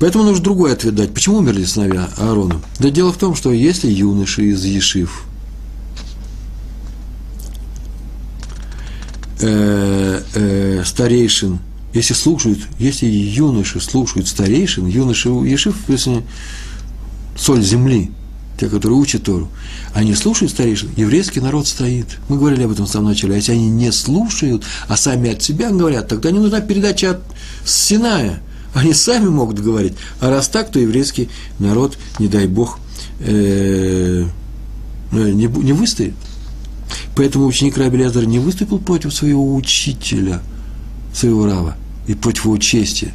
Поэтому 0.00 0.24
нужно 0.24 0.42
другой 0.42 0.72
ответ 0.72 0.96
дать. 0.96 1.14
Почему 1.14 1.36
умерли 1.36 1.64
сыновья 1.64 2.10
Аарона? 2.16 2.60
Да 2.80 2.90
дело 2.90 3.12
в 3.12 3.18
том, 3.18 3.36
что 3.36 3.52
если 3.52 3.88
юноши 3.88 4.46
из 4.46 4.64
Ешив 4.64 5.24
э, 9.40 10.82
старейшин, 10.84 11.60
если 11.94 12.14
слушают, 12.14 12.58
если 12.80 13.06
юноши 13.06 13.80
слушают 13.80 14.26
старейшин, 14.26 14.86
юноши 14.88 15.28
Ешив, 15.28 15.76
если 15.86 16.24
соль 17.36 17.62
земли, 17.62 18.10
те, 18.60 18.68
которые 18.68 18.98
учат 18.98 19.22
Тору, 19.22 19.48
они 19.94 20.14
слушают 20.14 20.52
старейшин, 20.52 20.90
еврейский 20.94 21.40
народ 21.40 21.66
стоит. 21.66 22.18
Мы 22.28 22.36
говорили 22.36 22.64
об 22.64 22.72
этом 22.72 22.84
в 22.84 22.90
самом 22.90 23.08
начале. 23.08 23.32
А 23.32 23.36
если 23.36 23.52
они 23.52 23.70
не 23.70 23.90
слушают, 23.90 24.64
а 24.86 24.98
сами 24.98 25.32
от 25.32 25.42
себя 25.42 25.70
говорят, 25.70 26.08
тогда 26.08 26.30
не 26.30 26.38
нужна 26.38 26.60
передача 26.60 27.12
от 27.12 27.22
Синая. 27.64 28.42
Они 28.74 28.92
сами 28.92 29.28
могут 29.28 29.60
говорить. 29.60 29.94
А 30.20 30.28
раз 30.28 30.48
так, 30.48 30.70
то 30.70 30.78
еврейский 30.78 31.30
народ, 31.58 31.96
не 32.18 32.28
дай 32.28 32.46
бог, 32.46 32.78
э, 33.20 34.26
не, 35.10 35.46
не 35.46 35.72
выстоит. 35.72 36.14
Поэтому 37.16 37.46
ученик 37.46 37.78
Раби 37.78 37.96
Лязар 37.96 38.26
не 38.26 38.38
выступил 38.38 38.78
против 38.78 39.14
своего 39.14 39.54
учителя, 39.54 40.42
своего 41.14 41.46
рава, 41.46 41.76
и 42.06 42.14
против 42.14 42.44
его 42.44 42.58
чести. 42.58 43.14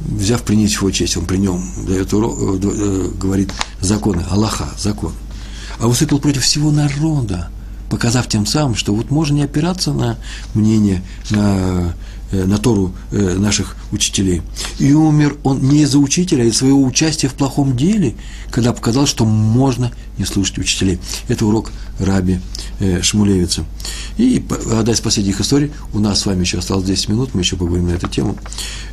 Взяв 0.00 0.42
принять 0.42 0.72
его 0.72 0.90
честь, 0.90 1.16
он 1.16 1.26
при 1.26 1.38
нем 1.38 1.60
дает 1.86 2.12
урок, 2.12 2.38
э, 2.38 2.58
э, 2.62 3.10
говорит 3.18 3.50
законы, 3.80 4.24
Аллаха, 4.30 4.68
закон. 4.78 5.12
А 5.80 5.88
выступил 5.88 6.20
против 6.20 6.44
всего 6.44 6.70
народа, 6.70 7.50
показав 7.90 8.28
тем 8.28 8.46
самым, 8.46 8.76
что 8.76 8.94
вот 8.94 9.10
можно 9.10 9.34
не 9.34 9.42
опираться 9.42 9.92
на 9.92 10.16
мнение, 10.54 11.02
на 11.30 11.94
на 12.32 12.58
Тору 12.58 12.92
э, 13.10 13.34
наших 13.34 13.76
учителей. 13.92 14.42
И 14.78 14.92
умер 14.92 15.36
он 15.44 15.60
не 15.60 15.82
из-за 15.82 15.98
учителя, 15.98 16.42
а 16.42 16.46
из 16.46 16.56
своего 16.56 16.82
участия 16.82 17.28
в 17.28 17.34
плохом 17.34 17.76
деле, 17.76 18.14
когда 18.50 18.72
показал, 18.72 19.06
что 19.06 19.24
можно 19.24 19.92
не 20.18 20.24
слушать 20.24 20.58
учителей. 20.58 20.98
Это 21.28 21.46
урок 21.46 21.72
Раби 21.98 22.40
э, 22.80 23.02
Шмулевица. 23.02 23.64
И 24.18 24.44
одна 24.72 24.92
из 24.92 25.00
последних 25.00 25.40
историй, 25.40 25.72
у 25.92 26.00
нас 26.00 26.20
с 26.20 26.26
вами 26.26 26.40
еще 26.40 26.58
осталось 26.58 26.84
10 26.84 27.08
минут, 27.08 27.34
мы 27.34 27.40
еще 27.40 27.56
поговорим 27.56 27.88
на 27.88 27.92
эту 27.92 28.08
тему. 28.08 28.36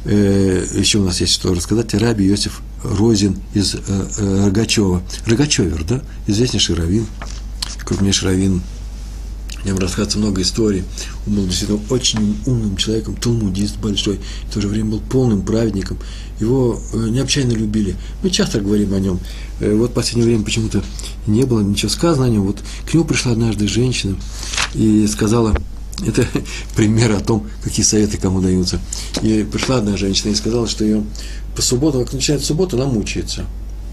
Еще 0.06 1.00
у 1.00 1.04
нас 1.04 1.20
есть 1.20 1.34
что 1.34 1.54
рассказать. 1.54 1.94
Раби 1.96 2.28
Иосиф 2.28 2.62
Розин 2.84 3.38
из 3.56 3.76
Рогачева. 4.20 5.02
Рогачевер, 5.26 5.84
да? 5.84 6.02
Известнейший 6.28 6.76
раввин, 6.76 7.08
крупнейший 7.84 8.30
раввин 8.30 8.62
в 9.66 9.68
нем 9.68 9.80
рассказывается 9.80 10.20
много 10.20 10.44
историй. 10.44 10.84
Он 11.26 11.34
был 11.34 11.46
действительно 11.48 11.82
очень 11.90 12.38
умным 12.46 12.78
человеком, 12.78 13.16
талмудист 13.16 13.78
большой, 13.78 14.20
в 14.48 14.54
то 14.54 14.62
же 14.62 14.68
время 14.68 14.92
был 14.92 15.00
полным 15.00 15.42
праведником. 15.42 15.98
Его 16.40 16.80
э, 16.94 16.98
необычайно 17.10 17.52
любили. 17.54 17.96
Мы 18.22 18.30
часто 18.30 18.62
говорим 18.62 18.94
о 18.94 19.00
нем. 19.00 19.20
Э, 19.60 19.74
вот 19.74 19.90
в 19.90 19.94
последнее 19.94 20.28
время 20.28 20.44
почему-то 20.44 20.84
не 21.26 21.46
было 21.46 21.62
ничего 21.62 21.90
сказано 21.90 22.28
о 22.28 22.30
нем. 22.30 22.44
Вот 22.44 22.60
к 22.88 22.94
нему 22.94 23.06
пришла 23.06 23.32
однажды 23.32 23.68
женщина 23.68 24.16
и 24.76 25.08
сказала, 25.08 25.58
это 26.06 26.28
пример 26.76 27.14
о 27.14 27.20
том, 27.20 27.48
какие 27.64 27.84
советы 27.84 28.18
кому 28.18 28.42
даются. 28.42 28.80
И 29.24 29.48
пришла 29.52 29.78
одна 29.78 29.98
женщина 29.98 30.30
и 30.30 30.36
сказала, 30.36 30.68
что 30.68 30.84
ее 30.84 31.04
по 31.56 31.64
субботам, 31.64 32.04
как 32.04 32.14
начинает 32.14 32.46
суббота, 32.46 32.78
она 32.78 32.86
мучается. 32.86 33.46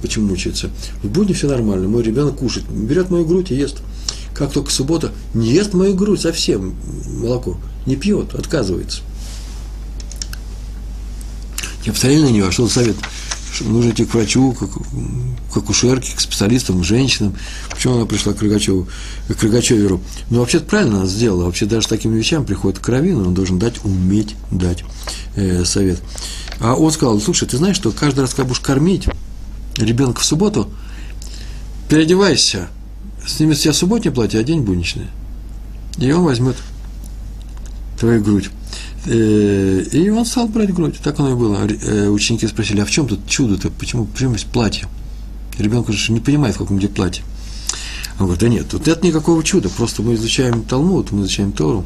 Почему 0.03 0.29
мучается? 0.29 0.69
В 1.03 1.09
будни 1.09 1.33
все 1.33 1.49
нормально, 1.49 1.89
мой 1.89 2.03
ребенок 2.03 2.37
кушает, 2.37 2.69
берет 2.69 3.09
мою 3.09 3.25
грудь 3.25 3.53
и 3.53 3.55
ест 3.55 3.79
как 4.35 4.53
только 4.53 4.71
суббота, 4.71 5.13
не 5.35 5.53
ест 5.53 5.75
мою 5.75 5.95
грудь 5.95 6.21
совсем 6.21 6.75
молоко, 7.21 7.59
не 7.87 7.97
пьет, 7.97 8.35
отказывается. 8.35 9.03
Я 11.85 11.93
посмотрел 11.93 12.25
на 12.25 12.29
нее, 12.29 12.47
а 12.47 12.53
что 12.53 12.69
совет? 12.69 12.97
Нужно 13.61 13.91
идти 13.91 14.05
к 14.05 14.15
врачу, 14.15 14.53
к, 14.53 15.53
к 15.53 15.57
акушерке, 15.57 16.17
к 16.17 16.21
специалистам, 16.21 16.81
к 16.81 16.85
женщинам. 16.85 17.37
Почему 17.71 17.97
она 17.97 18.07
пришла 18.07 18.33
к 18.33 18.41
Рогачеву, 18.41 18.89
к 19.29 19.43
Рогачеверу? 19.43 20.01
Ну, 20.31 20.39
вообще-то 20.41 20.65
правильно 20.65 20.99
она 20.99 21.07
сделала. 21.07 21.45
Вообще 21.45 21.67
даже 21.67 21.87
такими 21.87 22.17
вещами 22.17 22.45
приходит 22.45 22.79
к 22.79 22.89
Равину, 22.89 23.27
он 23.27 23.35
должен 23.35 23.59
дать, 23.59 23.85
уметь 23.85 24.37
дать 24.51 24.85
э, 25.37 25.65
совет. 25.65 26.01
А 26.61 26.75
он 26.75 26.91
сказал, 26.93 27.21
слушай, 27.21 27.47
ты 27.47 27.59
знаешь, 27.59 27.77
что 27.77 27.91
каждый 27.91 28.21
раз, 28.21 28.31
когда 28.31 28.49
будешь 28.49 28.61
кормить 28.61 29.07
ребенка 29.77 30.21
в 30.21 30.25
субботу, 30.25 30.71
переодевайся– 31.89 32.69
снимет 33.27 33.59
с 33.59 33.63
себя 33.63 33.73
субботнее 33.73 34.13
платье, 34.13 34.41
а 34.41 34.43
день 34.43 34.63
будничное. 34.63 35.09
И 35.99 36.11
он 36.11 36.25
возьмет 36.25 36.57
твою 37.99 38.23
грудь. 38.23 38.51
Э, 39.07 39.85
и 39.93 40.09
он 40.11 40.25
стал 40.25 40.49
брать 40.49 40.73
грудь. 40.73 40.97
Так 41.03 41.19
оно 41.21 41.33
и 41.33 41.35
было. 41.35 41.59
Э, 41.67 42.09
ученики 42.09 42.47
спросили, 42.47 42.81
а 42.81 42.85
в 42.85 42.91
чем 42.91 43.07
тут 43.07 43.27
чудо-то? 43.27 43.71
Почему, 43.71 44.07
почему 44.07 44.33
есть 44.33 44.47
платье? 44.47 44.89
Ребенок 45.59 45.91
же 45.91 46.13
не 46.13 46.21
понимает, 46.21 46.55
в 46.55 46.59
каком 46.59 46.79
где 46.79 46.89
платье. 46.89 47.25
Он 48.19 48.27
говорит, 48.27 48.41
да 48.41 48.49
нет, 48.49 48.69
тут 48.69 48.87
нет 48.87 49.03
никакого 49.03 49.43
чуда, 49.43 49.69
просто 49.69 50.03
мы 50.03 50.15
изучаем 50.15 50.63
Талмуд, 50.63 51.13
мы 51.13 51.23
изучаем 51.23 51.53
Тору. 51.53 51.85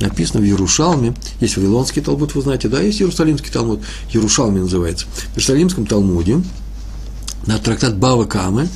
Написано 0.00 0.40
в 0.40 0.44
Ярушалме, 0.44 1.14
есть 1.40 1.56
Вавилонский 1.56 2.02
Талмуд, 2.02 2.34
вы 2.34 2.42
знаете, 2.42 2.68
да, 2.68 2.80
есть 2.80 3.00
Иерусалимский 3.00 3.50
Талмуд, 3.50 3.80
Ярушалме 4.10 4.60
называется. 4.60 5.06
В 5.06 5.36
Иерусалимском 5.36 5.86
Талмуде 5.86 6.42
на 7.46 7.58
трактат 7.58 7.96
Бава 7.96 8.24
Камы, 8.24 8.68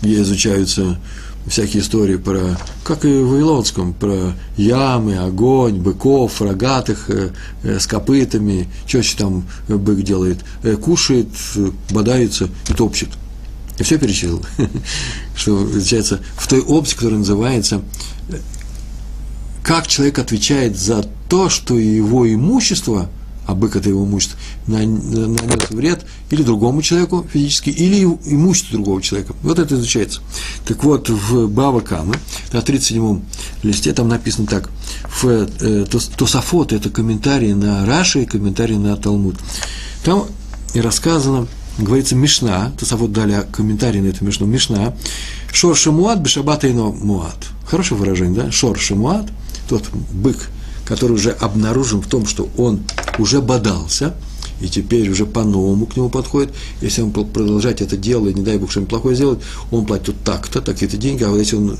где 0.00 0.22
изучаются 0.22 0.98
всякие 1.46 1.82
истории 1.82 2.16
про, 2.16 2.58
как 2.84 3.04
и 3.04 3.08
в 3.08 3.28
Вавилонском, 3.28 3.92
про 3.92 4.32
ямы, 4.56 5.18
огонь, 5.18 5.76
быков, 5.76 6.40
рогатых, 6.40 7.10
э, 7.10 7.32
э, 7.62 7.78
с 7.78 7.86
копытами, 7.86 8.68
что 8.86 8.98
еще 8.98 9.16
там 9.16 9.44
бык 9.68 10.02
делает, 10.02 10.44
э, 10.62 10.76
кушает, 10.76 11.28
бодается 11.90 12.48
и 12.68 12.72
топчет. 12.72 13.10
И 13.78 13.82
все 13.82 13.98
перечислил, 13.98 14.44
что 15.36 15.56
получается 15.56 16.20
в 16.36 16.46
той 16.46 16.60
области, 16.60 16.94
которая 16.94 17.18
называется 17.18 17.82
как 19.62 19.86
человек 19.86 20.18
отвечает 20.18 20.78
за 20.78 21.08
то, 21.30 21.48
что 21.48 21.78
его 21.78 22.30
имущество– 22.30 23.08
а 23.46 23.54
бык 23.54 23.76
это 23.76 23.88
его 23.88 24.04
имущество, 24.04 24.38
нанес 24.66 25.70
вред 25.70 26.06
или 26.30 26.42
другому 26.42 26.82
человеку 26.82 27.26
физически, 27.30 27.70
или 27.70 28.02
имуществу 28.02 28.72
другого 28.72 29.02
человека. 29.02 29.34
Вот 29.42 29.58
это 29.58 29.74
изучается. 29.74 30.20
Так 30.66 30.84
вот, 30.84 31.08
в 31.08 31.48
Бава 31.48 31.80
Камы, 31.80 32.14
на 32.52 32.58
37-м 32.58 33.22
листе, 33.62 33.92
там 33.92 34.08
написано 34.08 34.46
так, 34.46 34.70
в 35.20 35.26
э, 35.28 35.86
Тософот, 36.16 36.72
это 36.72 36.90
комментарий 36.90 37.52
на 37.54 37.84
Раши 37.86 38.22
и 38.22 38.26
комментарий 38.26 38.76
на 38.76 38.96
Талмуд. 38.96 39.36
Там 40.04 40.26
и 40.74 40.80
рассказано, 40.80 41.46
говорится 41.78 42.16
Мишна, 42.16 42.72
Тософот 42.78 43.12
дали 43.12 43.46
комментарий 43.52 44.00
на 44.00 44.08
эту 44.08 44.24
Мишну, 44.24 44.46
Мишна, 44.46 44.94
Шор 45.52 45.76
Шамуат, 45.76 46.18
Бешабата 46.18 46.70
Ино 46.70 46.92
Муат. 46.92 47.36
Хорошее 47.66 47.98
выражение, 47.98 48.44
да? 48.44 48.50
Шор 48.50 48.78
Шамуат, 48.78 49.26
тот 49.68 49.88
бык, 50.12 50.50
который 50.84 51.12
уже 51.12 51.30
обнаружен 51.30 52.00
в 52.00 52.06
том, 52.06 52.26
что 52.26 52.48
он 52.56 52.80
уже 53.18 53.40
бодался, 53.40 54.14
и 54.60 54.68
теперь 54.68 55.10
уже 55.10 55.26
по-новому 55.26 55.86
к 55.86 55.96
нему 55.96 56.08
подходит. 56.08 56.54
Если 56.80 57.02
он 57.02 57.12
продолжать 57.12 57.82
это 57.82 57.96
дело, 57.96 58.28
не 58.28 58.42
дай 58.42 58.58
бог 58.58 58.70
что-нибудь 58.70 58.90
плохое 58.90 59.16
сделать, 59.16 59.40
он 59.70 59.84
платит 59.84 60.16
так-то, 60.24 60.60
такие-то 60.60 60.96
деньги, 60.96 61.22
а 61.24 61.28
вот 61.28 61.38
если 61.38 61.56
он 61.56 61.76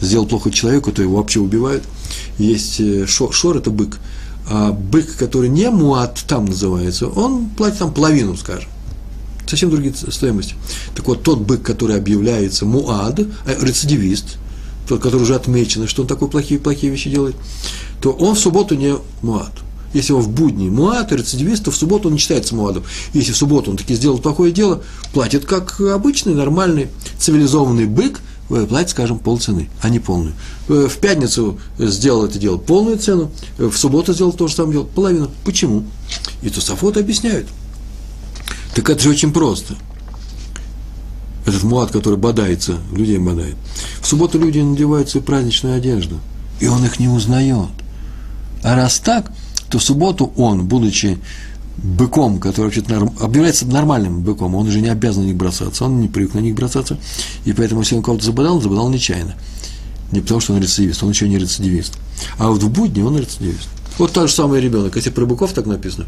сделал 0.00 0.26
плохо 0.26 0.50
человеку, 0.50 0.92
то 0.92 1.02
его 1.02 1.16
вообще 1.16 1.40
убивают. 1.40 1.84
Есть 2.38 2.80
э, 2.80 3.06
шор, 3.06 3.32
шор 3.32 3.56
это 3.56 3.70
бык, 3.70 3.98
а 4.48 4.72
бык, 4.72 5.16
который 5.16 5.48
не 5.48 5.70
муат, 5.70 6.22
там 6.26 6.46
называется, 6.46 7.08
он 7.08 7.48
платит 7.48 7.78
там 7.78 7.92
половину, 7.92 8.36
скажем. 8.36 8.70
Совсем 9.46 9.70
другие 9.70 9.94
стоимости. 9.94 10.54
Так 10.94 11.06
вот, 11.06 11.22
тот 11.22 11.40
бык, 11.40 11.62
который 11.62 11.96
объявляется 11.96 12.66
муад, 12.66 13.18
э, 13.18 13.26
рецидивист, 13.60 14.38
тот, 14.88 15.02
который 15.02 15.22
уже 15.22 15.34
отмечено, 15.34 15.86
что 15.86 16.02
он 16.02 16.08
такой 16.08 16.28
плохие, 16.28 16.58
плохие 16.58 16.90
вещи 16.90 17.10
делает, 17.10 17.36
то 18.00 18.10
он 18.10 18.34
в 18.34 18.38
субботу 18.38 18.74
не 18.74 18.96
муад. 19.22 19.52
Если 19.94 20.12
он 20.12 20.20
в 20.20 20.28
будни 20.28 20.68
муад, 20.68 21.12
рецидивист, 21.12 21.64
то 21.64 21.70
в 21.70 21.76
субботу 21.76 22.08
он 22.08 22.14
не 22.14 22.20
считается 22.20 22.54
муадом. 22.54 22.84
Если 23.14 23.32
в 23.32 23.36
субботу 23.36 23.70
он 23.70 23.76
таки 23.76 23.94
сделал 23.94 24.18
плохое 24.18 24.52
дело, 24.52 24.82
платит 25.12 25.44
как 25.46 25.80
обычный, 25.80 26.34
нормальный, 26.34 26.88
цивилизованный 27.18 27.86
бык, 27.86 28.20
э, 28.50 28.66
платит, 28.66 28.90
скажем, 28.90 29.18
полцены, 29.18 29.70
а 29.80 29.88
не 29.88 29.98
полную. 29.98 30.34
Э, 30.68 30.88
в 30.90 30.98
пятницу 30.98 31.58
сделал 31.78 32.26
это 32.26 32.38
дело 32.38 32.58
полную 32.58 32.98
цену, 32.98 33.30
э, 33.58 33.66
в 33.66 33.76
субботу 33.78 34.12
сделал 34.12 34.32
то 34.32 34.46
же 34.46 34.54
самое 34.54 34.74
дело, 34.74 34.84
половину. 34.84 35.30
Почему? 35.44 35.84
И 36.42 36.50
Тусафот 36.50 36.98
объясняют. 36.98 37.46
Так 38.74 38.90
это 38.90 39.02
же 39.02 39.10
очень 39.10 39.32
просто. 39.32 39.74
Этот 41.48 41.62
муад, 41.62 41.90
который 41.90 42.18
бодается, 42.18 42.76
людей 42.92 43.16
бодает. 43.16 43.56
В 44.02 44.06
субботу 44.06 44.38
люди 44.38 44.58
надевают 44.58 45.08
свою 45.08 45.24
праздничную 45.24 45.76
одежду, 45.76 46.18
и 46.60 46.66
он 46.66 46.84
их 46.84 47.00
не 47.00 47.08
узнает. 47.08 47.70
А 48.62 48.76
раз 48.76 48.98
так, 48.98 49.32
то 49.70 49.78
в 49.78 49.82
субботу 49.82 50.30
он, 50.36 50.66
будучи 50.66 51.18
быком, 51.78 52.38
который 52.38 52.66
вообще-то 52.66 52.92
норм, 52.92 53.14
объявляется 53.18 53.66
нормальным 53.66 54.20
быком, 54.20 54.54
он 54.56 54.68
уже 54.68 54.82
не 54.82 54.88
обязан 54.88 55.22
на 55.22 55.28
них 55.28 55.36
бросаться, 55.36 55.86
он 55.86 56.02
не 56.02 56.08
привык 56.08 56.34
на 56.34 56.40
них 56.40 56.54
бросаться, 56.54 56.98
и 57.46 57.54
поэтому, 57.54 57.80
если 57.80 57.96
он 57.96 58.02
кого-то 58.02 58.26
забодал, 58.26 58.60
забодал 58.60 58.90
нечаянно. 58.90 59.34
Не 60.12 60.20
потому, 60.20 60.40
что 60.40 60.52
он 60.52 60.60
рецидивист, 60.60 61.02
он 61.02 61.10
еще 61.10 61.30
не 61.30 61.38
рецидивист. 61.38 61.96
А 62.36 62.48
вот 62.48 62.62
в 62.62 62.68
будни 62.68 63.00
он 63.00 63.18
рецидивист. 63.18 63.68
Вот 63.96 64.12
тот 64.12 64.28
же 64.28 64.34
самый 64.34 64.60
ребенок, 64.60 64.96
если 64.96 65.08
про 65.08 65.24
быков 65.24 65.54
так 65.54 65.64
написано. 65.64 66.04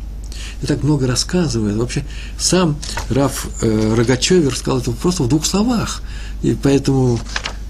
И 0.62 0.66
так 0.66 0.82
много 0.82 1.06
рассказывает. 1.06 1.76
Вообще, 1.76 2.04
сам 2.38 2.76
Раф 3.08 3.48
э, 3.62 3.94
Рогачевер 3.94 4.54
сказал 4.54 4.80
это 4.80 4.92
просто 4.92 5.22
в 5.22 5.28
двух 5.28 5.46
словах. 5.46 6.02
И 6.42 6.56
поэтому 6.60 7.18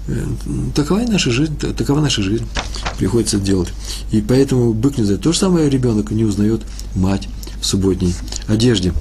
э, 0.07 0.25
такова 0.75 0.99
наша 0.99 1.31
жизнь, 1.31 1.57
такова 1.57 2.01
наша 2.01 2.21
жизнь. 2.21 2.45
Приходится 2.97 3.39
делать. 3.39 3.69
И 4.11 4.21
поэтому 4.21 4.73
бык 4.73 4.97
не 4.97 5.05
знает. 5.05 5.21
То 5.21 5.31
же 5.31 5.39
самое 5.39 5.69
ребенок 5.69 6.11
не 6.11 6.25
узнает 6.25 6.61
мать 6.95 7.27
в 7.61 7.65
субботней 7.65 8.13
одежде. 8.47 8.93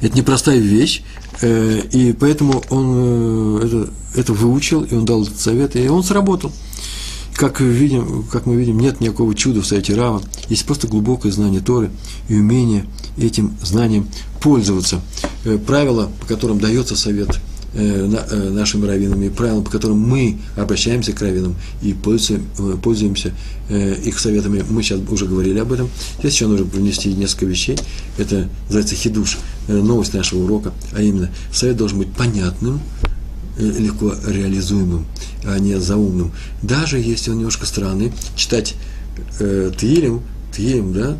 Это 0.00 0.16
непростая 0.16 0.58
вещь, 0.58 1.02
э, 1.40 1.80
и 1.92 2.12
поэтому 2.12 2.62
он 2.70 2.92
э, 2.94 3.66
это, 3.66 3.90
это 4.14 4.32
выучил, 4.32 4.82
и 4.82 4.94
он 4.94 5.04
дал 5.04 5.22
этот 5.22 5.40
совет, 5.40 5.74
и 5.76 5.88
он 5.88 6.04
сработал. 6.04 6.52
Как, 7.38 7.60
видим, 7.60 8.24
как 8.24 8.46
мы 8.46 8.56
видим, 8.56 8.80
нет 8.80 9.00
никакого 9.00 9.32
чуда 9.32 9.62
в 9.62 9.66
Совете 9.66 9.94
Рава, 9.94 10.20
есть 10.48 10.64
просто 10.66 10.88
глубокое 10.88 11.30
знание 11.30 11.60
Торы 11.60 11.88
и 12.28 12.34
умение 12.34 12.84
этим 13.16 13.56
знанием 13.62 14.08
пользоваться. 14.42 15.00
Э, 15.44 15.56
правила, 15.56 16.10
по 16.20 16.26
которым 16.26 16.58
дается 16.58 16.96
совет 16.96 17.38
нашим 17.74 18.84
раввинам, 18.84 19.22
и 19.22 19.28
правилам, 19.28 19.62
по 19.62 19.70
которым 19.70 19.98
мы 19.98 20.38
обращаемся 20.56 21.12
к 21.12 21.20
раввинам 21.20 21.54
и 21.82 21.92
пользуемся, 21.92 22.42
пользуемся 22.82 23.34
их 23.70 24.18
советами, 24.18 24.64
мы 24.68 24.82
сейчас 24.82 25.00
уже 25.10 25.26
говорили 25.26 25.58
об 25.58 25.70
этом. 25.72 25.90
Здесь 26.18 26.32
еще 26.32 26.46
нужно 26.46 26.64
внести 26.64 27.12
несколько 27.12 27.44
вещей. 27.44 27.76
Это 28.16 28.48
называется 28.64 28.94
хидуш, 28.94 29.38
новость 29.68 30.14
нашего 30.14 30.44
урока, 30.44 30.72
а 30.94 31.02
именно 31.02 31.30
совет 31.52 31.76
должен 31.76 31.98
быть 31.98 32.08
понятным, 32.08 32.80
легко 33.58 34.14
реализуемым, 34.26 35.04
а 35.48 35.58
не 35.58 35.78
заумным. 35.80 36.32
Даже 36.62 36.98
если 36.98 37.30
он 37.30 37.38
немножко 37.38 37.66
странный, 37.66 38.12
читать 38.36 38.74
э, 39.40 39.70
Тилем, 39.78 40.22
Тилем, 40.54 40.92
да, 40.92 41.18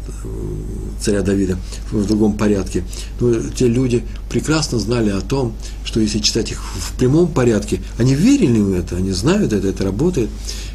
царя 1.00 1.22
Давида, 1.22 1.58
в 1.92 2.06
другом 2.06 2.36
порядке. 2.36 2.84
Но 3.20 3.34
те 3.54 3.68
люди 3.68 4.04
прекрасно 4.30 4.78
знали 4.78 5.10
о 5.10 5.20
том, 5.20 5.54
что 5.84 6.00
если 6.00 6.18
читать 6.18 6.50
их 6.50 6.60
в 6.62 6.96
прямом 6.98 7.28
порядке, 7.28 7.80
они 7.98 8.14
верили 8.14 8.58
в 8.58 8.72
это, 8.72 8.96
они 8.96 9.12
знают 9.12 9.52
это, 9.52 9.68
это 9.68 9.84
работает, 9.84 10.28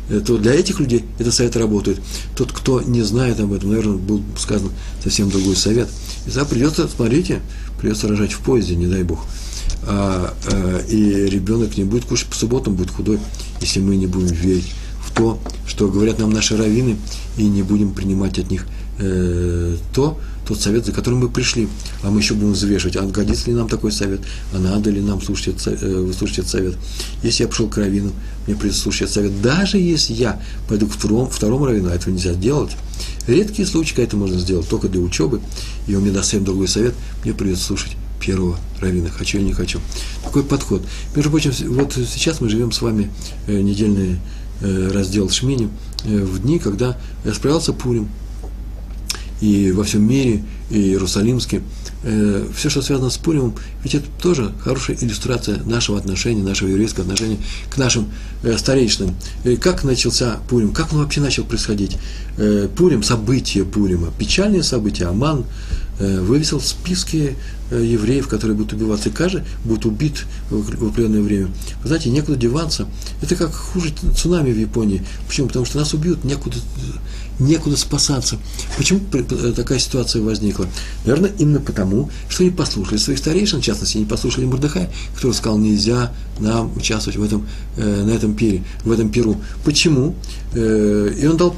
э, 0.09 0.21
то 0.25 0.37
для 0.37 0.53
этих 0.53 0.79
людей 0.79 1.05
это 1.19 1.31
совет 1.31 1.55
работает. 1.55 1.99
Тот, 2.35 2.51
кто 2.51 2.81
не 2.81 3.01
знает 3.03 3.39
об 3.39 3.53
этом, 3.53 3.69
наверное, 3.69 3.97
был 3.97 4.23
сказан 4.37 4.71
совсем 5.03 5.29
другой 5.29 5.55
совет. 5.55 5.89
И 6.25 6.29
тогда 6.29 6.45
придется, 6.45 6.87
смотрите, 6.87 7.41
придется 7.79 8.07
рожать 8.07 8.33
в 8.33 8.39
поезде, 8.39 8.75
не 8.75 8.87
дай 8.87 9.03
бог 9.03 9.25
а, 9.87 10.33
а, 10.51 10.79
и 10.87 11.29
ребенок 11.29 11.77
не 11.77 11.83
будет 11.83 12.05
кушать 12.05 12.27
по 12.27 12.35
субботам, 12.35 12.75
будет 12.75 12.91
худой, 12.91 13.19
если 13.61 13.79
мы 13.79 13.95
не 13.95 14.07
будем 14.07 14.27
верить 14.27 14.71
в 15.01 15.11
то, 15.11 15.39
что 15.67 15.87
говорят 15.87 16.19
нам 16.19 16.31
наши 16.31 16.55
раввины, 16.57 16.97
и 17.37 17.43
не 17.43 17.63
будем 17.63 17.93
принимать 17.93 18.39
от 18.39 18.49
них 18.49 18.65
э, 18.99 19.75
то, 19.93 20.19
тот 20.47 20.61
совет, 20.61 20.85
за 20.85 20.91
которым 20.91 21.19
мы 21.19 21.29
пришли. 21.29 21.67
А 22.03 22.09
мы 22.09 22.19
еще 22.19 22.33
будем 22.33 22.53
взвешивать, 22.53 22.95
а 22.95 23.03
годится 23.03 23.47
ли 23.47 23.53
нам 23.55 23.67
такой 23.69 23.91
совет, 23.91 24.21
а 24.53 24.59
надо 24.59 24.89
ли 24.89 25.01
нам 25.01 25.21
слушать, 25.21 25.55
э, 25.65 26.01
выслушать 26.01 26.39
этот 26.39 26.51
совет. 26.51 26.75
Если 27.23 27.43
я 27.43 27.49
пошел 27.49 27.67
к 27.67 27.77
раввину, 27.77 28.11
мне 28.45 28.55
придется 28.55 28.81
слушать 28.81 29.03
этот 29.03 29.13
совет. 29.13 29.41
Даже 29.41 29.77
если 29.77 30.13
я 30.13 30.41
пойду 30.67 30.87
к 30.87 30.93
второму, 30.93 31.29
второму 31.29 31.65
раввину, 31.65 31.89
а 31.89 31.95
этого 31.95 32.13
нельзя 32.13 32.33
делать, 32.33 32.71
редкие 33.27 33.67
случаи, 33.67 33.91
когда 33.91 34.03
это 34.03 34.17
можно 34.17 34.39
сделать 34.39 34.67
только 34.67 34.89
для 34.89 35.01
учебы, 35.01 35.41
и 35.87 35.95
он 35.95 36.03
мне 36.03 36.11
даст 36.11 36.25
совсем 36.25 36.45
другой 36.45 36.67
совет, 36.67 36.93
мне 37.23 37.33
придется 37.33 37.65
слушать 37.65 37.97
первого 38.23 38.57
равина, 38.79 39.09
хочу 39.09 39.37
или 39.37 39.45
не 39.45 39.53
хочу. 39.53 39.79
Такой 40.23 40.43
подход. 40.43 40.83
Между 41.15 41.29
прочим, 41.29 41.51
вот 41.73 41.93
сейчас 41.93 42.41
мы 42.41 42.49
живем 42.49 42.71
с 42.71 42.81
вами 42.81 43.11
э, 43.47 43.59
недельный 43.59 44.19
э, 44.61 44.91
раздел 44.93 45.29
Шмини 45.29 45.69
э, 46.05 46.17
в 46.23 46.39
дни, 46.39 46.59
когда 46.59 46.97
справился 47.33 47.73
Пурим. 47.73 48.07
И 49.41 49.71
во 49.73 49.83
всем 49.83 50.07
мире, 50.07 50.43
и 50.69 50.79
Иерусалимске, 50.79 51.61
все, 52.55 52.69
что 52.69 52.81
связано 52.81 53.09
с 53.09 53.17
Пуримом, 53.17 53.55
ведь 53.83 53.95
это 53.95 54.05
тоже 54.21 54.53
хорошая 54.59 54.97
иллюстрация 54.99 55.61
нашего 55.63 55.97
отношения, 55.97 56.43
нашего 56.43 56.69
еврейского 56.69 57.03
отношения 57.03 57.37
к 57.69 57.77
нашим 57.77 58.09
старейшинам. 58.57 59.15
как 59.61 59.83
начался 59.83 60.39
Пурим, 60.49 60.73
как 60.73 60.93
он 60.93 60.99
вообще 60.99 61.19
начал 61.19 61.43
происходить? 61.43 61.97
Пурим, 62.77 63.03
события 63.03 63.65
Пурима, 63.65 64.11
печальные 64.17 64.63
события, 64.63 65.05
Аман 65.05 65.45
вывесил 65.99 66.59
в 66.59 66.65
списке 66.65 67.35
Э, 67.73 67.83
евреев, 67.83 68.27
которые 68.27 68.55
будут 68.55 68.73
убиваться, 68.73 69.09
и 69.09 69.11
каждый 69.11 69.43
будет 69.63 69.85
убит 69.85 70.25
в 70.51 70.87
определенное 70.87 71.21
время. 71.21 71.47
Вы 71.81 71.87
знаете, 71.87 72.09
некуда 72.09 72.37
деваться. 72.37 72.87
Это 73.21 73.35
как 73.35 73.53
хуже 73.53 73.91
цунами 74.15 74.51
в 74.51 74.59
Японии. 74.59 75.03
Почему? 75.27 75.47
Потому 75.47 75.65
что 75.65 75.79
нас 75.79 75.93
убьют, 75.93 76.23
некуда, 76.23 76.57
некуда 77.39 77.75
спасаться. 77.75 78.37
Почему 78.77 78.99
э, 79.13 79.53
такая 79.55 79.79
ситуация 79.79 80.21
возникла? 80.21 80.67
Наверное, 81.05 81.31
именно 81.39 81.61
потому, 81.61 82.11
что 82.29 82.43
не 82.43 82.51
послушали 82.51 82.97
своих 82.97 83.17
старейшин, 83.17 83.61
в 83.61 83.63
частности, 83.63 83.97
не 83.97 84.05
послушали 84.05 84.45
Мордыхая, 84.45 84.91
который 85.15 85.33
сказал, 85.33 85.57
нельзя 85.57 86.13
нам 86.39 86.75
участвовать 86.75 87.17
в 87.17 87.23
этом, 87.23 87.47
э, 87.77 88.03
на 88.03 88.11
этом 88.11 88.35
пире, 88.35 88.63
в 88.83 88.91
этом 88.91 89.09
пиру. 89.09 89.41
Почему? 89.65 90.15
И 90.55 91.27
он 91.27 91.37
дал, 91.37 91.55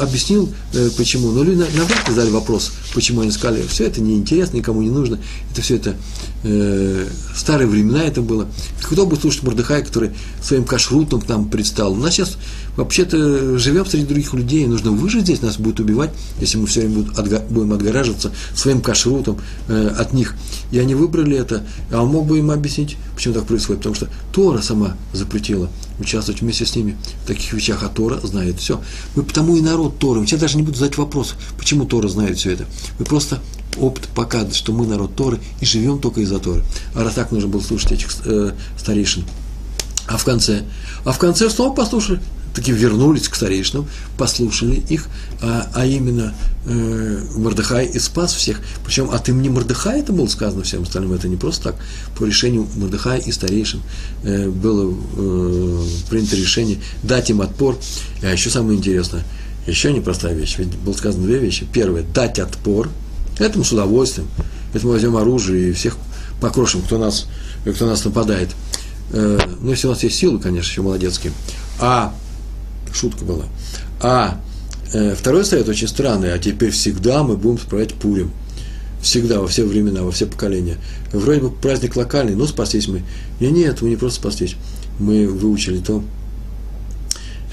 объяснил, 0.00 0.52
почему. 0.96 1.30
Но 1.32 1.42
люди 1.42 1.58
навряд 1.58 2.08
ли 2.08 2.14
задали 2.14 2.30
вопрос, 2.30 2.72
почему 2.94 3.22
они 3.22 3.30
сказали, 3.30 3.66
все 3.66 3.86
это 3.86 4.00
неинтересно, 4.00 4.56
никому 4.56 4.82
не 4.82 4.90
нужно 4.90 5.18
это 5.54 5.62
все 5.62 5.76
это 5.76 5.96
э, 6.42 7.06
старые 7.34 7.68
времена 7.68 8.02
это 8.02 8.20
было. 8.22 8.48
Кто 8.82 9.06
будет 9.06 9.20
слушать 9.20 9.44
Мордыхая, 9.44 9.82
который 9.82 10.10
своим 10.42 10.64
кашрутом 10.64 11.20
к 11.20 11.28
нам 11.28 11.48
предстал? 11.48 11.92
У 11.92 11.96
нас 11.96 12.14
сейчас 12.14 12.36
вообще-то 12.76 13.56
живем 13.56 13.86
среди 13.86 14.04
других 14.04 14.34
людей, 14.34 14.66
нужно 14.66 14.90
выжить 14.90 15.22
здесь, 15.22 15.42
нас 15.42 15.58
будет 15.58 15.78
убивать, 15.78 16.10
если 16.40 16.58
мы 16.58 16.66
все 16.66 16.80
время 16.80 17.04
будем 17.48 17.72
отгораживаться 17.72 18.32
своим 18.54 18.80
кашрутом 18.80 19.38
э, 19.68 19.94
от 19.96 20.12
них. 20.12 20.34
И 20.72 20.78
они 20.80 20.96
выбрали 20.96 21.36
это, 21.36 21.64
а 21.92 22.02
он 22.02 22.08
мог 22.08 22.26
бы 22.26 22.38
им 22.38 22.50
объяснить, 22.50 22.96
почему 23.14 23.34
так 23.34 23.46
происходит, 23.46 23.82
потому 23.82 23.94
что 23.94 24.08
Тора 24.32 24.60
сама 24.60 24.96
запретила 25.12 25.70
участвовать 26.00 26.40
вместе 26.40 26.66
с 26.66 26.74
ними 26.74 26.96
в 27.22 27.28
таких 27.28 27.52
вещах, 27.52 27.84
а 27.84 27.88
Тора 27.88 28.18
знает 28.24 28.58
все. 28.58 28.80
Мы 29.14 29.22
потому 29.22 29.56
и 29.56 29.60
народ 29.60 30.00
Торы. 30.00 30.26
Сейчас 30.26 30.40
даже 30.40 30.56
не 30.56 30.64
буду 30.64 30.76
задать 30.76 30.98
вопрос, 30.98 31.34
почему 31.56 31.84
Тора 31.84 32.08
знает 32.08 32.38
все 32.38 32.50
это. 32.50 32.64
Мы 32.98 33.04
просто 33.04 33.40
опыт 33.78 34.08
показывает, 34.08 34.54
что 34.54 34.72
мы 34.72 34.86
народ 34.86 35.14
Торы 35.16 35.38
и 35.60 35.64
живем 35.64 35.98
только 35.98 36.20
из-за 36.20 36.38
Торы. 36.38 36.62
А 36.94 37.04
раз 37.04 37.14
так 37.14 37.32
нужно 37.32 37.48
было 37.48 37.60
слушать 37.60 37.92
этих 37.92 38.10
э, 38.24 38.52
старейшин. 38.78 39.24
А 40.06 40.16
в 40.16 40.24
конце? 40.24 40.62
А 41.04 41.12
в 41.12 41.18
конце 41.18 41.48
снова 41.48 41.74
послушали, 41.74 42.20
таки 42.54 42.72
вернулись 42.72 43.28
к 43.28 43.34
старейшинам, 43.34 43.88
послушали 44.16 44.82
их, 44.88 45.08
а, 45.40 45.68
а 45.74 45.86
именно 45.86 46.34
э, 46.66 47.22
Мордыхай 47.36 47.86
и 47.86 47.98
спас 47.98 48.32
всех. 48.34 48.60
Причем 48.84 49.10
от 49.10 49.28
имени 49.28 49.48
Мордыхая 49.48 50.00
это 50.00 50.12
было 50.12 50.26
сказано 50.26 50.62
всем 50.62 50.82
остальным, 50.82 51.14
это 51.14 51.28
не 51.28 51.36
просто 51.36 51.72
так. 51.72 51.76
По 52.18 52.24
решению 52.24 52.66
Мордыхая 52.76 53.18
и 53.18 53.32
старейшин 53.32 53.80
э, 54.22 54.48
было 54.48 54.94
э, 55.16 55.84
принято 56.10 56.36
решение 56.36 56.78
дать 57.02 57.30
им 57.30 57.40
отпор. 57.40 57.78
А 58.22 58.30
еще 58.30 58.50
самое 58.50 58.78
интересное, 58.78 59.24
еще 59.66 59.92
непростая 59.92 60.34
вещь, 60.34 60.56
ведь 60.58 60.76
было 60.76 60.92
сказано 60.92 61.26
две 61.26 61.38
вещи. 61.38 61.66
Первое, 61.72 62.02
дать 62.02 62.38
отпор– 62.38 62.90
Этому 63.38 63.64
с 63.64 63.72
удовольствием. 63.72 64.28
Это 64.72 64.86
мы 64.86 64.92
возьмем 64.92 65.16
оружие 65.16 65.70
и 65.70 65.72
всех 65.72 65.96
покрошим, 66.40 66.82
кто 66.82 66.98
нас, 66.98 67.26
кто 67.64 67.86
нас 67.86 68.04
нападает. 68.04 68.50
Э, 69.12 69.38
ну, 69.60 69.70
если 69.70 69.86
у 69.86 69.90
нас 69.90 70.02
есть 70.02 70.16
силы, 70.16 70.38
конечно, 70.38 70.70
еще 70.70 70.82
молодецкие. 70.82 71.32
А, 71.80 72.14
шутка 72.92 73.24
была. 73.24 73.44
А 74.00 74.40
э, 74.92 75.14
второй 75.14 75.44
совет 75.44 75.68
очень 75.68 75.88
странный, 75.88 76.32
а 76.32 76.38
теперь 76.38 76.70
всегда 76.70 77.22
мы 77.22 77.36
будем 77.36 77.58
справлять 77.58 77.94
Пурим. 77.94 78.30
Всегда, 79.00 79.40
во 79.40 79.46
все 79.46 79.64
времена, 79.64 80.02
во 80.02 80.10
все 80.10 80.26
поколения. 80.26 80.78
Вроде 81.12 81.40
бы 81.40 81.50
праздник 81.50 81.94
локальный, 81.96 82.34
но 82.34 82.46
спастись 82.46 82.88
мы. 82.88 83.02
И 83.38 83.46
нет, 83.46 83.82
мы 83.82 83.90
не 83.90 83.96
просто 83.96 84.20
спастись. 84.20 84.56
Мы 84.98 85.28
выучили 85.28 85.78
то, 85.78 86.02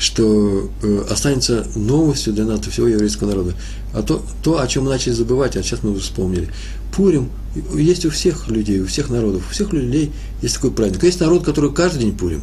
что 0.02 0.68
э, 0.82 1.06
останется 1.12 1.68
новостью 1.76 2.34
для 2.34 2.44
нас, 2.46 2.66
всего 2.66 2.88
еврейского 2.88 3.30
народа. 3.30 3.54
А 3.94 4.02
то, 4.02 4.26
то, 4.44 4.60
о 4.60 4.68
чем 4.68 4.86
мы 4.86 4.90
начали 4.90 5.14
забывать, 5.14 5.56
а 5.56 5.62
сейчас 5.62 5.84
мы 5.84 5.94
вспомнили. 6.00 6.50
Пурим 6.96 7.30
есть 7.76 8.04
у 8.08 8.10
всех 8.10 8.48
людей, 8.48 8.82
у 8.82 8.88
всех 8.88 9.12
народов, 9.12 9.44
у 9.48 9.54
всех 9.54 9.74
людей 9.74 10.12
есть 10.42 10.56
такой 10.56 10.72
праздник. 10.72 11.04
Есть 11.04 11.20
народ, 11.20 11.46
который 11.46 11.72
каждый 11.72 12.00
день 12.00 12.18
Пурим. 12.18 12.42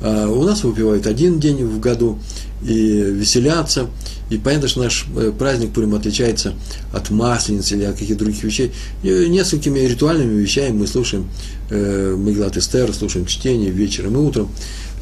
А 0.00 0.28
у 0.28 0.44
нас 0.44 0.62
выпивают 0.62 1.08
один 1.08 1.40
день 1.40 1.64
в 1.64 1.80
году 1.80 2.20
и 2.64 3.00
веселятся. 3.00 3.88
И 4.30 4.38
понятно, 4.38 4.68
что 4.68 4.84
наш 4.84 5.04
э, 5.16 5.32
праздник 5.36 5.72
Пурим 5.72 5.96
отличается 5.96 6.54
от 6.92 7.10
масленицы 7.10 7.74
или 7.74 7.82
от 7.82 7.94
каких-то 7.94 8.22
других 8.24 8.44
вещей. 8.44 8.70
И 9.02 9.08
несколькими 9.28 9.80
ритуальными 9.80 10.40
вещами 10.40 10.70
мы 10.70 10.86
слушаем 10.86 11.28
э, 11.68 12.14
Меглат 12.16 12.56
Эстер, 12.56 12.94
слушаем 12.94 13.26
чтение 13.26 13.70
вечером 13.70 14.14
и 14.14 14.18
утром, 14.18 14.50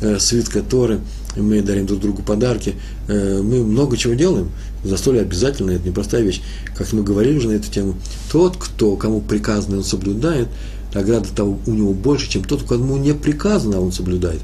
э, 0.01 0.19
свитка 0.19 0.63
Торы– 0.63 1.01
мы 1.37 1.63
дарим 1.63 1.87
друг 1.87 2.01
другу 2.01 2.23
подарки, 2.23 2.75
э, 3.09 3.41
мы 3.43 3.63
много 3.65 3.97
чего 3.97 4.15
делаем. 4.15 4.51
Застолье 4.85 5.23
обязательно, 5.23 5.73
это 5.73 5.87
непростая 5.89 6.23
вещь. 6.23 6.41
Как 6.77 6.93
мы 6.93 7.03
говорили 7.03 7.37
уже 7.39 7.49
на 7.49 7.53
эту 7.53 7.71
тему, 7.71 7.95
тот, 8.33 8.57
кто, 8.57 8.97
кому 8.97 9.21
приказано, 9.21 9.79
он 9.79 9.85
соблюдает, 9.85 10.49
награда 10.95 11.29
того 11.35 11.59
у 11.67 11.71
него 11.71 11.93
больше, 11.93 12.29
чем 12.29 12.45
тот, 12.45 12.65
кому 12.65 12.97
не 12.97 13.13
приказано, 13.13 13.81
он 13.81 13.93
соблюдает. 13.93 14.41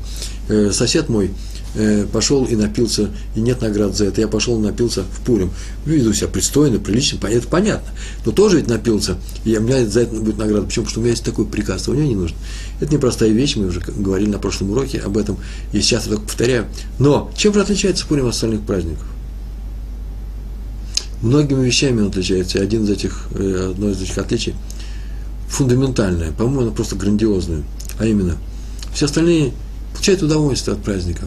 Э, 0.49 0.71
сосед 0.73 1.09
мой 1.09 1.31
э, 1.77 2.07
пошел 2.11 2.45
и 2.45 2.57
напился, 2.57 3.11
и 3.35 3.41
нет 3.41 3.61
наград 3.61 3.97
за 3.97 4.07
это, 4.07 4.21
я 4.21 4.29
пошел 4.29 4.59
и 4.59 4.63
напился 4.63 5.05
в 5.05 5.21
Пурим. 5.25 5.51
Веду 5.85 6.13
себя 6.13 6.29
пристойно, 6.29 6.79
прилично, 6.79 7.25
это 7.27 7.47
понятно. 7.47 7.89
Но 8.25 8.33
тоже 8.33 8.57
ведь 8.57 8.69
напился, 8.69 9.17
и 9.45 9.57
у 9.57 9.61
меня 9.61 9.87
за 9.87 10.01
это 10.01 10.17
будет 10.17 10.39
награда. 10.39 10.67
Почему? 10.67 10.85
Потому 10.85 10.91
что 10.91 11.01
у 11.01 11.03
меня 11.03 11.13
есть 11.13 11.25
такой 11.25 11.47
приказ, 11.47 11.87
а 11.87 11.93
у 11.93 11.95
него 11.95 12.09
не 12.09 12.17
нужно. 12.17 12.37
Это 12.81 12.93
непростая 12.93 13.31
вещь, 13.31 13.57
мы 13.57 13.67
уже 13.67 13.81
говорили 13.81 14.31
на 14.31 14.39
прошлом 14.39 14.71
уроке 14.71 14.99
об 14.99 15.17
этом, 15.17 15.39
и 15.73 15.81
сейчас 15.81 16.07
я 16.07 16.13
только 16.13 16.25
повторяю. 16.25 16.67
Но 16.99 17.31
чем 17.37 17.55
же 17.55 17.61
отличается 17.61 18.07
Пурим 18.07 18.27
от 18.27 18.35
остальных 18.35 18.63
праздников? 18.63 19.05
Многими 21.23 21.65
вещами 21.65 22.01
он 22.01 22.09
отличается, 22.09 22.59
и 22.59 22.63
один 22.63 22.85
из 22.85 22.91
этих, 22.91 23.29
э, 23.35 23.71
одно 23.71 23.91
из 23.91 24.03
этих 24.03 24.19
отличий 24.19 24.55
фундаментальное, 25.49 26.33
по-моему, 26.33 26.63
оно 26.63 26.71
просто 26.73 26.97
грандиозное, 26.97 27.63
а 27.99 28.07
именно, 28.07 28.37
все 28.93 29.07
остальные 29.07 29.53
получают 29.93 30.23
удовольствие 30.23 30.77
от 30.77 30.83
праздника. 30.83 31.25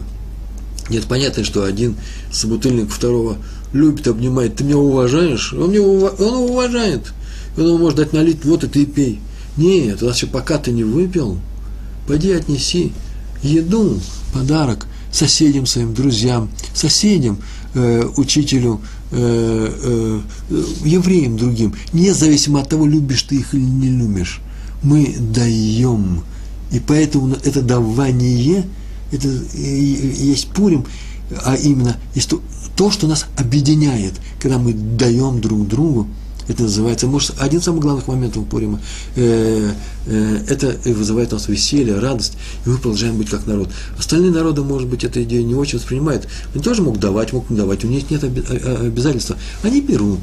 Нет, 0.90 1.04
понятно, 1.04 1.44
что 1.44 1.62
один 1.62 1.96
собутыльник 2.32 2.90
второго 2.90 3.36
любит, 3.72 4.08
обнимает, 4.08 4.56
ты 4.56 4.64
меня 4.64 4.76
уважаешь, 4.76 5.52
он, 5.52 5.70
меня 5.70 5.82
он 5.82 6.50
уважает, 6.50 7.12
он 7.56 7.66
ему 7.66 7.78
может 7.78 7.98
дать 7.98 8.12
налить, 8.12 8.44
вот 8.44 8.64
и 8.64 8.66
ты 8.66 8.86
пей. 8.86 9.20
Нет, 9.56 10.02
у 10.02 10.06
нас 10.06 10.16
еще 10.16 10.26
пока 10.26 10.58
ты 10.58 10.72
не 10.72 10.82
выпил, 10.82 11.38
пойди 12.08 12.32
отнеси 12.32 12.92
еду, 13.42 14.00
подарок 14.34 14.86
соседям 15.12 15.66
своим, 15.66 15.94
друзьям, 15.94 16.50
соседям, 16.74 17.38
э, 17.74 18.04
учителю, 18.16 18.80
э, 19.12 19.72
э, 19.82 20.20
евреям 20.84 21.36
другим, 21.36 21.74
независимо 21.92 22.60
от 22.60 22.68
того, 22.68 22.86
любишь 22.86 23.22
ты 23.22 23.36
их 23.36 23.54
или 23.54 23.62
не 23.62 23.88
любишь. 23.88 24.40
Мы 24.82 25.16
даем. 25.18 26.22
И 26.72 26.80
поэтому 26.80 27.34
это 27.44 27.62
давание, 27.62 28.64
это 29.10 29.28
есть 29.28 30.48
Пурим, 30.48 30.86
а 31.44 31.54
именно 31.54 31.96
есть 32.14 32.28
то, 32.28 32.40
то, 32.76 32.90
что 32.90 33.06
нас 33.06 33.26
объединяет, 33.36 34.14
когда 34.40 34.58
мы 34.58 34.72
даем 34.72 35.40
друг 35.40 35.68
другу, 35.68 36.08
это 36.48 36.64
называется, 36.64 37.06
может, 37.06 37.34
один 37.38 37.60
из 37.60 37.64
самых 37.64 37.82
главных 37.82 38.08
моментов 38.08 38.44
Пурима. 38.46 38.80
Э, 39.14 39.72
э, 40.06 40.44
это 40.48 40.76
вызывает 40.90 41.32
у 41.32 41.36
нас 41.36 41.46
веселье, 41.46 41.98
радость, 42.00 42.32
и 42.66 42.68
мы 42.68 42.76
продолжаем 42.76 43.16
быть 43.16 43.30
как 43.30 43.46
народ. 43.46 43.70
Остальные 43.96 44.32
народы, 44.32 44.62
может 44.62 44.88
быть, 44.88 45.04
эту 45.04 45.22
идею 45.22 45.46
не 45.46 45.54
очень 45.54 45.78
воспринимают. 45.78 46.26
Они 46.52 46.62
тоже 46.62 46.82
могут 46.82 47.00
давать, 47.00 47.32
могут 47.32 47.50
не 47.50 47.56
давать, 47.56 47.84
у 47.84 47.88
них 47.88 48.10
нет 48.10 48.24
обязательства. 48.24 49.36
Они 49.62 49.80
берут 49.80 50.20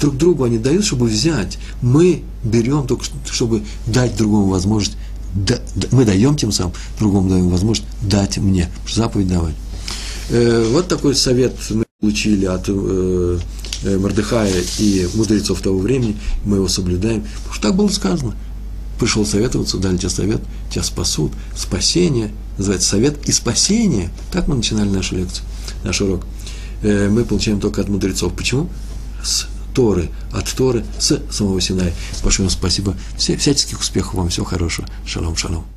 друг 0.00 0.16
другу, 0.16 0.44
они 0.44 0.58
дают, 0.58 0.84
чтобы 0.84 1.06
взять. 1.06 1.58
Мы 1.80 2.24
берем 2.42 2.86
только, 2.86 3.04
чтобы 3.30 3.62
дать 3.86 4.16
другому 4.16 4.48
возможность 4.48 4.98
да, 5.34 5.58
мы 5.90 6.04
даем 6.04 6.36
тем 6.36 6.52
самым, 6.52 6.72
другому 6.98 7.28
даем 7.28 7.48
возможность 7.48 7.88
дать 8.02 8.38
мне, 8.38 8.70
заповедь 8.88 9.28
давать. 9.28 9.54
Э, 10.30 10.66
вот 10.70 10.88
такой 10.88 11.14
совет 11.14 11.54
мы 11.70 11.84
получили 12.00 12.46
от 12.46 12.64
э, 12.68 13.38
Э, 13.84 13.98
Мордыхая 13.98 14.62
и 14.78 15.06
мудрецов 15.14 15.60
того 15.60 15.78
времени, 15.78 16.16
мы 16.44 16.56
его 16.56 16.68
соблюдаем, 16.68 17.22
потому 17.22 17.52
что 17.52 17.62
так 17.62 17.76
было 17.76 17.88
сказано. 17.88 18.34
Пришел 18.98 19.26
советоваться, 19.26 19.76
дали 19.76 19.98
тебе 19.98 20.08
совет, 20.08 20.40
тебя 20.70 20.82
спасут, 20.82 21.32
спасение, 21.54 22.30
называется 22.56 22.88
совет 22.88 23.28
и 23.28 23.32
спасение. 23.32 24.10
Так 24.32 24.48
мы 24.48 24.54
начинали 24.54 24.88
нашу 24.88 25.16
лекцию, 25.16 25.44
наш 25.84 26.00
урок. 26.00 26.24
Э, 26.82 27.10
мы 27.10 27.24
получаем 27.24 27.60
только 27.60 27.82
от 27.82 27.88
мудрецов. 27.90 28.32
Почему? 28.34 28.68
С 29.22 29.46
Торы, 29.74 30.10
от 30.32 30.50
Торы, 30.54 30.84
с 30.98 31.20
самого 31.30 31.60
Синая. 31.60 31.92
Большое 32.22 32.48
вам 32.48 32.56
спасибо. 32.56 32.96
Все, 33.16 33.36
всяческих 33.36 33.80
успехов 33.80 34.14
вам, 34.14 34.28
всего 34.28 34.46
хорошего. 34.46 34.88
Шалом, 35.04 35.36
шалом. 35.36 35.73